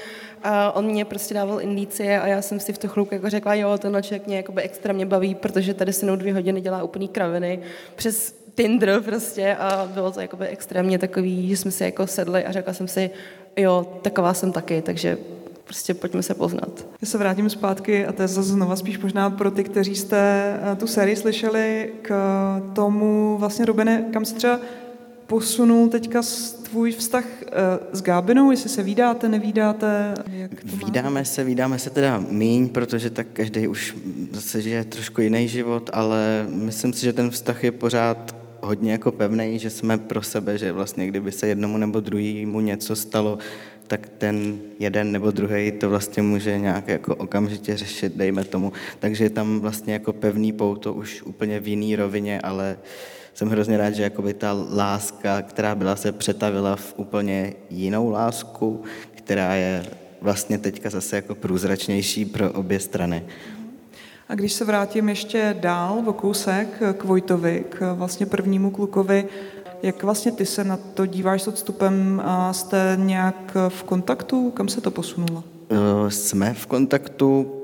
a 0.43 0.73
on 0.73 0.85
mě 0.87 1.05
prostě 1.05 1.35
dával 1.35 1.61
indicie 1.61 2.21
a 2.21 2.27
já 2.27 2.43
jsem 2.43 2.61
si 2.61 2.73
v 2.73 2.79
tu 2.79 2.89
chvilku 2.89 3.15
jako 3.15 3.31
řekla, 3.31 3.55
jo, 3.55 3.79
tenhle 3.79 4.03
člověk 4.03 4.27
mě 4.27 4.37
jakoby 4.37 4.63
extrémně 4.63 5.07
baví, 5.07 5.35
protože 5.35 5.75
tady 5.75 5.93
se 5.93 6.07
mnou 6.07 6.17
dvě 6.17 6.35
hodiny 6.35 6.61
dělá 6.61 6.83
úplný 6.83 7.09
kraviny 7.09 7.61
přes 7.95 8.45
Tinder 8.55 9.01
prostě 9.01 9.57
a 9.57 9.91
bylo 9.95 10.13
to 10.13 10.21
jakoby 10.21 10.47
extrémně 10.47 10.99
takový, 10.99 11.49
že 11.49 11.57
jsme 11.57 11.71
si 11.71 11.85
jako 11.85 12.07
sedli 12.07 12.45
a 12.45 12.53
řekla 12.53 12.73
jsem 12.73 12.89
si, 12.89 13.11
jo, 13.57 13.99
taková 14.03 14.35
jsem 14.35 14.53
taky, 14.53 14.83
takže 14.83 15.19
prostě 15.65 15.95
pojďme 15.95 16.23
se 16.23 16.35
poznat. 16.35 16.87
Já 17.03 17.09
se 17.09 17.19
vrátím 17.19 17.51
zpátky 17.51 18.07
a 18.07 18.13
to 18.13 18.23
je 18.23 18.29
zase 18.29 18.49
znova 18.49 18.77
spíš 18.77 18.99
možná 18.99 19.31
pro 19.31 19.51
ty, 19.51 19.65
kteří 19.65 19.95
jste 19.95 20.19
eh, 20.73 20.77
tu 20.77 20.87
sérii 20.87 21.17
slyšeli 21.17 21.93
k 22.03 22.15
tomu 22.73 23.37
vlastně 23.39 23.65
Robine, 23.65 24.05
kam 24.13 24.25
se 24.25 24.35
třeba 24.35 24.61
posunul 25.27 25.89
teďka 25.89 26.23
tvůj 26.63 26.93
vztah 26.93 27.25
eh, 27.43 27.53
s 27.93 28.03
Gábinou, 28.03 28.51
jestli 28.51 28.69
se 28.69 28.83
vydáte, 28.83 29.29
nevídáte? 29.29 30.15
Jak 30.33 30.51
to 30.51 30.87
Vídáme 30.87 31.25
se, 31.25 31.45
vídáme 31.45 31.79
se 31.79 31.91
teda 31.91 32.25
míň, 32.29 32.69
protože 32.69 33.11
tak 33.11 33.27
každý 33.33 33.69
už 33.69 33.97
zase 34.33 34.63
žije 34.63 34.85
trošku 34.85 35.21
jiný 35.21 35.49
život, 35.49 35.91
ale 35.93 36.47
myslím 36.49 36.93
si, 36.93 37.05
že 37.05 37.13
ten 37.13 37.31
vztah 37.31 37.65
je 37.65 37.73
pořád 37.73 38.44
hodně 38.65 38.93
jako 38.93 39.13
pevný, 39.13 39.59
že 39.59 39.71
jsme 39.71 39.99
pro 39.99 40.23
sebe, 40.23 40.59
že 40.59 40.73
vlastně 40.73 41.07
kdyby 41.07 41.33
se 41.33 41.47
jednomu 41.47 41.79
nebo 41.79 42.01
druhému 42.01 42.61
něco 42.61 42.97
stalo, 42.97 43.39
tak 43.87 44.09
ten 44.19 44.59
jeden 44.79 45.13
nebo 45.13 45.31
druhý 45.31 45.73
to 45.73 45.91
vlastně 45.91 46.23
může 46.23 46.59
nějak 46.59 46.89
jako 46.89 47.15
okamžitě 47.15 47.77
řešit, 47.77 48.17
dejme 48.17 48.45
tomu. 48.45 48.73
Takže 48.99 49.25
je 49.25 49.31
tam 49.31 49.61
vlastně 49.61 49.93
jako 49.93 50.13
pevný 50.13 50.53
pouto 50.53 50.93
už 50.93 51.23
úplně 51.23 51.61
v 51.61 51.69
jiný 51.69 51.97
rovině, 51.97 52.41
ale 52.41 52.77
jsem 53.35 53.49
hrozně 53.49 53.77
rád, 53.77 53.91
že 53.91 54.03
jakoby 54.03 54.35
ta 54.35 54.53
láska, 54.53 55.43
která 55.43 55.75
byla, 55.75 55.97
se 55.97 56.13
přetavila 56.13 56.77
v 56.77 56.95
úplně 56.97 57.53
jinou 57.71 58.11
lásku, 58.11 58.83
která 59.15 59.55
je 59.55 59.87
vlastně 60.21 60.59
teďka 60.59 60.91
zase 60.91 61.17
jako 61.17 61.35
průzračnější 61.35 62.25
pro 62.25 62.53
obě 62.53 62.81
strany. 62.81 63.25
A 64.29 64.35
když 64.35 64.53
se 64.53 64.65
vrátím 64.65 65.09
ještě 65.09 65.57
dál 65.61 66.03
v 66.03 66.13
kousek 66.13 66.69
k 66.99 67.05
Vojtovi, 67.05 67.65
k 67.69 67.93
vlastně 67.95 68.27
prvnímu 68.27 68.71
klukovi, 68.71 69.29
jak 69.83 70.03
vlastně 70.03 70.33
ty 70.33 70.47
se 70.47 70.65
na 70.65 70.77
to 70.77 71.07
díváš 71.07 71.43
s 71.43 71.49
odstupem 71.49 72.23
a 72.25 72.53
jste 72.53 72.99
nějak 73.01 73.57
v 73.69 73.83
kontaktu? 73.83 74.51
Kam 74.51 74.69
se 74.69 74.81
to 74.81 74.91
posunulo? 74.91 75.45
Eh, 75.71 76.11
jsme 76.11 76.55
v 76.55 76.67
kontaktu. 76.67 77.61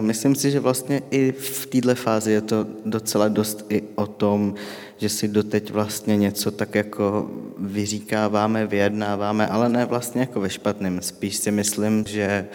Myslím 0.00 0.34
si, 0.34 0.50
že 0.50 0.60
vlastně 0.60 1.02
i 1.10 1.32
v 1.32 1.66
této 1.66 1.94
fázi 1.94 2.32
je 2.32 2.40
to 2.40 2.66
docela 2.84 3.28
dost 3.28 3.66
i 3.68 3.82
o 3.94 4.06
tom, 4.06 4.54
že 4.96 5.08
si 5.08 5.28
doteď 5.28 5.72
vlastně 5.72 6.16
něco 6.16 6.50
tak 6.50 6.74
jako 6.74 7.30
vyříkáváme, 7.58 8.66
vyjednáváme, 8.66 9.46
ale 9.46 9.68
ne 9.68 9.84
vlastně 9.84 10.20
jako 10.20 10.40
ve 10.40 10.50
špatném. 10.50 11.02
Spíš 11.02 11.36
si 11.36 11.50
myslím, 11.50 12.04
že 12.06 12.46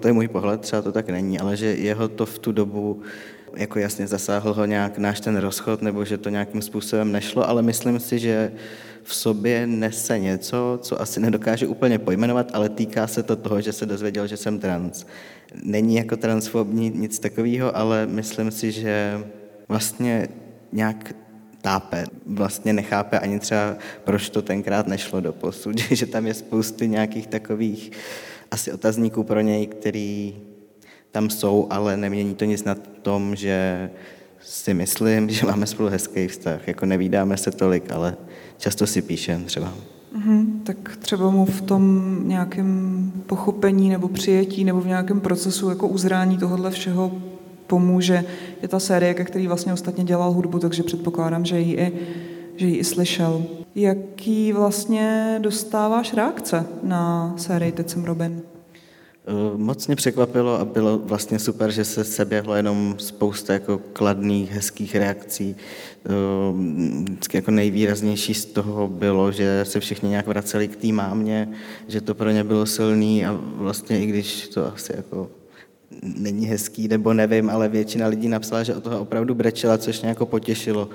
to 0.00 0.08
je 0.08 0.12
můj 0.12 0.28
pohled, 0.28 0.60
třeba 0.60 0.82
to 0.82 0.92
tak 0.92 1.08
není, 1.08 1.38
ale 1.38 1.56
že 1.56 1.66
jeho 1.66 2.08
to 2.08 2.26
v 2.26 2.38
tu 2.38 2.52
dobu 2.52 3.02
jako 3.56 3.78
jasně 3.78 4.06
zasáhl 4.06 4.54
ho 4.54 4.64
nějak 4.64 4.98
náš 4.98 5.20
ten 5.20 5.36
rozchod, 5.36 5.82
nebo 5.82 6.04
že 6.04 6.18
to 6.18 6.28
nějakým 6.28 6.62
způsobem 6.62 7.12
nešlo, 7.12 7.48
ale 7.48 7.62
myslím 7.62 8.00
si, 8.00 8.18
že 8.18 8.52
v 9.02 9.14
sobě 9.14 9.66
nese 9.66 10.18
něco, 10.18 10.78
co 10.82 11.00
asi 11.00 11.20
nedokáže 11.20 11.66
úplně 11.66 11.98
pojmenovat, 11.98 12.50
ale 12.52 12.68
týká 12.68 13.06
se 13.06 13.22
to 13.22 13.36
toho, 13.36 13.60
že 13.60 13.72
se 13.72 13.86
dozvěděl, 13.86 14.26
že 14.26 14.36
jsem 14.36 14.58
trans. 14.58 15.06
Není 15.62 15.96
jako 15.96 16.16
transfobní 16.16 16.90
nic 16.90 17.18
takového, 17.18 17.76
ale 17.76 18.06
myslím 18.06 18.50
si, 18.50 18.72
že 18.72 19.24
vlastně 19.68 20.28
nějak 20.72 21.14
tápe, 21.62 22.04
vlastně 22.26 22.72
nechápe 22.72 23.18
ani 23.18 23.38
třeba, 23.38 23.76
proč 24.04 24.30
to 24.30 24.42
tenkrát 24.42 24.86
nešlo 24.86 25.20
do 25.20 25.32
posud, 25.32 25.78
že 25.90 26.06
tam 26.06 26.26
je 26.26 26.34
spousty 26.34 26.88
nějakých 26.88 27.26
takových 27.26 27.92
asi 28.50 28.72
otazníků 28.72 29.24
pro 29.24 29.40
něj, 29.40 29.66
který 29.66 30.36
tam 31.10 31.30
jsou, 31.30 31.66
ale 31.70 31.96
nemění 31.96 32.34
to 32.34 32.44
nic 32.44 32.64
na 32.64 32.74
tom, 32.74 33.36
že 33.36 33.90
si 34.40 34.74
myslím, 34.74 35.30
že 35.30 35.46
máme 35.46 35.66
spolu 35.66 35.88
hezký 35.88 36.28
vztah. 36.28 36.68
Jako 36.68 36.86
nevídáme 36.86 37.36
se 37.36 37.50
tolik, 37.50 37.92
ale 37.92 38.16
často 38.58 38.86
si 38.86 39.02
píšem 39.02 39.44
třeba. 39.44 39.72
Mm-hmm, 40.18 40.46
tak 40.62 40.96
třeba 40.98 41.30
mu 41.30 41.44
v 41.44 41.60
tom 41.60 42.14
nějakém 42.28 43.12
pochopení 43.26 43.88
nebo 43.88 44.08
přijetí 44.08 44.64
nebo 44.64 44.80
v 44.80 44.86
nějakém 44.86 45.20
procesu 45.20 45.68
jako 45.68 45.88
uzrání 45.88 46.38
tohohle 46.38 46.70
všeho 46.70 47.12
pomůže. 47.66 48.24
Je 48.62 48.68
ta 48.68 48.80
série, 48.80 49.14
ke 49.14 49.24
který 49.24 49.46
vlastně 49.46 49.72
ostatně 49.72 50.04
dělal 50.04 50.32
hudbu, 50.32 50.58
takže 50.58 50.82
předpokládám, 50.82 51.44
že 51.44 51.60
ji 51.60 51.74
i, 51.74 51.92
že 52.56 52.66
ji 52.66 52.76
i 52.76 52.84
slyšel. 52.84 53.42
Jaký 53.74 54.52
vlastně 54.52 55.38
dostáváš 55.42 56.14
reakce 56.14 56.66
na 56.82 57.34
sérii 57.36 57.72
Teď 57.72 57.88
jsem 57.88 58.04
Robin? 58.04 58.42
Eh, 59.26 59.56
moc 59.56 59.86
mě 59.86 59.96
překvapilo 59.96 60.60
a 60.60 60.64
bylo 60.64 60.98
vlastně 60.98 61.38
super, 61.38 61.70
že 61.70 61.84
se 61.84 62.04
seběhlo 62.04 62.54
jenom 62.54 62.94
spousta 62.98 63.52
jako 63.52 63.80
kladných, 63.92 64.50
hezkých 64.50 64.94
reakcí. 64.94 65.56
Eh, 66.06 66.10
vždycky 67.02 67.36
jako 67.36 67.50
nejvýraznější 67.50 68.34
z 68.34 68.44
toho 68.44 68.88
bylo, 68.88 69.32
že 69.32 69.64
se 69.64 69.80
všichni 69.80 70.08
nějak 70.08 70.26
vraceli 70.26 70.68
k 70.68 70.76
té 70.76 70.86
mámě, 70.86 71.48
že 71.88 72.00
to 72.00 72.14
pro 72.14 72.30
ně 72.30 72.44
bylo 72.44 72.66
silný 72.66 73.26
a 73.26 73.40
vlastně 73.42 74.02
i 74.02 74.06
když 74.06 74.48
to 74.48 74.74
asi 74.74 74.92
jako 74.96 75.30
není 76.02 76.46
hezký, 76.46 76.88
nebo 76.88 77.14
nevím, 77.14 77.50
ale 77.50 77.68
většina 77.68 78.06
lidí 78.06 78.28
napsala, 78.28 78.62
že 78.62 78.74
o 78.74 78.80
toho 78.80 79.00
opravdu 79.00 79.34
brečela, 79.34 79.78
což 79.78 80.00
mě 80.00 80.08
jako 80.08 80.26
potěšilo, 80.26 80.88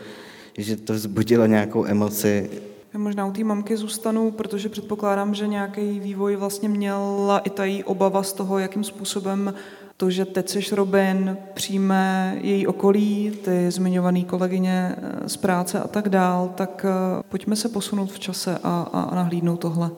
že 0.58 0.76
to 0.76 0.94
vzbudilo 0.94 1.46
nějakou 1.46 1.86
emoci 1.86 2.50
já 2.96 3.00
možná 3.00 3.26
u 3.26 3.32
té 3.32 3.44
mamky 3.44 3.78
zůstanu, 3.78 4.32
protože 4.32 4.70
předpokládám, 4.70 5.34
že 5.34 5.48
nějaký 5.48 6.00
vývoj 6.00 6.36
vlastně 6.36 6.70
měla 6.70 7.40
i 7.40 7.50
ta 7.50 7.66
její 7.66 7.84
obava 7.84 8.24
z 8.24 8.34
toho, 8.34 8.60
jakým 8.60 8.84
způsobem 8.84 9.54
to, 9.98 10.10
že 10.10 10.26
teď 10.26 10.50
seš 10.50 10.72
Robin, 10.72 11.38
přijme 11.54 12.36
její 12.42 12.68
okolí, 12.68 13.32
ty 13.44 13.72
zmiňované 13.72 14.24
kolegyně 14.24 14.96
eh, 14.98 15.30
z 15.30 15.38
práce 15.38 15.80
a 15.80 15.88
tak 15.88 16.10
dál, 16.10 16.54
tak 16.56 16.86
eh, 16.86 17.24
pojďme 17.30 17.56
se 17.56 17.70
posunout 17.70 18.12
v 18.12 18.20
čase 18.20 18.58
a, 18.64 18.90
a, 18.94 19.02
a 19.02 19.16
nahlídnout 19.16 19.60
tohle. 19.60 19.92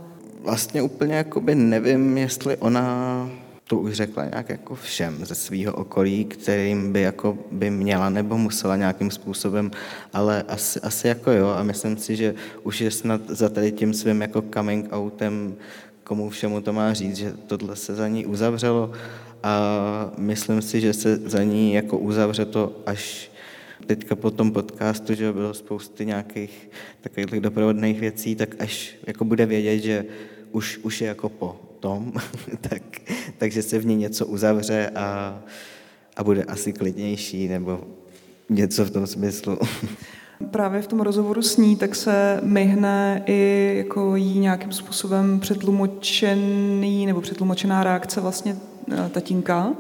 Vlastně 0.44 0.82
úplně 0.82 1.16
jakoby 1.16 1.56
nevím, 1.56 2.18
jestli 2.18 2.58
ona 2.58 3.30
to 3.68 3.78
už 3.78 3.94
řekla 3.94 4.26
nějak 4.26 4.50
jako 4.50 4.76
všem 4.76 5.26
ze 5.26 5.36
svého 5.36 5.74
okolí, 5.74 6.26
kterým 6.26 6.94
by 6.94 7.02
jako 7.02 7.38
by 7.52 7.70
měla 7.70 8.10
nebo 8.10 8.38
musela 8.38 8.76
nějakým 8.76 9.12
způsobem, 9.12 9.72
ale 10.14 10.44
asi, 10.48 10.80
asi 10.80 11.08
jako 11.08 11.32
jo. 11.32 11.48
A 11.48 11.64
myslím 11.64 11.98
si, 11.98 12.16
že 12.16 12.36
už 12.64 12.82
je 12.82 12.92
snad 12.92 13.22
za 13.30 13.50
tady 13.50 13.72
tím 13.72 13.94
svým 13.94 14.22
jako 14.22 14.44
coming 14.54 14.94
outem, 14.94 15.56
komu 16.04 16.30
všemu 16.30 16.62
to 16.62 16.74
má 16.74 16.94
říct, 16.94 17.16
že 17.16 17.34
tohle 17.48 17.76
se 17.76 17.96
za 17.96 18.08
ní 18.08 18.26
uzavřelo. 18.26 18.92
A 19.44 20.12
myslím 20.18 20.62
si, 20.62 20.82
že 20.82 20.94
se 20.94 21.18
za 21.18 21.44
ní 21.44 21.74
jako 21.74 21.98
uzavře 21.98 22.46
to 22.46 22.82
až 22.86 23.32
teďka 23.86 24.16
po 24.16 24.32
tom 24.32 24.52
podcastu, 24.52 25.14
že 25.14 25.34
bylo 25.34 25.54
spousty 25.54 26.06
nějakých 26.06 26.70
takových 27.02 27.42
doprovodných 27.42 28.00
věcí, 28.00 28.36
tak 28.36 28.56
až 28.60 28.96
jako 29.08 29.26
bude 29.26 29.46
vědět, 29.46 29.80
že 29.80 30.06
už, 30.52 30.80
už 30.84 31.02
je 31.02 31.08
jako 31.08 31.30
po 31.30 31.67
tom, 31.80 32.14
tak, 32.62 32.82
takže 33.38 33.62
se 33.62 33.80
v 33.80 33.86
ní 33.86 33.96
něco 33.96 34.26
uzavře 34.26 34.92
a, 34.96 35.40
a 36.16 36.24
bude 36.24 36.44
asi 36.44 36.74
klidnější 36.74 37.48
nebo 37.48 37.82
něco 38.50 38.86
v 38.86 38.92
tom 38.92 39.08
smyslu. 39.08 39.58
Právě 40.52 40.82
v 40.82 40.88
tom 40.88 41.00
rozhovoru 41.00 41.42
s 41.42 41.58
ní 41.58 41.76
tak 41.76 41.96
se 41.96 42.40
myhne 42.44 43.24
i 43.26 43.74
jako 43.78 44.16
jí 44.16 44.40
nějakým 44.40 44.72
způsobem 44.72 45.40
přetlumočený 45.40 47.06
nebo 47.06 47.22
přetlumočená 47.22 47.84
reakce 47.84 48.22
vlastně 48.22 48.56
eh, 48.92 49.10
tatínka, 49.10 49.74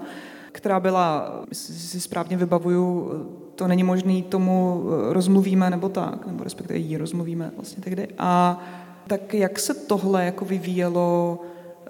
která 0.51 0.79
byla, 0.79 1.41
si 1.51 1.99
správně 1.99 2.37
vybavuju, 2.37 3.11
to 3.55 3.67
není 3.67 3.83
možný, 3.83 4.23
tomu 4.23 4.83
eh, 4.85 5.13
rozmluvíme 5.13 5.69
nebo 5.69 5.89
tak, 5.89 6.27
nebo 6.27 6.43
respektive 6.43 6.79
jí 6.79 6.97
rozmluvíme 6.97 7.51
vlastně 7.55 7.83
tehdy. 7.83 8.07
A 8.17 8.59
tak 9.07 9.33
jak 9.33 9.59
se 9.59 9.73
tohle 9.73 10.25
jako 10.25 10.45
vyvíjelo 10.45 11.39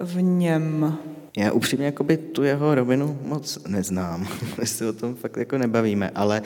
v 0.00 0.22
něm? 0.22 0.98
Já 1.36 1.52
upřímně 1.52 1.86
jakoby 1.86 2.16
tu 2.16 2.42
jeho 2.42 2.74
rovinu 2.74 3.18
moc 3.22 3.58
neznám, 3.66 4.28
my 4.60 4.66
se 4.66 4.88
o 4.88 4.92
tom 4.92 5.14
fakt 5.14 5.36
jako 5.36 5.58
nebavíme, 5.58 6.10
ale, 6.14 6.42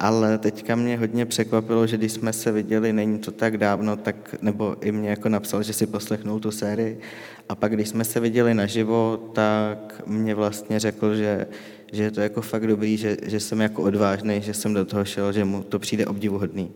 ale 0.00 0.38
teďka 0.38 0.76
mě 0.76 0.98
hodně 0.98 1.26
překvapilo, 1.26 1.86
že 1.86 1.96
když 1.96 2.12
jsme 2.12 2.32
se 2.32 2.52
viděli, 2.52 2.92
není 2.92 3.18
to 3.18 3.30
tak 3.30 3.56
dávno, 3.58 3.96
tak, 3.96 4.34
nebo 4.42 4.76
i 4.80 4.92
mě 4.92 5.10
jako 5.10 5.28
napsal, 5.28 5.62
že 5.62 5.72
si 5.72 5.86
poslechnul 5.86 6.40
tu 6.40 6.50
sérii 6.50 7.00
a 7.48 7.54
pak 7.54 7.74
když 7.74 7.88
jsme 7.88 8.04
se 8.04 8.20
viděli 8.20 8.54
naživo, 8.54 9.30
tak 9.32 10.02
mě 10.06 10.34
vlastně 10.34 10.80
řekl, 10.80 11.14
že, 11.14 11.46
že 11.92 12.02
je 12.02 12.10
to 12.10 12.20
jako 12.20 12.42
fakt 12.42 12.66
dobrý, 12.66 12.96
že, 12.96 13.16
že 13.26 13.40
jsem 13.40 13.60
jako 13.60 13.82
odvážný, 13.82 14.42
že 14.42 14.54
jsem 14.54 14.74
do 14.74 14.84
toho 14.84 15.04
šel, 15.04 15.32
že 15.32 15.44
mu 15.44 15.62
to 15.62 15.78
přijde 15.78 16.06
obdivuhodný 16.06 16.70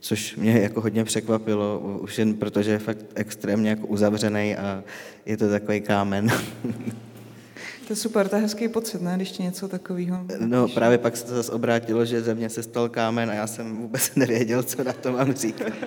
což 0.00 0.36
mě 0.36 0.60
jako 0.60 0.80
hodně 0.80 1.04
překvapilo, 1.04 1.98
už 2.02 2.18
jen 2.18 2.34
protože 2.34 2.70
je 2.70 2.78
fakt 2.78 3.06
extrémně 3.14 3.70
jako 3.70 3.86
uzavřený 3.86 4.56
a 4.56 4.84
je 5.26 5.36
to 5.36 5.48
takový 5.48 5.80
kámen. 5.80 6.28
To 7.86 7.92
je 7.92 7.96
super, 7.96 8.28
to 8.28 8.36
je 8.36 8.42
hezký 8.42 8.68
pocit, 8.68 9.02
ne, 9.02 9.12
když 9.16 9.38
něco 9.38 9.68
takového. 9.68 10.24
No 10.38 10.68
právě 10.68 10.98
pak 10.98 11.16
se 11.16 11.24
to 11.24 11.34
zase 11.34 11.52
obrátilo, 11.52 12.04
že 12.04 12.22
ze 12.22 12.34
mě 12.34 12.50
se 12.50 12.62
stal 12.62 12.88
kámen 12.88 13.30
a 13.30 13.34
já 13.34 13.46
jsem 13.46 13.76
vůbec 13.76 14.10
nevěděl, 14.16 14.62
co 14.62 14.84
na 14.84 14.92
to 14.92 15.12
mám 15.12 15.32
říkat. 15.32 15.72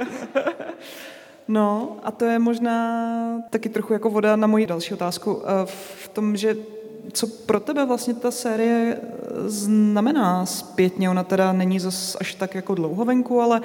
No 1.47 1.97
a 2.03 2.11
to 2.11 2.25
je 2.25 2.39
možná 2.39 3.41
taky 3.49 3.69
trochu 3.69 3.93
jako 3.93 4.09
voda 4.09 4.35
na 4.35 4.47
moji 4.47 4.65
další 4.65 4.93
otázku. 4.93 5.41
Eh, 5.43 5.65
v 6.03 6.07
tom, 6.07 6.37
že 6.37 6.55
co 7.13 7.27
pro 7.27 7.59
tebe 7.59 7.85
vlastně 7.85 8.13
ta 8.13 8.31
série 8.31 8.99
znamená 9.45 10.45
zpětně? 10.45 11.09
Ona 11.09 11.23
teda 11.23 11.53
není 11.53 11.79
zas 11.79 12.17
až 12.19 12.35
tak 12.35 12.55
jako 12.55 12.75
dlouho 12.75 13.05
venku, 13.05 13.41
ale 13.41 13.61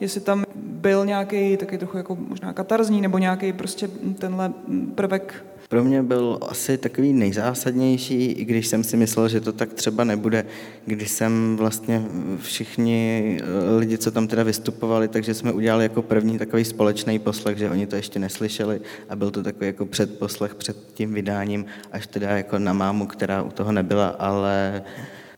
jestli 0.00 0.20
tam 0.20 0.44
byl 0.56 1.06
nějaký 1.06 1.56
taky 1.56 1.78
trochu 1.78 1.96
jako 1.96 2.16
možná 2.16 2.52
katarzní 2.52 3.00
nebo 3.00 3.18
nějaký 3.18 3.52
prostě 3.52 3.88
tenhle 4.18 4.52
prvek? 4.94 5.44
Pro 5.68 5.84
mě 5.84 6.02
byl 6.02 6.38
asi 6.48 6.78
takový 6.78 7.12
nejzásadnější, 7.12 8.24
i 8.24 8.44
když 8.44 8.66
jsem 8.66 8.84
si 8.84 8.96
myslel, 8.96 9.28
že 9.28 9.40
to 9.40 9.52
tak 9.52 9.72
třeba 9.72 10.04
nebude, 10.04 10.46
když 10.86 11.10
jsem 11.10 11.56
vlastně 11.56 12.02
všichni 12.38 13.38
eh, 13.40 13.76
lidi, 13.78 13.98
co 13.98 14.10
tam 14.10 14.26
teda 14.26 14.42
vystupovali, 14.42 15.08
takže 15.08 15.34
jsme 15.34 15.52
udělali 15.52 15.84
jako 15.84 16.02
první 16.02 16.38
takový 16.38 16.64
společný 16.64 17.18
poslech, 17.18 17.58
že 17.58 17.70
oni 17.70 17.86
to 17.86 17.96
ještě 17.96 18.18
neslyšeli 18.18 18.80
a 19.08 19.16
byl 19.16 19.30
to 19.30 19.42
takový 19.42 19.66
jako 19.66 19.86
předposlech 19.86 20.54
před 20.54 20.76
tím 20.94 21.14
vydáním, 21.14 21.66
až 21.92 22.06
teda 22.06 22.30
jako 22.36 22.58
na 22.58 22.72
mámu, 22.72 23.06
která 23.06 23.42
u 23.42 23.50
toho 23.50 23.72
nebyla, 23.72 24.08
ale 24.08 24.82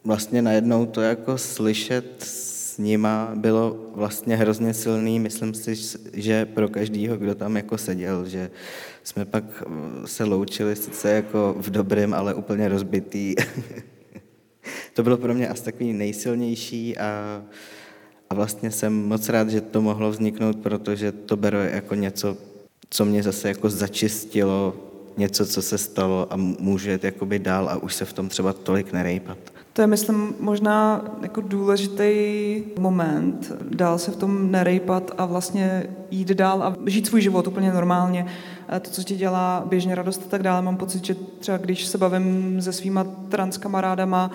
vlastně 0.04 0.42
najednou 0.42 0.86
to 0.86 1.00
jako 1.00 1.38
slyšet 1.38 2.24
s 2.72 2.78
nima 2.78 3.32
bylo 3.34 3.76
vlastně 3.94 4.36
hrozně 4.36 4.74
silný. 4.74 5.20
Myslím 5.20 5.54
si, 5.54 5.98
že 6.12 6.46
pro 6.46 6.68
každýho, 6.68 7.16
kdo 7.16 7.34
tam 7.34 7.56
jako 7.56 7.78
seděl, 7.78 8.28
že 8.28 8.50
jsme 9.02 9.24
pak 9.24 9.44
eh, 9.66 10.06
se 10.06 10.24
loučili 10.24 10.76
sice 10.76 11.10
jako 11.10 11.54
v 11.58 11.70
dobrém, 11.70 12.14
ale 12.14 12.34
úplně 12.34 12.68
rozbitý. 12.68 13.34
to 14.94 15.02
bylo 15.02 15.16
pro 15.16 15.34
mě 15.34 15.48
asi 15.48 15.64
takový 15.64 15.92
nejsilnější 15.92 16.98
a, 16.98 17.42
a 18.30 18.34
vlastně 18.34 18.70
jsem 18.70 18.92
moc 18.92 19.28
rád, 19.28 19.50
že 19.50 19.60
to 19.60 19.82
mohlo 19.82 20.10
vzniknout, 20.10 20.56
protože 20.56 21.12
to 21.12 21.36
beru 21.36 21.58
jako 21.58 21.94
něco, 21.94 22.36
co 22.90 23.04
mě 23.04 23.22
zase 23.22 23.48
jako 23.48 23.70
začistilo, 23.70 24.76
něco, 25.16 25.46
co 25.46 25.62
se 25.62 25.78
stalo 25.78 26.32
a 26.32 26.36
může 26.36 26.92
jít 26.92 27.04
jakoby 27.04 27.38
dál 27.38 27.68
a 27.68 27.76
už 27.76 27.94
se 27.94 28.04
v 28.04 28.12
tom 28.12 28.28
třeba 28.28 28.52
tolik 28.52 28.92
nerejpat. 28.92 29.38
To 29.72 29.80
je, 29.80 29.86
myslím, 29.86 30.34
možná 30.40 31.04
jako 31.22 31.40
důležitý 31.40 32.62
moment, 32.78 33.52
dál 33.70 33.98
se 33.98 34.10
v 34.10 34.16
tom 34.16 34.50
nerejpat 34.50 35.10
a 35.18 35.24
vlastně 35.24 35.86
jít 36.10 36.28
dál 36.28 36.62
a 36.62 36.76
žít 36.86 37.06
svůj 37.06 37.20
život 37.20 37.46
úplně 37.46 37.72
normálně. 37.72 38.26
To, 38.80 38.90
co 38.90 39.02
ti 39.02 39.16
dělá 39.16 39.64
běžně 39.66 39.94
radost 39.94 40.22
a 40.26 40.30
tak 40.30 40.42
dále, 40.42 40.62
mám 40.62 40.76
pocit, 40.76 41.04
že 41.04 41.14
třeba 41.14 41.58
když 41.58 41.84
se 41.86 41.98
bavím 41.98 42.56
se 42.62 42.72
svýma 42.72 43.04
transkamarádama, 43.28 44.30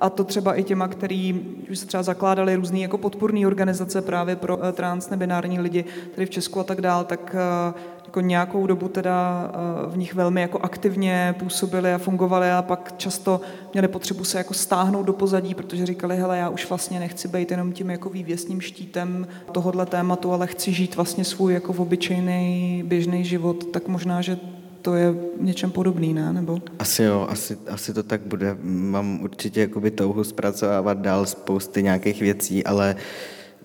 a 0.00 0.10
to 0.10 0.24
třeba 0.24 0.54
i 0.54 0.62
těma, 0.62 0.88
který 0.88 1.40
už 1.70 1.78
se 1.78 1.86
třeba 1.86 2.02
zakládali 2.02 2.56
různé 2.56 2.78
jako 2.78 2.98
podporné 2.98 3.46
organizace 3.46 4.02
právě 4.02 4.36
pro 4.36 4.64
eh, 4.64 4.72
trans 4.72 5.10
nebinární 5.10 5.60
lidi 5.60 5.84
tady 6.14 6.26
v 6.26 6.30
Česku 6.30 6.60
a 6.60 6.64
tak 6.64 6.80
dále, 6.80 7.04
tak 7.04 7.36
eh, 7.38 7.74
jako 8.16 8.26
nějakou 8.26 8.66
dobu 8.66 8.88
teda 8.88 9.50
eh, 9.54 9.90
v 9.90 9.96
nich 9.96 10.14
velmi 10.14 10.40
jako 10.40 10.58
aktivně 10.58 11.34
působili 11.38 11.92
a 11.92 11.98
fungovali 11.98 12.50
a 12.50 12.62
pak 12.62 12.94
často 12.96 13.40
měli 13.72 13.88
potřebu 13.88 14.24
se 14.24 14.38
jako 14.38 14.54
stáhnout 14.54 15.02
do 15.02 15.12
pozadí, 15.12 15.54
protože 15.54 15.86
říkali, 15.86 16.16
hele, 16.16 16.38
já 16.38 16.48
už 16.48 16.68
vlastně 16.68 17.00
nechci 17.00 17.28
být 17.28 17.50
jenom 17.50 17.72
tím 17.72 17.90
jako 17.90 18.08
vývěsním 18.08 18.60
štítem 18.60 19.26
tohohle 19.52 19.86
tématu, 19.86 20.32
ale 20.32 20.46
chci 20.46 20.72
žít 20.72 20.96
vlastně 20.96 21.24
svůj 21.24 21.54
jako 21.54 21.72
obyčejný 21.72 22.82
běžný 22.86 23.24
život, 23.24 23.64
tak 23.64 23.88
možná, 23.88 24.22
že 24.22 24.38
to 24.82 24.94
je 24.94 25.14
něčem 25.40 25.70
podobný, 25.70 26.14
ne? 26.14 26.32
Nebo? 26.32 26.58
Asi 26.78 27.02
jo, 27.02 27.26
asi, 27.30 27.58
asi 27.68 27.94
to 27.94 28.02
tak 28.02 28.20
bude. 28.20 28.56
Mám 28.62 29.20
určitě 29.22 29.68
touhu 29.94 30.24
zpracovávat 30.24 30.98
dál 30.98 31.26
spousty 31.26 31.82
nějakých 31.82 32.20
věcí, 32.20 32.64
ale 32.64 32.96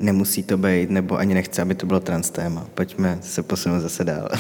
nemusí 0.02 0.44
to 0.44 0.58
být, 0.58 0.90
nebo 0.90 1.18
ani 1.18 1.34
nechci, 1.34 1.62
aby 1.62 1.76
to 1.76 1.86
bylo 1.86 2.00
trans 2.00 2.30
téma. 2.30 2.68
Pojďme 2.76 3.18
se 3.22 3.44
posunout 3.44 3.80
zase 3.80 4.04
dál. 4.04 4.30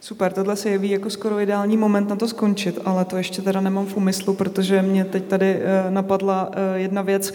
Super, 0.00 0.32
tohle 0.32 0.56
se 0.56 0.70
jeví 0.70 0.90
jako 0.90 1.10
skoro 1.10 1.40
ideální 1.40 1.76
moment 1.76 2.08
na 2.08 2.16
to 2.16 2.28
skončit, 2.28 2.78
ale 2.84 3.04
to 3.04 3.16
ještě 3.16 3.42
teda 3.42 3.60
nemám 3.60 3.86
v 3.86 3.96
úmyslu, 3.96 4.34
protože 4.34 4.82
mě 4.82 5.04
teď 5.04 5.24
tady 5.24 5.46
eh, 5.46 5.90
napadla 5.90 6.50
eh, 6.52 6.78
jedna 6.78 7.02
věc, 7.02 7.32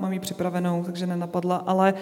mám 0.00 0.12
ji 0.12 0.18
připravenou, 0.18 0.82
takže 0.84 1.06
nenapadla, 1.06 1.56
ale 1.56 1.94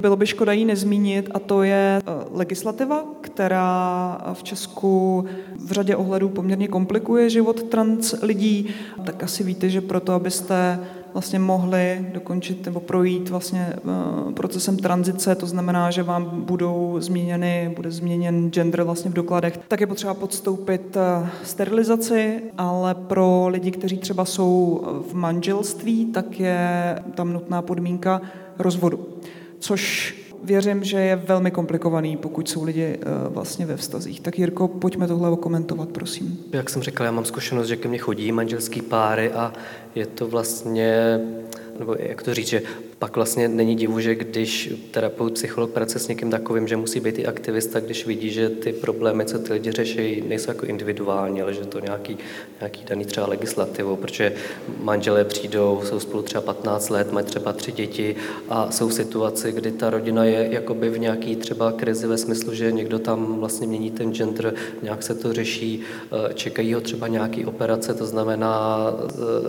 bylo 0.00 0.16
by 0.16 0.26
škoda 0.26 0.52
jí 0.52 0.64
nezmínit 0.64 1.30
a 1.34 1.38
to 1.38 1.62
je 1.62 2.00
eh, 2.00 2.10
legislativa, 2.30 3.04
která 3.20 4.18
v 4.32 4.42
Česku 4.42 5.24
v 5.56 5.72
řadě 5.72 5.96
ohledů 5.96 6.28
poměrně 6.28 6.68
komplikuje 6.68 7.30
život 7.30 7.62
trans 7.62 8.14
lidí. 8.22 8.74
Tak 9.04 9.22
asi 9.22 9.44
víte, 9.44 9.68
že 9.68 9.80
proto, 9.80 10.12
abyste 10.12 10.78
vlastně 11.16 11.38
mohli 11.38 12.06
dokončit 12.12 12.66
nebo 12.66 12.80
projít 12.80 13.28
vlastně 13.28 13.72
eh, 13.76 14.32
procesem 14.32 14.76
tranzice, 14.76 15.34
to 15.34 15.46
znamená, 15.46 15.90
že 15.90 16.02
vám 16.02 16.44
budou 16.44 16.96
změněny, 17.00 17.72
bude 17.76 17.90
změněn 17.90 18.50
gender 18.50 18.82
vlastně 18.82 19.10
v 19.10 19.14
dokladech, 19.14 19.56
tak 19.68 19.80
je 19.80 19.86
potřeba 19.86 20.14
podstoupit 20.14 20.96
eh, 20.96 21.28
sterilizaci, 21.42 22.42
ale 22.58 22.94
pro 22.94 23.48
lidi, 23.48 23.70
kteří 23.70 23.98
třeba 23.98 24.24
jsou 24.24 24.82
v 25.10 25.14
manželství, 25.14 26.06
tak 26.06 26.40
je 26.40 26.98
tam 27.14 27.32
nutná 27.32 27.62
podmínka 27.62 28.20
rozvodu. 28.58 29.06
Což 29.58 30.14
věřím, 30.46 30.84
že 30.84 30.98
je 30.98 31.16
velmi 31.16 31.50
komplikovaný, 31.50 32.16
pokud 32.16 32.48
jsou 32.48 32.64
lidi 32.64 32.84
eh, 32.84 32.98
vlastně 33.28 33.66
ve 33.66 33.76
vztazích. 33.76 34.20
Tak 34.20 34.38
Jirko, 34.38 34.68
pojďme 34.68 35.06
tohle 35.06 35.30
okomentovat, 35.30 35.88
prosím. 35.88 36.38
Jak 36.52 36.70
jsem 36.70 36.82
řekl, 36.82 37.04
já 37.04 37.10
mám 37.10 37.24
zkušenost, 37.24 37.68
že 37.68 37.76
ke 37.76 37.88
mně 37.88 37.98
chodí 37.98 38.32
manželský 38.32 38.82
páry 38.82 39.32
a 39.32 39.52
je 39.94 40.06
to 40.06 40.26
vlastně 40.26 41.20
nebo 41.78 41.96
jak 41.98 42.22
to 42.22 42.34
říct, 42.34 42.48
že 42.48 42.62
pak 42.98 43.16
vlastně 43.16 43.48
není 43.48 43.76
divu, 43.76 44.00
že 44.00 44.14
když 44.14 44.74
terapeut, 44.90 45.32
psycholog 45.32 45.70
pracuje 45.70 46.00
s 46.00 46.08
někým 46.08 46.30
takovým, 46.30 46.68
že 46.68 46.76
musí 46.76 47.00
být 47.00 47.18
i 47.18 47.26
aktivista, 47.26 47.80
když 47.80 48.06
vidí, 48.06 48.30
že 48.30 48.48
ty 48.48 48.72
problémy, 48.72 49.24
co 49.24 49.38
ty 49.38 49.52
lidi 49.52 49.72
řeší, 49.72 50.24
nejsou 50.28 50.50
jako 50.50 50.66
individuální, 50.66 51.42
ale 51.42 51.54
že 51.54 51.60
to 51.60 51.80
nějaký, 51.80 52.18
nějaký 52.60 52.84
daný 52.84 53.04
třeba 53.04 53.26
legislativou, 53.26 53.96
protože 53.96 54.32
manželé 54.80 55.24
přijdou, 55.24 55.82
jsou 55.84 56.00
spolu 56.00 56.22
třeba 56.22 56.42
15 56.42 56.90
let, 56.90 57.12
mají 57.12 57.26
třeba 57.26 57.52
tři 57.52 57.72
děti 57.72 58.16
a 58.48 58.70
jsou 58.70 58.90
situace, 58.90 59.52
kdy 59.52 59.72
ta 59.72 59.90
rodina 59.90 60.24
je 60.24 60.48
jakoby 60.50 60.90
v 60.90 60.98
nějaký 60.98 61.36
třeba 61.36 61.72
krizi 61.72 62.06
ve 62.06 62.18
smyslu, 62.18 62.54
že 62.54 62.72
někdo 62.72 62.98
tam 62.98 63.40
vlastně 63.40 63.66
mění 63.66 63.90
ten 63.90 64.14
gender, 64.14 64.54
nějak 64.82 65.02
se 65.02 65.14
to 65.14 65.32
řeší, 65.32 65.80
eh, 65.80 66.34
čekají 66.34 66.74
ho 66.74 66.80
třeba 66.80 67.08
nějaký 67.08 67.44
operace, 67.44 67.94
to 67.94 68.06
znamená, 68.06 68.78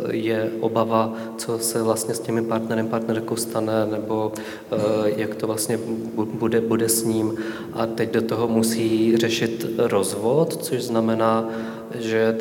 eh, 0.10 0.16
je 0.16 0.52
obava, 0.60 1.14
co 1.38 1.60
se 1.60 1.84
vlastně 1.84 2.14
s 2.14 2.20
tím 2.20 2.46
partnerem, 2.46 2.88
partnerkou 2.88 3.37
stane, 3.38 3.88
nebo 3.92 4.32
eh, 4.36 4.78
jak 5.16 5.36
to 5.36 5.48
vlastně 5.48 5.80
bude, 6.16 6.62
bude 6.62 6.90
s 6.90 7.04
ním. 7.04 7.36
A 7.74 7.86
teď 7.86 8.14
do 8.14 8.22
toho 8.22 8.48
musí 8.48 9.18
řešit 9.18 9.66
rozvod, 9.78 10.64
což 10.64 10.84
znamená, 10.84 11.50
že 12.00 12.38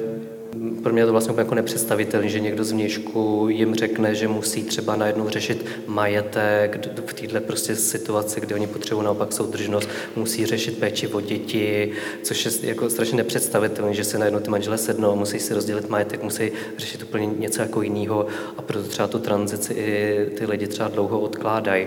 pro 0.82 0.92
mě 0.92 1.02
je 1.02 1.06
to 1.06 1.12
vlastně 1.12 1.34
jako 1.38 1.54
nepředstavitelné, 1.54 2.28
že 2.28 2.40
někdo 2.40 2.64
z 2.64 2.72
vnějšku 2.72 3.46
jim 3.50 3.74
řekne, 3.74 4.14
že 4.14 4.28
musí 4.28 4.64
třeba 4.64 4.96
najednou 4.96 5.28
řešit 5.28 5.66
majetek 5.86 6.76
v 7.06 7.12
této 7.12 7.40
prostě 7.40 7.76
situaci, 7.76 8.40
kdy 8.40 8.54
oni 8.54 8.66
potřebují 8.66 9.04
naopak 9.04 9.32
soudržnost, 9.32 9.88
musí 10.16 10.46
řešit 10.46 10.78
péči 10.78 11.08
o 11.08 11.20
děti, 11.20 11.92
což 12.22 12.44
je 12.44 12.52
jako 12.62 12.90
strašně 12.90 13.16
nepředstavitelné, 13.16 13.94
že 13.94 14.04
se 14.04 14.18
najednou 14.18 14.40
ty 14.40 14.50
manželé 14.50 14.78
sednou, 14.78 15.16
musí 15.16 15.38
si 15.38 15.54
rozdělit 15.54 15.88
majetek, 15.88 16.22
musí 16.22 16.52
řešit 16.78 17.02
úplně 17.02 17.26
něco 17.26 17.62
jako 17.62 17.82
jiného 17.82 18.26
a 18.56 18.62
proto 18.62 18.88
třeba 18.88 19.08
tu 19.08 19.18
tranzici 19.18 19.72
i 19.72 20.26
ty 20.38 20.46
lidi 20.46 20.66
třeba 20.66 20.88
dlouho 20.88 21.20
odkládají 21.20 21.86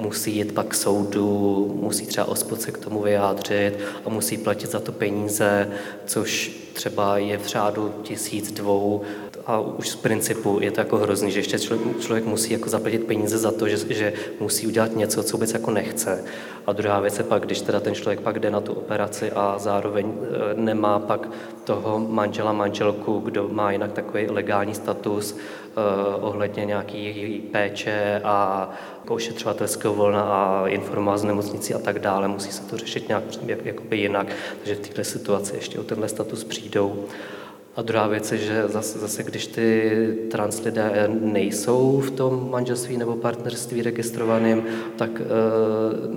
musí 0.00 0.36
jít 0.36 0.52
pak 0.52 0.66
k 0.66 0.74
soudu, 0.74 1.78
musí 1.80 2.06
třeba 2.06 2.28
ospod 2.28 2.60
se 2.60 2.72
k 2.72 2.78
tomu 2.78 3.02
vyjádřit 3.02 3.78
a 4.04 4.08
musí 4.08 4.38
platit 4.38 4.70
za 4.70 4.80
to 4.80 4.92
peníze, 4.92 5.70
což 6.06 6.52
třeba 6.72 7.18
je 7.18 7.38
v 7.38 7.46
řádu 7.46 7.94
tisíc, 8.02 8.52
dvou 8.52 9.02
a 9.46 9.60
už 9.60 9.88
z 9.88 9.96
principu 9.96 10.58
je 10.60 10.70
to 10.70 10.80
jako 10.80 10.98
hrozný, 10.98 11.30
že 11.30 11.40
ještě 11.40 11.58
člověk, 11.58 12.00
člověk 12.00 12.24
musí 12.24 12.52
jako 12.52 12.68
zaplatit 12.68 13.04
peníze 13.04 13.38
za 13.38 13.50
to, 13.50 13.68
že, 13.68 13.76
že 13.94 14.12
musí 14.40 14.66
udělat 14.66 14.96
něco, 14.96 15.22
co 15.22 15.36
vůbec 15.36 15.52
jako 15.52 15.70
nechce. 15.70 16.24
A 16.66 16.72
druhá 16.72 17.00
věc 17.00 17.18
je 17.18 17.24
pak, 17.24 17.42
když 17.42 17.60
teda 17.60 17.80
ten 17.80 17.94
člověk 17.94 18.20
pak 18.20 18.38
jde 18.38 18.50
na 18.50 18.60
tu 18.60 18.72
operaci 18.72 19.32
a 19.32 19.58
zároveň 19.58 20.06
e, 20.06 20.60
nemá 20.60 20.98
pak 20.98 21.28
toho 21.64 21.98
manžela, 21.98 22.52
manželku, 22.52 23.18
kdo 23.18 23.48
má 23.48 23.72
jinak 23.72 23.92
takový 23.92 24.26
legální 24.26 24.74
status 24.74 25.36
eh, 25.36 26.16
ohledně 26.20 26.64
nějaký 26.64 27.42
péče 27.52 28.20
a 28.24 28.70
ošetřovatelského 29.08 29.94
volna 29.94 30.22
a 30.22 30.68
informovat 30.68 31.18
z 31.18 31.24
nemocnicí 31.24 31.74
a 31.74 31.78
tak 31.78 31.98
dále. 31.98 32.28
Musí 32.28 32.52
se 32.52 32.62
to 32.62 32.76
řešit 32.76 33.08
nějak 33.08 33.24
jak, 33.46 33.64
jakoby 33.64 33.96
jinak, 33.96 34.26
takže 34.58 34.74
v 34.74 34.88
této 34.88 35.04
situaci 35.04 35.56
ještě 35.56 35.78
o 35.78 35.82
tenhle 35.82 36.08
status 36.08 36.44
přijdou. 36.44 37.06
A 37.80 37.82
druhá 37.82 38.06
věc 38.06 38.32
je, 38.32 38.38
že 38.38 38.64
zase, 38.66 38.98
zase 38.98 39.22
když 39.22 39.46
ty 39.46 40.18
trans 40.30 40.64
lidé 40.64 41.10
nejsou 41.20 42.00
v 42.00 42.10
tom 42.10 42.50
manželství 42.50 42.96
nebo 42.96 43.16
partnerství 43.16 43.82
registrovaným, 43.82 44.62
tak 44.96 45.20
e, 45.20 45.24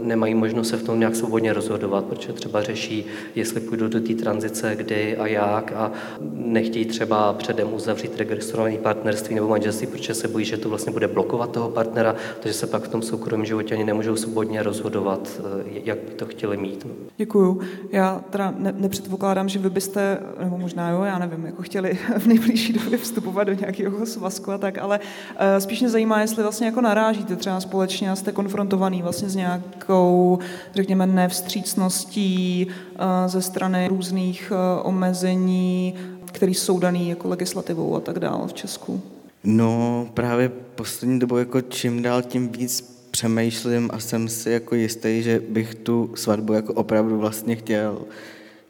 nemají 0.05 0.36
možnost 0.36 0.70
se 0.70 0.78
v 0.78 0.84
tom 0.84 0.99
nějak 0.99 1.16
svobodně 1.16 1.53
rozhodovat, 1.53 2.05
protože 2.05 2.34
třeba 2.34 2.61
řeší, 2.61 3.05
jestli 3.36 3.59
půjdou 3.59 3.88
do 3.88 3.99
té 3.99 4.14
tranzice, 4.14 4.76
kdy 4.76 5.18
a 5.18 5.28
jak 5.28 5.72
a 5.72 5.91
nechtějí 6.34 6.86
třeba 6.86 7.34
předem 7.34 7.74
uzavřít 7.74 8.18
registrované 8.18 8.78
partnerství 8.78 9.36
nebo 9.36 9.47
manželství, 9.47 9.88
protože 9.88 10.14
se 10.14 10.28
bojí, 10.28 10.45
že 10.45 10.57
to 10.57 10.70
vlastně 10.70 10.91
bude 10.93 11.07
blokovat 11.07 11.51
toho 11.51 11.70
partnera, 11.70 12.16
takže 12.39 12.53
se 12.53 12.68
pak 12.68 12.84
v 12.84 12.88
tom 12.88 13.01
soukromém 13.01 13.45
životě 13.45 13.76
ani 13.76 13.84
nemůžou 13.84 14.16
svobodně 14.16 14.64
rozhodovat, 14.64 15.41
e, 15.66 15.80
jak 15.84 15.97
by 15.97 16.11
to 16.11 16.26
chtěli 16.26 16.57
mít. 16.57 16.88
Děkuju. 17.18 17.61
Já 17.91 18.24
teda 18.30 18.53
ne, 18.57 18.74
nepředpokládám, 18.78 19.49
že 19.49 19.59
vy 19.59 19.70
byste, 19.70 20.20
nebo 20.39 20.57
možná 20.57 20.89
jo, 20.89 21.03
já 21.03 21.20
nevím, 21.20 21.53
jako 21.54 21.64
chtěli 21.64 21.97
v 22.18 22.28
nejbližší 22.28 22.74
době 22.74 22.97
vstupovat 22.97 23.43
do 23.43 23.54
nějakého 23.54 24.06
svazku 24.06 24.51
a 24.51 24.58
tak, 24.58 24.78
ale 24.78 24.99
uh, 24.99 25.60
spíš 25.60 25.80
mě 25.80 25.89
zajímá, 25.89 26.22
jestli 26.22 26.43
vlastně 26.43 26.68
jako 26.68 26.82
narážíte 26.82 27.36
třeba 27.36 27.60
společně 27.60 28.12
a 28.12 28.16
jste 28.16 28.32
konfrontovaný 28.32 29.01
vlastně 29.01 29.30
s 29.30 29.36
nějakou, 29.36 30.39
řekněme, 30.76 31.08
nevstřícností 31.08 32.68
uh, 32.68 33.28
ze 33.28 33.41
strany 33.41 33.88
různých 33.88 34.51
uh, 34.51 34.88
omezení, 34.88 35.93
které 36.26 36.51
jsou 36.51 36.80
dané 36.80 37.04
jako 37.04 37.30
legislativou 37.30 37.95
a 37.95 37.99
tak 37.99 38.20
dále 38.20 38.47
v 38.47 38.54
Česku. 38.54 39.01
No 39.43 40.08
právě 40.14 40.49
poslední 40.49 41.20
dobou 41.20 41.38
jako 41.38 41.62
čím 41.62 42.01
dál 42.01 42.22
tím 42.22 42.49
víc 42.49 42.93
přemýšlím 43.12 43.89
a 43.93 43.99
jsem 43.99 44.30
si 44.30 44.49
jako 44.49 44.76
jistý, 44.76 45.24
že 45.24 45.41
bych 45.49 45.76
tu 45.76 46.12
svatbu 46.16 46.54
jako 46.54 46.74
opravdu 46.74 47.18
vlastně 47.18 47.56
chtěl, 47.56 48.01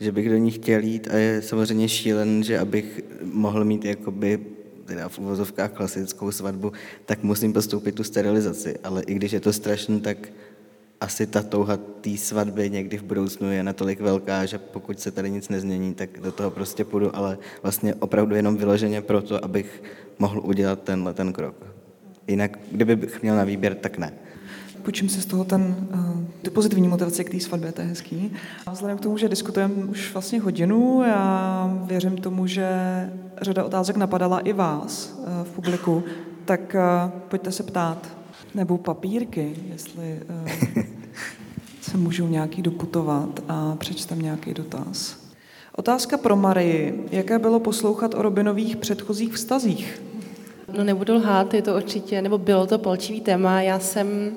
že 0.03 0.11
bych 0.11 0.29
do 0.29 0.37
ní 0.37 0.51
chtěl 0.51 0.83
jít 0.83 1.07
a 1.11 1.17
je 1.17 1.41
samozřejmě 1.41 1.89
šílen, 1.89 2.43
že 2.43 2.59
abych 2.59 3.01
mohl 3.23 3.65
mít 3.65 3.85
jakoby 3.85 4.39
teda 4.85 5.09
v 5.09 5.19
uvozovkách 5.19 5.71
klasickou 5.71 6.31
svatbu, 6.31 6.71
tak 7.05 7.23
musím 7.23 7.53
postoupit 7.53 7.95
tu 7.95 8.03
sterilizaci, 8.03 8.77
ale 8.83 9.03
i 9.03 9.13
když 9.13 9.31
je 9.31 9.39
to 9.39 9.53
strašné, 9.53 9.99
tak 9.99 10.17
asi 11.01 11.27
ta 11.27 11.43
touha 11.43 11.77
té 11.77 12.17
svatby 12.17 12.69
někdy 12.69 12.97
v 12.97 13.03
budoucnu 13.03 13.51
je 13.51 13.63
natolik 13.63 14.01
velká, 14.01 14.45
že 14.45 14.57
pokud 14.57 14.99
se 14.99 15.11
tady 15.11 15.31
nic 15.31 15.49
nezmění, 15.49 15.93
tak 15.93 16.09
do 16.19 16.31
toho 16.31 16.51
prostě 16.51 16.85
půjdu, 16.85 17.15
ale 17.15 17.37
vlastně 17.61 17.95
opravdu 17.95 18.35
jenom 18.35 18.57
vyloženě 18.57 19.01
proto, 19.01 19.45
abych 19.45 19.83
mohl 20.19 20.41
udělat 20.43 20.83
tenhle 20.83 21.13
ten 21.13 21.33
krok. 21.33 21.55
Jinak, 22.27 22.59
kdybych 22.71 23.21
měl 23.21 23.35
na 23.35 23.43
výběr, 23.43 23.75
tak 23.75 23.97
ne. 23.97 24.13
Počím 24.83 25.09
si 25.09 25.21
z 25.21 25.25
toho 25.25 25.43
ten, 25.43 25.75
uh, 25.93 26.23
tu 26.41 26.51
pozitivní 26.51 26.87
motivaci 26.87 27.23
k 27.23 27.29
té 27.29 27.39
svatbě, 27.39 27.71
to 27.71 27.81
je 27.81 27.87
hezký. 27.87 28.31
A 28.65 28.71
vzhledem 28.71 28.97
k 28.97 29.01
tomu, 29.01 29.17
že 29.17 29.29
diskutujeme 29.29 29.73
už 29.73 30.13
vlastně 30.13 30.41
hodinu, 30.41 31.03
já 31.07 31.69
věřím 31.85 32.17
tomu, 32.17 32.47
že 32.47 32.69
řada 33.41 33.63
otázek 33.63 33.95
napadala 33.95 34.39
i 34.39 34.53
vás 34.53 35.13
uh, 35.17 35.25
v 35.43 35.51
publiku, 35.51 36.03
tak 36.45 36.75
uh, 36.75 37.11
pojďte 37.27 37.51
se 37.51 37.63
ptát. 37.63 38.07
Nebo 38.55 38.77
papírky, 38.77 39.55
jestli 39.71 40.19
uh, 40.75 40.83
se 41.81 41.97
můžou 41.97 42.27
nějaký 42.27 42.61
doputovat 42.61 43.39
a 43.47 43.75
přečtem 43.75 44.21
nějaký 44.21 44.53
dotaz. 44.53 45.17
Otázka 45.75 46.17
pro 46.17 46.35
Marii. 46.35 47.07
Jaké 47.11 47.39
bylo 47.39 47.59
poslouchat 47.59 48.15
o 48.15 48.21
Robinových 48.21 48.77
předchozích 48.77 49.33
vztazích? 49.33 50.01
No 50.77 50.83
nebudu 50.83 51.13
lhát, 51.13 51.53
je 51.53 51.61
to 51.61 51.75
určitě, 51.75 52.21
nebo 52.21 52.37
bylo 52.37 52.67
to 52.67 52.79
palčivý 52.79 53.21
téma. 53.21 53.61
Já 53.61 53.79
jsem 53.79 54.31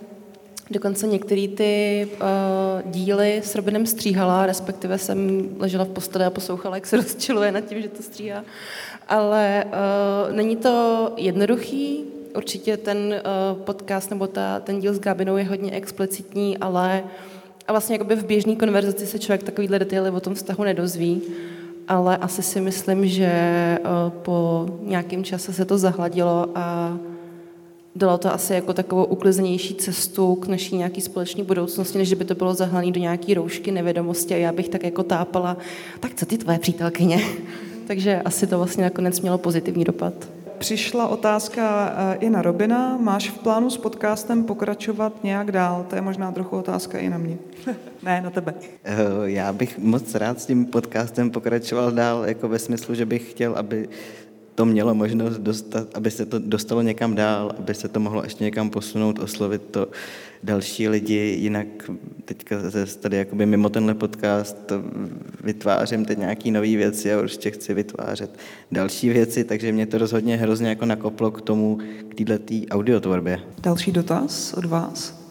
dokonce 0.70 1.06
některé 1.06 1.48
ty 1.48 2.08
uh, 2.12 2.90
díly 2.90 3.40
s 3.44 3.54
Robinem 3.54 3.86
stříhala, 3.86 4.46
respektive 4.46 4.98
jsem 4.98 5.48
ležela 5.58 5.84
v 5.84 5.88
posteli 5.88 6.24
a 6.24 6.30
poslouchala, 6.30 6.76
jak 6.76 6.86
se 6.86 6.96
rozčiluje 7.02 7.52
nad 7.52 7.60
tím, 7.60 7.82
že 7.82 7.88
to 7.88 8.02
stříhá. 8.02 8.44
Ale 9.08 9.64
uh, 9.66 10.36
není 10.36 10.56
to 10.56 11.12
jednoduchý, 11.16 12.04
určitě 12.36 12.76
ten 12.76 12.98
uh, 12.98 13.62
podcast 13.62 14.10
nebo 14.10 14.26
ta, 14.26 14.60
ten 14.60 14.80
díl 14.80 14.94
s 14.94 15.00
Gabinou 15.00 15.36
je 15.36 15.44
hodně 15.44 15.72
explicitní, 15.72 16.58
ale 16.58 17.04
a 17.68 17.72
vlastně 17.72 17.94
jakoby 17.94 18.16
v 18.16 18.24
běžné 18.24 18.56
konverzaci 18.56 19.06
se 19.06 19.18
člověk 19.18 19.42
takovýhle 19.42 19.78
detaily 19.78 20.10
o 20.10 20.20
tom 20.20 20.34
vztahu 20.34 20.64
nedozví, 20.64 21.22
ale 21.88 22.16
asi 22.16 22.42
si 22.42 22.60
myslím, 22.60 23.08
že 23.08 23.32
uh, 23.80 24.10
po 24.10 24.66
nějakém 24.82 25.24
čase 25.24 25.52
se 25.52 25.64
to 25.64 25.78
zahladilo 25.78 26.48
a 26.54 26.96
dalo 27.96 28.18
to 28.18 28.34
asi 28.34 28.52
jako 28.52 28.72
takovou 28.72 29.04
ukliznější 29.04 29.74
cestu 29.74 30.34
k 30.34 30.46
naší 30.46 30.76
nějaký 30.76 31.00
společné 31.00 31.44
budoucnosti, 31.44 31.98
než 31.98 32.14
by 32.14 32.24
to 32.24 32.34
bylo 32.34 32.54
zahlané 32.54 32.90
do 32.90 33.00
nějaké 33.00 33.34
roušky 33.34 33.70
nevědomosti 33.70 34.34
a 34.34 34.36
já 34.36 34.52
bych 34.52 34.68
tak 34.68 34.84
jako 34.84 35.02
tápala, 35.02 35.56
tak 36.00 36.14
co 36.14 36.26
ty 36.26 36.38
tvoje 36.38 36.58
přítelkyně? 36.58 37.20
Takže 37.86 38.22
asi 38.24 38.46
to 38.46 38.58
vlastně 38.58 38.84
nakonec 38.84 39.20
mělo 39.20 39.38
pozitivní 39.38 39.84
dopad. 39.84 40.14
Přišla 40.58 41.08
otázka 41.08 41.94
eh, 41.96 42.16
i 42.20 42.30
na 42.30 42.42
Robina. 42.42 42.96
Máš 42.96 43.30
v 43.30 43.38
plánu 43.38 43.70
s 43.70 43.76
podcastem 43.76 44.44
pokračovat 44.44 45.24
nějak 45.24 45.52
dál? 45.52 45.86
To 45.90 45.96
je 45.96 46.02
možná 46.02 46.32
trochu 46.32 46.56
otázka 46.56 46.98
i 46.98 47.08
na 47.08 47.18
mě. 47.18 47.38
ne, 48.02 48.20
na 48.20 48.30
tebe. 48.30 48.54
Eh, 48.84 48.96
já 49.24 49.52
bych 49.52 49.78
moc 49.78 50.14
rád 50.14 50.40
s 50.40 50.46
tím 50.46 50.66
podcastem 50.66 51.30
pokračoval 51.30 51.92
dál, 51.92 52.24
jako 52.26 52.48
ve 52.48 52.58
smyslu, 52.58 52.94
že 52.94 53.06
bych 53.06 53.30
chtěl, 53.30 53.54
aby 53.56 53.88
to 54.56 54.64
mělo 54.64 54.94
možnost 54.94 55.38
dostat, 55.38 55.88
aby 55.94 56.10
se 56.10 56.26
to 56.26 56.38
dostalo 56.38 56.82
někam 56.82 57.14
dál, 57.14 57.52
aby 57.58 57.74
se 57.74 57.88
to 57.88 58.00
mohlo 58.00 58.22
ještě 58.24 58.44
někam 58.44 58.70
posunout, 58.70 59.18
oslovit 59.18 59.62
to 59.70 59.88
další 60.42 60.88
lidi, 60.88 61.36
jinak 61.40 61.66
teďka 62.24 62.56
tady 63.00 63.16
jakoby 63.16 63.46
mimo 63.46 63.68
tenhle 63.68 63.94
podcast 63.94 64.72
vytvářím 65.44 66.04
teď 66.04 66.18
nějaký 66.18 66.50
nové 66.50 66.76
věci 66.76 67.14
a 67.14 67.20
určitě 67.20 67.50
chci 67.50 67.74
vytvářet 67.74 68.38
další 68.72 69.08
věci, 69.08 69.44
takže 69.44 69.72
mě 69.72 69.86
to 69.86 69.98
rozhodně 69.98 70.36
hrozně 70.36 70.68
jako 70.68 70.86
nakoplo 70.86 71.30
k 71.30 71.40
tomu, 71.40 71.78
k 72.08 72.24
této 72.24 72.54
audiotvorbě. 72.70 73.40
Další 73.62 73.92
dotaz 73.92 74.54
od 74.54 74.64
vás? 74.64 75.25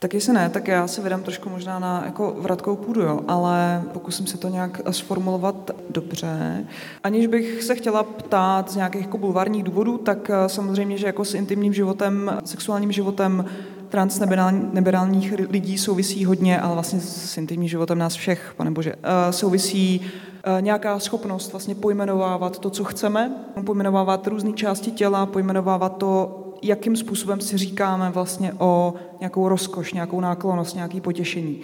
Tak 0.00 0.14
jestli 0.14 0.32
ne, 0.32 0.48
tak 0.48 0.68
já 0.68 0.88
se 0.88 1.02
vydám 1.02 1.22
trošku 1.22 1.50
možná 1.50 1.78
na 1.78 2.02
jako 2.04 2.36
vratkou 2.38 2.76
půdu, 2.76 3.02
jo, 3.02 3.20
ale 3.28 3.82
pokusím 3.92 4.26
se 4.26 4.38
to 4.38 4.48
nějak 4.48 4.80
sformulovat 4.90 5.70
dobře. 5.90 6.64
Aniž 7.04 7.26
bych 7.26 7.62
se 7.62 7.74
chtěla 7.74 8.02
ptát 8.02 8.70
z 8.70 8.76
nějakých 8.76 9.02
jako 9.02 9.18
bulvárních 9.18 9.62
důvodů, 9.62 9.98
tak 9.98 10.30
eh, 10.30 10.48
samozřejmě, 10.48 10.98
že 10.98 11.06
jako 11.06 11.24
s 11.24 11.34
intimním 11.34 11.72
životem, 11.72 12.40
sexuálním 12.44 12.92
životem 12.92 13.44
transneberálních 13.88 15.34
lidí 15.50 15.78
souvisí 15.78 16.24
hodně, 16.24 16.60
ale 16.60 16.74
vlastně 16.74 17.00
s 17.00 17.36
intimním 17.36 17.68
životem 17.68 17.98
nás 17.98 18.14
všech, 18.14 18.54
pane 18.56 18.70
Bože, 18.70 18.92
eh, 19.02 19.32
souvisí 19.32 20.00
eh, 20.44 20.62
nějaká 20.62 20.98
schopnost 20.98 21.52
vlastně 21.52 21.74
pojmenovávat 21.74 22.58
to, 22.58 22.70
co 22.70 22.84
chceme, 22.84 23.32
pojmenovávat 23.64 24.26
různé 24.26 24.52
části 24.52 24.90
těla, 24.90 25.26
pojmenovávat 25.26 25.96
to, 25.96 26.44
jakým 26.62 26.96
způsobem 26.96 27.40
si 27.40 27.56
říkáme 27.56 28.10
vlastně 28.10 28.52
o 28.58 28.94
nějakou 29.20 29.48
rozkoš, 29.48 29.92
nějakou 29.92 30.20
náklonost, 30.20 30.74
nějaký 30.74 31.00
potěšení. 31.00 31.60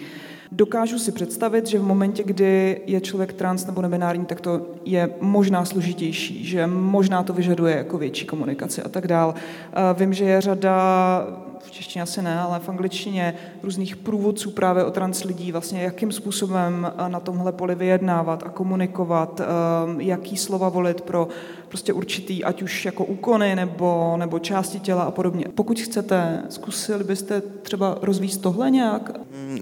Dokážu 0.51 0.99
si 0.99 1.11
představit, 1.11 1.67
že 1.67 1.79
v 1.79 1.83
momentě, 1.83 2.23
kdy 2.23 2.81
je 2.85 3.01
člověk 3.01 3.33
trans 3.33 3.65
nebo 3.65 3.81
nebinární, 3.81 4.25
tak 4.25 4.41
to 4.41 4.61
je 4.85 5.09
možná 5.21 5.65
složitější, 5.65 6.45
že 6.45 6.67
možná 6.67 7.23
to 7.23 7.33
vyžaduje 7.33 7.75
jako 7.77 7.97
větší 7.97 8.25
komunikaci 8.25 8.81
a 8.81 8.89
tak 8.89 9.07
dál. 9.07 9.33
Vím, 9.97 10.13
že 10.13 10.25
je 10.25 10.41
řada 10.41 11.27
v 11.65 11.71
češtině 11.71 12.03
asi 12.03 12.21
ne, 12.21 12.39
ale 12.39 12.59
v 12.59 12.69
angličtině 12.69 13.35
různých 13.63 13.95
průvodců 13.95 14.51
právě 14.51 14.83
o 14.83 14.91
trans 14.91 15.23
lidí, 15.23 15.51
vlastně 15.51 15.81
jakým 15.81 16.11
způsobem 16.11 16.93
na 17.07 17.19
tomhle 17.19 17.51
poli 17.51 17.75
vyjednávat 17.75 18.43
a 18.43 18.49
komunikovat, 18.49 19.41
jaký 19.99 20.37
slova 20.37 20.69
volit 20.69 21.01
pro 21.01 21.27
prostě 21.67 21.93
určitý, 21.93 22.43
ať 22.43 22.61
už 22.61 22.85
jako 22.85 23.05
úkony 23.05 23.55
nebo, 23.55 24.15
nebo 24.17 24.39
části 24.39 24.79
těla 24.79 25.03
a 25.03 25.11
podobně. 25.11 25.45
Pokud 25.55 25.79
chcete, 25.79 26.43
zkusili 26.49 27.03
byste 27.03 27.41
třeba 27.41 27.97
rozvíjet 28.01 28.41
tohle 28.41 28.71
nějak? 28.71 29.11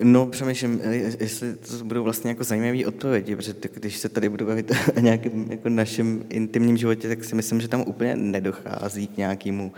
No, 0.04 0.26
přemýšlím, 0.26 0.82
jestli 1.20 1.56
to 1.56 1.84
budou 1.84 2.04
vlastně 2.04 2.30
jako 2.30 2.43
zajímavé 2.43 2.86
odpovědi, 2.86 3.36
protože 3.36 3.54
když 3.74 3.97
se 3.97 4.10
tady 4.10 4.30
budu 4.30 4.45
bavit 4.45 4.72
o 4.97 4.99
nějakém 4.99 5.51
jako 5.51 5.70
našem 5.70 6.24
intimním 6.30 6.78
životě, 6.78 7.08
tak 7.08 7.24
si 7.24 7.36
myslím, 7.36 7.62
že 7.62 7.68
tam 7.68 7.84
úplně 7.88 8.16
nedochází 8.16 9.08
k 9.08 9.18
nějakému 9.18 9.72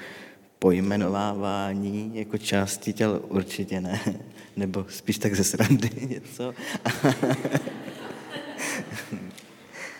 pojmenovávání 0.59 2.11
jako 2.13 2.37
části 2.37 2.93
těl 2.93 3.21
určitě 3.29 3.81
ne, 3.81 3.99
nebo 4.57 4.85
spíš 4.89 5.17
tak 5.17 5.35
ze 5.35 5.43
srandy 5.43 5.89
něco. 6.09 6.53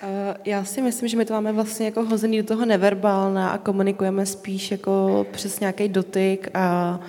Eh, 0.08 0.36
já 0.46 0.64
si 0.64 0.82
myslím, 0.82 1.10
že 1.10 1.18
my 1.18 1.26
to 1.26 1.34
máme 1.34 1.52
vlastně 1.52 1.86
jako 1.86 2.04
hozený 2.04 2.38
do 2.38 2.44
toho 2.44 2.66
neverbálna 2.66 3.50
a 3.50 3.58
komunikujeme 3.58 4.26
spíš 4.26 4.72
jako 4.72 5.26
přes 5.32 5.60
nějaký 5.60 5.88
dotyk 5.88 6.50
a 6.54 7.00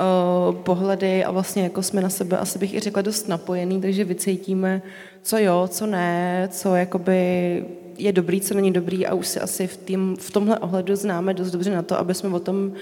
uh, 0.00 0.56
pohledy 0.56 1.24
a 1.24 1.30
vlastně 1.30 1.62
jako 1.62 1.82
jsme 1.82 2.00
na 2.00 2.08
sebe, 2.08 2.38
asi 2.38 2.58
bych 2.58 2.74
i 2.74 2.80
řekla, 2.80 3.02
dost 3.02 3.28
napojený, 3.28 3.80
takže 3.80 4.04
vycítíme, 4.04 4.82
co 5.22 5.38
jo, 5.38 5.68
co 5.70 5.86
ne, 5.86 6.48
co 6.52 6.76
jakoby 6.76 7.64
je 7.98 8.12
dobrý, 8.12 8.40
co 8.40 8.54
není 8.54 8.72
dobrý 8.72 9.06
a 9.06 9.14
už 9.14 9.26
si 9.26 9.40
asi 9.40 9.66
v, 9.66 9.76
tým, 9.76 10.16
v 10.20 10.30
tomhle 10.30 10.58
ohledu 10.58 10.96
známe 10.96 11.34
dost 11.34 11.50
dobře 11.50 11.74
na 11.74 11.82
to, 11.82 11.98
aby 11.98 12.14
jsme 12.14 12.28
o 12.28 12.40
tom 12.40 12.72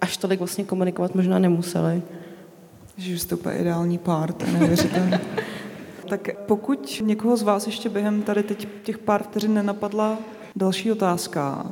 až 0.00 0.16
tolik 0.16 0.38
vlastně 0.38 0.64
komunikovat 0.64 1.14
možná 1.14 1.38
nemuseli. 1.38 2.02
Že 2.96 3.18
jste 3.18 3.34
úplně 3.34 3.58
ideální 3.58 3.98
pár, 3.98 4.32
to 4.32 4.46
je 4.46 4.52
neuvěřitelné. 4.52 5.20
tak 6.08 6.28
pokud 6.46 7.02
někoho 7.04 7.36
z 7.36 7.42
vás 7.42 7.66
ještě 7.66 7.88
během 7.88 8.22
tady 8.22 8.42
teď 8.42 8.68
těch 8.82 8.98
pár 8.98 9.22
vteřin 9.22 9.54
nenapadla 9.54 10.18
další 10.56 10.92
otázka, 10.92 11.66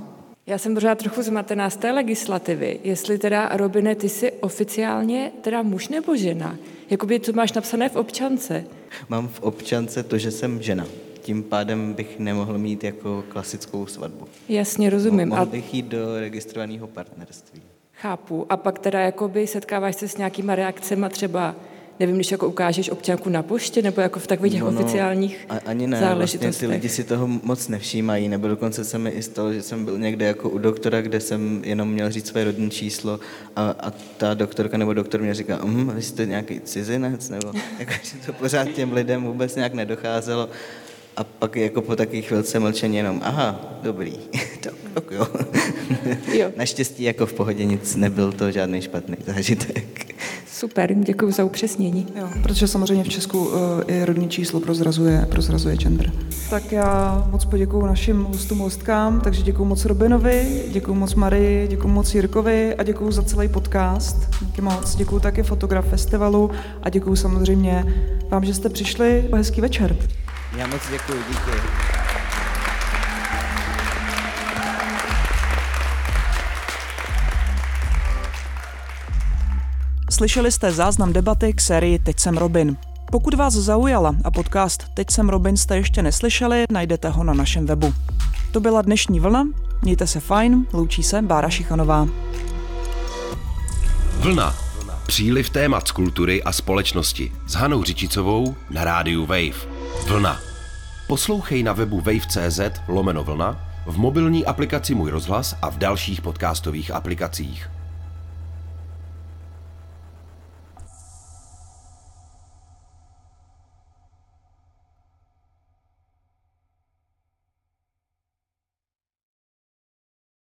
já 0.46 0.58
jsem 0.58 0.74
pořád 0.74 0.98
trochu 0.98 1.22
zmatená 1.22 1.70
z 1.70 1.76
té 1.76 1.90
legislativy, 1.90 2.80
jestli 2.84 3.18
teda, 3.18 3.48
Robine, 3.56 3.94
ty 3.94 4.08
jsi 4.08 4.32
oficiálně 4.32 5.32
teda 5.40 5.62
muž 5.62 5.88
nebo 5.88 6.16
žena? 6.16 6.56
Jakoby, 6.90 7.20
co 7.20 7.32
máš 7.32 7.52
napsané 7.52 7.88
v 7.88 7.96
občance? 7.96 8.64
Mám 9.08 9.28
v 9.28 9.40
občance 9.40 10.02
to, 10.02 10.18
že 10.18 10.30
jsem 10.30 10.62
žena. 10.62 10.86
Tím 11.22 11.42
pádem 11.42 11.92
bych 11.94 12.18
nemohl 12.18 12.58
mít 12.58 12.84
jako 12.84 13.24
klasickou 13.28 13.86
svatbu. 13.86 14.28
Jasně, 14.48 14.90
rozumím. 14.90 15.28
Mohl 15.28 15.46
bych 15.46 15.74
jít 15.74 15.86
do 15.86 16.20
registrovaného 16.20 16.86
partnerství. 16.86 17.62
Chápu. 17.92 18.46
A 18.50 18.56
pak 18.56 18.78
teda 18.78 19.00
jakoby 19.00 19.46
setkáváš 19.46 19.96
se 19.96 20.08
s 20.08 20.16
nějakýma 20.16 20.54
reakcemi 20.54 21.06
třeba 21.10 21.54
nevím, 22.00 22.16
když 22.16 22.30
jako 22.32 22.48
ukážeš 22.48 22.90
občanku 22.90 23.28
na 23.30 23.42
poště, 23.42 23.82
nebo 23.82 24.00
jako 24.00 24.20
v 24.20 24.26
takových 24.26 24.52
těch 24.52 24.62
No, 24.62 24.70
no, 24.70 24.80
oficiálních 24.80 25.46
a- 25.48 25.58
Ani 25.66 25.86
ne, 25.86 26.00
záležitostech. 26.00 26.42
vlastně 26.48 26.68
ty 26.68 26.74
lidi 26.74 26.88
si 26.88 27.04
toho 27.04 27.26
moc 27.26 27.68
nevšímají, 27.68 28.28
nebo 28.28 28.48
dokonce 28.48 28.84
se 28.84 28.98
mi 28.98 29.10
i 29.10 29.22
stalo, 29.22 29.52
že 29.52 29.62
jsem 29.62 29.84
byl 29.84 29.98
někde 29.98 30.26
jako 30.26 30.48
u 30.48 30.58
doktora, 30.58 31.00
kde 31.02 31.20
jsem 31.20 31.62
jenom 31.64 31.90
měl 31.90 32.10
říct 32.10 32.26
své 32.26 32.44
rodní 32.44 32.70
číslo 32.70 33.20
a, 33.56 33.70
a 33.80 33.90
ta 34.16 34.34
doktorka 34.34 34.76
nebo 34.76 34.94
doktor 34.94 35.20
mě 35.20 35.34
říká, 35.34 35.60
hm, 35.64 35.90
vy 35.94 36.02
jste 36.02 36.26
nějaký 36.26 36.60
cizinec, 36.60 37.28
nebo 37.28 37.52
jako, 37.78 37.92
že 38.02 38.26
to 38.26 38.32
pořád 38.32 38.68
těm 38.68 38.92
lidem 38.92 39.24
vůbec 39.24 39.56
nějak 39.56 39.74
nedocházelo. 39.74 40.48
A 41.16 41.24
pak 41.24 41.56
jako 41.56 41.82
po 41.82 41.96
takové 41.96 42.20
chvilce 42.20 42.58
mlčení 42.58 42.96
jenom, 42.96 43.20
aha, 43.24 43.60
dobrý, 43.82 44.12
tak, 44.60 44.74
tak 44.94 45.04
jo. 45.10 45.26
Jo. 46.32 46.50
Naštěstí 46.56 47.02
jako 47.02 47.26
v 47.26 47.32
pohodě 47.32 47.64
nic, 47.64 47.96
nebyl 47.96 48.32
to 48.32 48.50
žádný 48.50 48.82
špatný 48.82 49.16
zážitek. 49.26 50.06
Super, 50.52 50.94
děkuji 50.94 51.32
za 51.32 51.44
upřesnění. 51.44 52.06
Jo, 52.14 52.28
protože 52.42 52.68
samozřejmě 52.68 53.04
v 53.04 53.08
Česku 53.08 53.44
uh, 53.44 53.54
i 53.86 54.04
rodní 54.04 54.28
číslo 54.28 54.60
prozrazuje, 54.60 55.26
prozrazuje 55.30 55.76
gender. 55.76 56.12
Tak 56.50 56.72
já 56.72 57.24
moc 57.30 57.44
poděkuju 57.44 57.86
našim 57.86 58.24
hostům, 58.24 58.58
hostkám, 58.58 59.20
takže 59.20 59.42
děkuju 59.42 59.68
moc 59.68 59.84
Robinovi, 59.84 60.62
děkuju 60.68 60.94
moc 60.94 61.14
Marii, 61.14 61.68
děkuju 61.68 61.88
moc 61.88 62.14
Jirkovi 62.14 62.74
a 62.74 62.82
děkuju 62.82 63.12
za 63.12 63.22
celý 63.22 63.48
podcast. 63.48 64.16
Díky 64.40 64.60
moc, 64.60 64.94
děkuju 64.94 65.20
taky 65.20 65.42
Fotograf 65.42 65.88
Festivalu 65.88 66.50
a 66.82 66.90
děkuju 66.90 67.16
samozřejmě 67.16 67.84
vám, 68.28 68.44
že 68.44 68.54
jste 68.54 68.68
přišli. 68.68 69.28
Hezký 69.34 69.60
večer. 69.60 69.96
Já 70.56 70.66
moc 70.66 70.82
děkuji, 70.90 71.24
díky. 71.28 71.50
Slyšeli 80.10 80.52
jste 80.52 80.72
záznam 80.72 81.12
debaty 81.12 81.52
k 81.52 81.60
sérii 81.60 81.98
Teď 81.98 82.20
jsem 82.20 82.36
Robin. 82.36 82.76
Pokud 83.10 83.34
vás 83.34 83.54
zaujala 83.54 84.14
a 84.24 84.30
podcast 84.30 84.84
Teď 84.94 85.10
jsem 85.10 85.28
Robin 85.28 85.56
jste 85.56 85.76
ještě 85.76 86.02
neslyšeli, 86.02 86.64
najdete 86.70 87.08
ho 87.08 87.24
na 87.24 87.34
našem 87.34 87.66
webu. 87.66 87.94
To 88.52 88.60
byla 88.60 88.82
dnešní 88.82 89.20
vlna, 89.20 89.48
mějte 89.82 90.06
se 90.06 90.20
fajn, 90.20 90.66
loučí 90.72 91.02
se 91.02 91.22
Bára 91.22 91.50
Šichanová. 91.50 92.08
Vlna. 94.18 94.54
Příliv 95.06 95.50
témat 95.50 95.88
z 95.88 95.90
kultury 95.90 96.42
a 96.42 96.52
společnosti 96.52 97.32
s 97.46 97.54
Hanou 97.54 97.84
Řičicovou 97.84 98.56
na 98.70 98.84
rádiu 98.84 99.26
Wave. 99.26 99.71
Vlna. 100.00 100.40
Poslouchej 101.06 101.62
na 101.62 101.72
webu 101.72 102.00
wave.cz 102.00 102.60
lomeno 102.88 103.24
vlna, 103.24 103.56
v 103.86 103.98
mobilní 103.98 104.46
aplikaci 104.46 104.94
Můj 104.94 105.10
rozhlas 105.10 105.56
a 105.62 105.70
v 105.70 105.78
dalších 105.78 106.20
podcastových 106.20 106.90
aplikacích. 106.90 107.71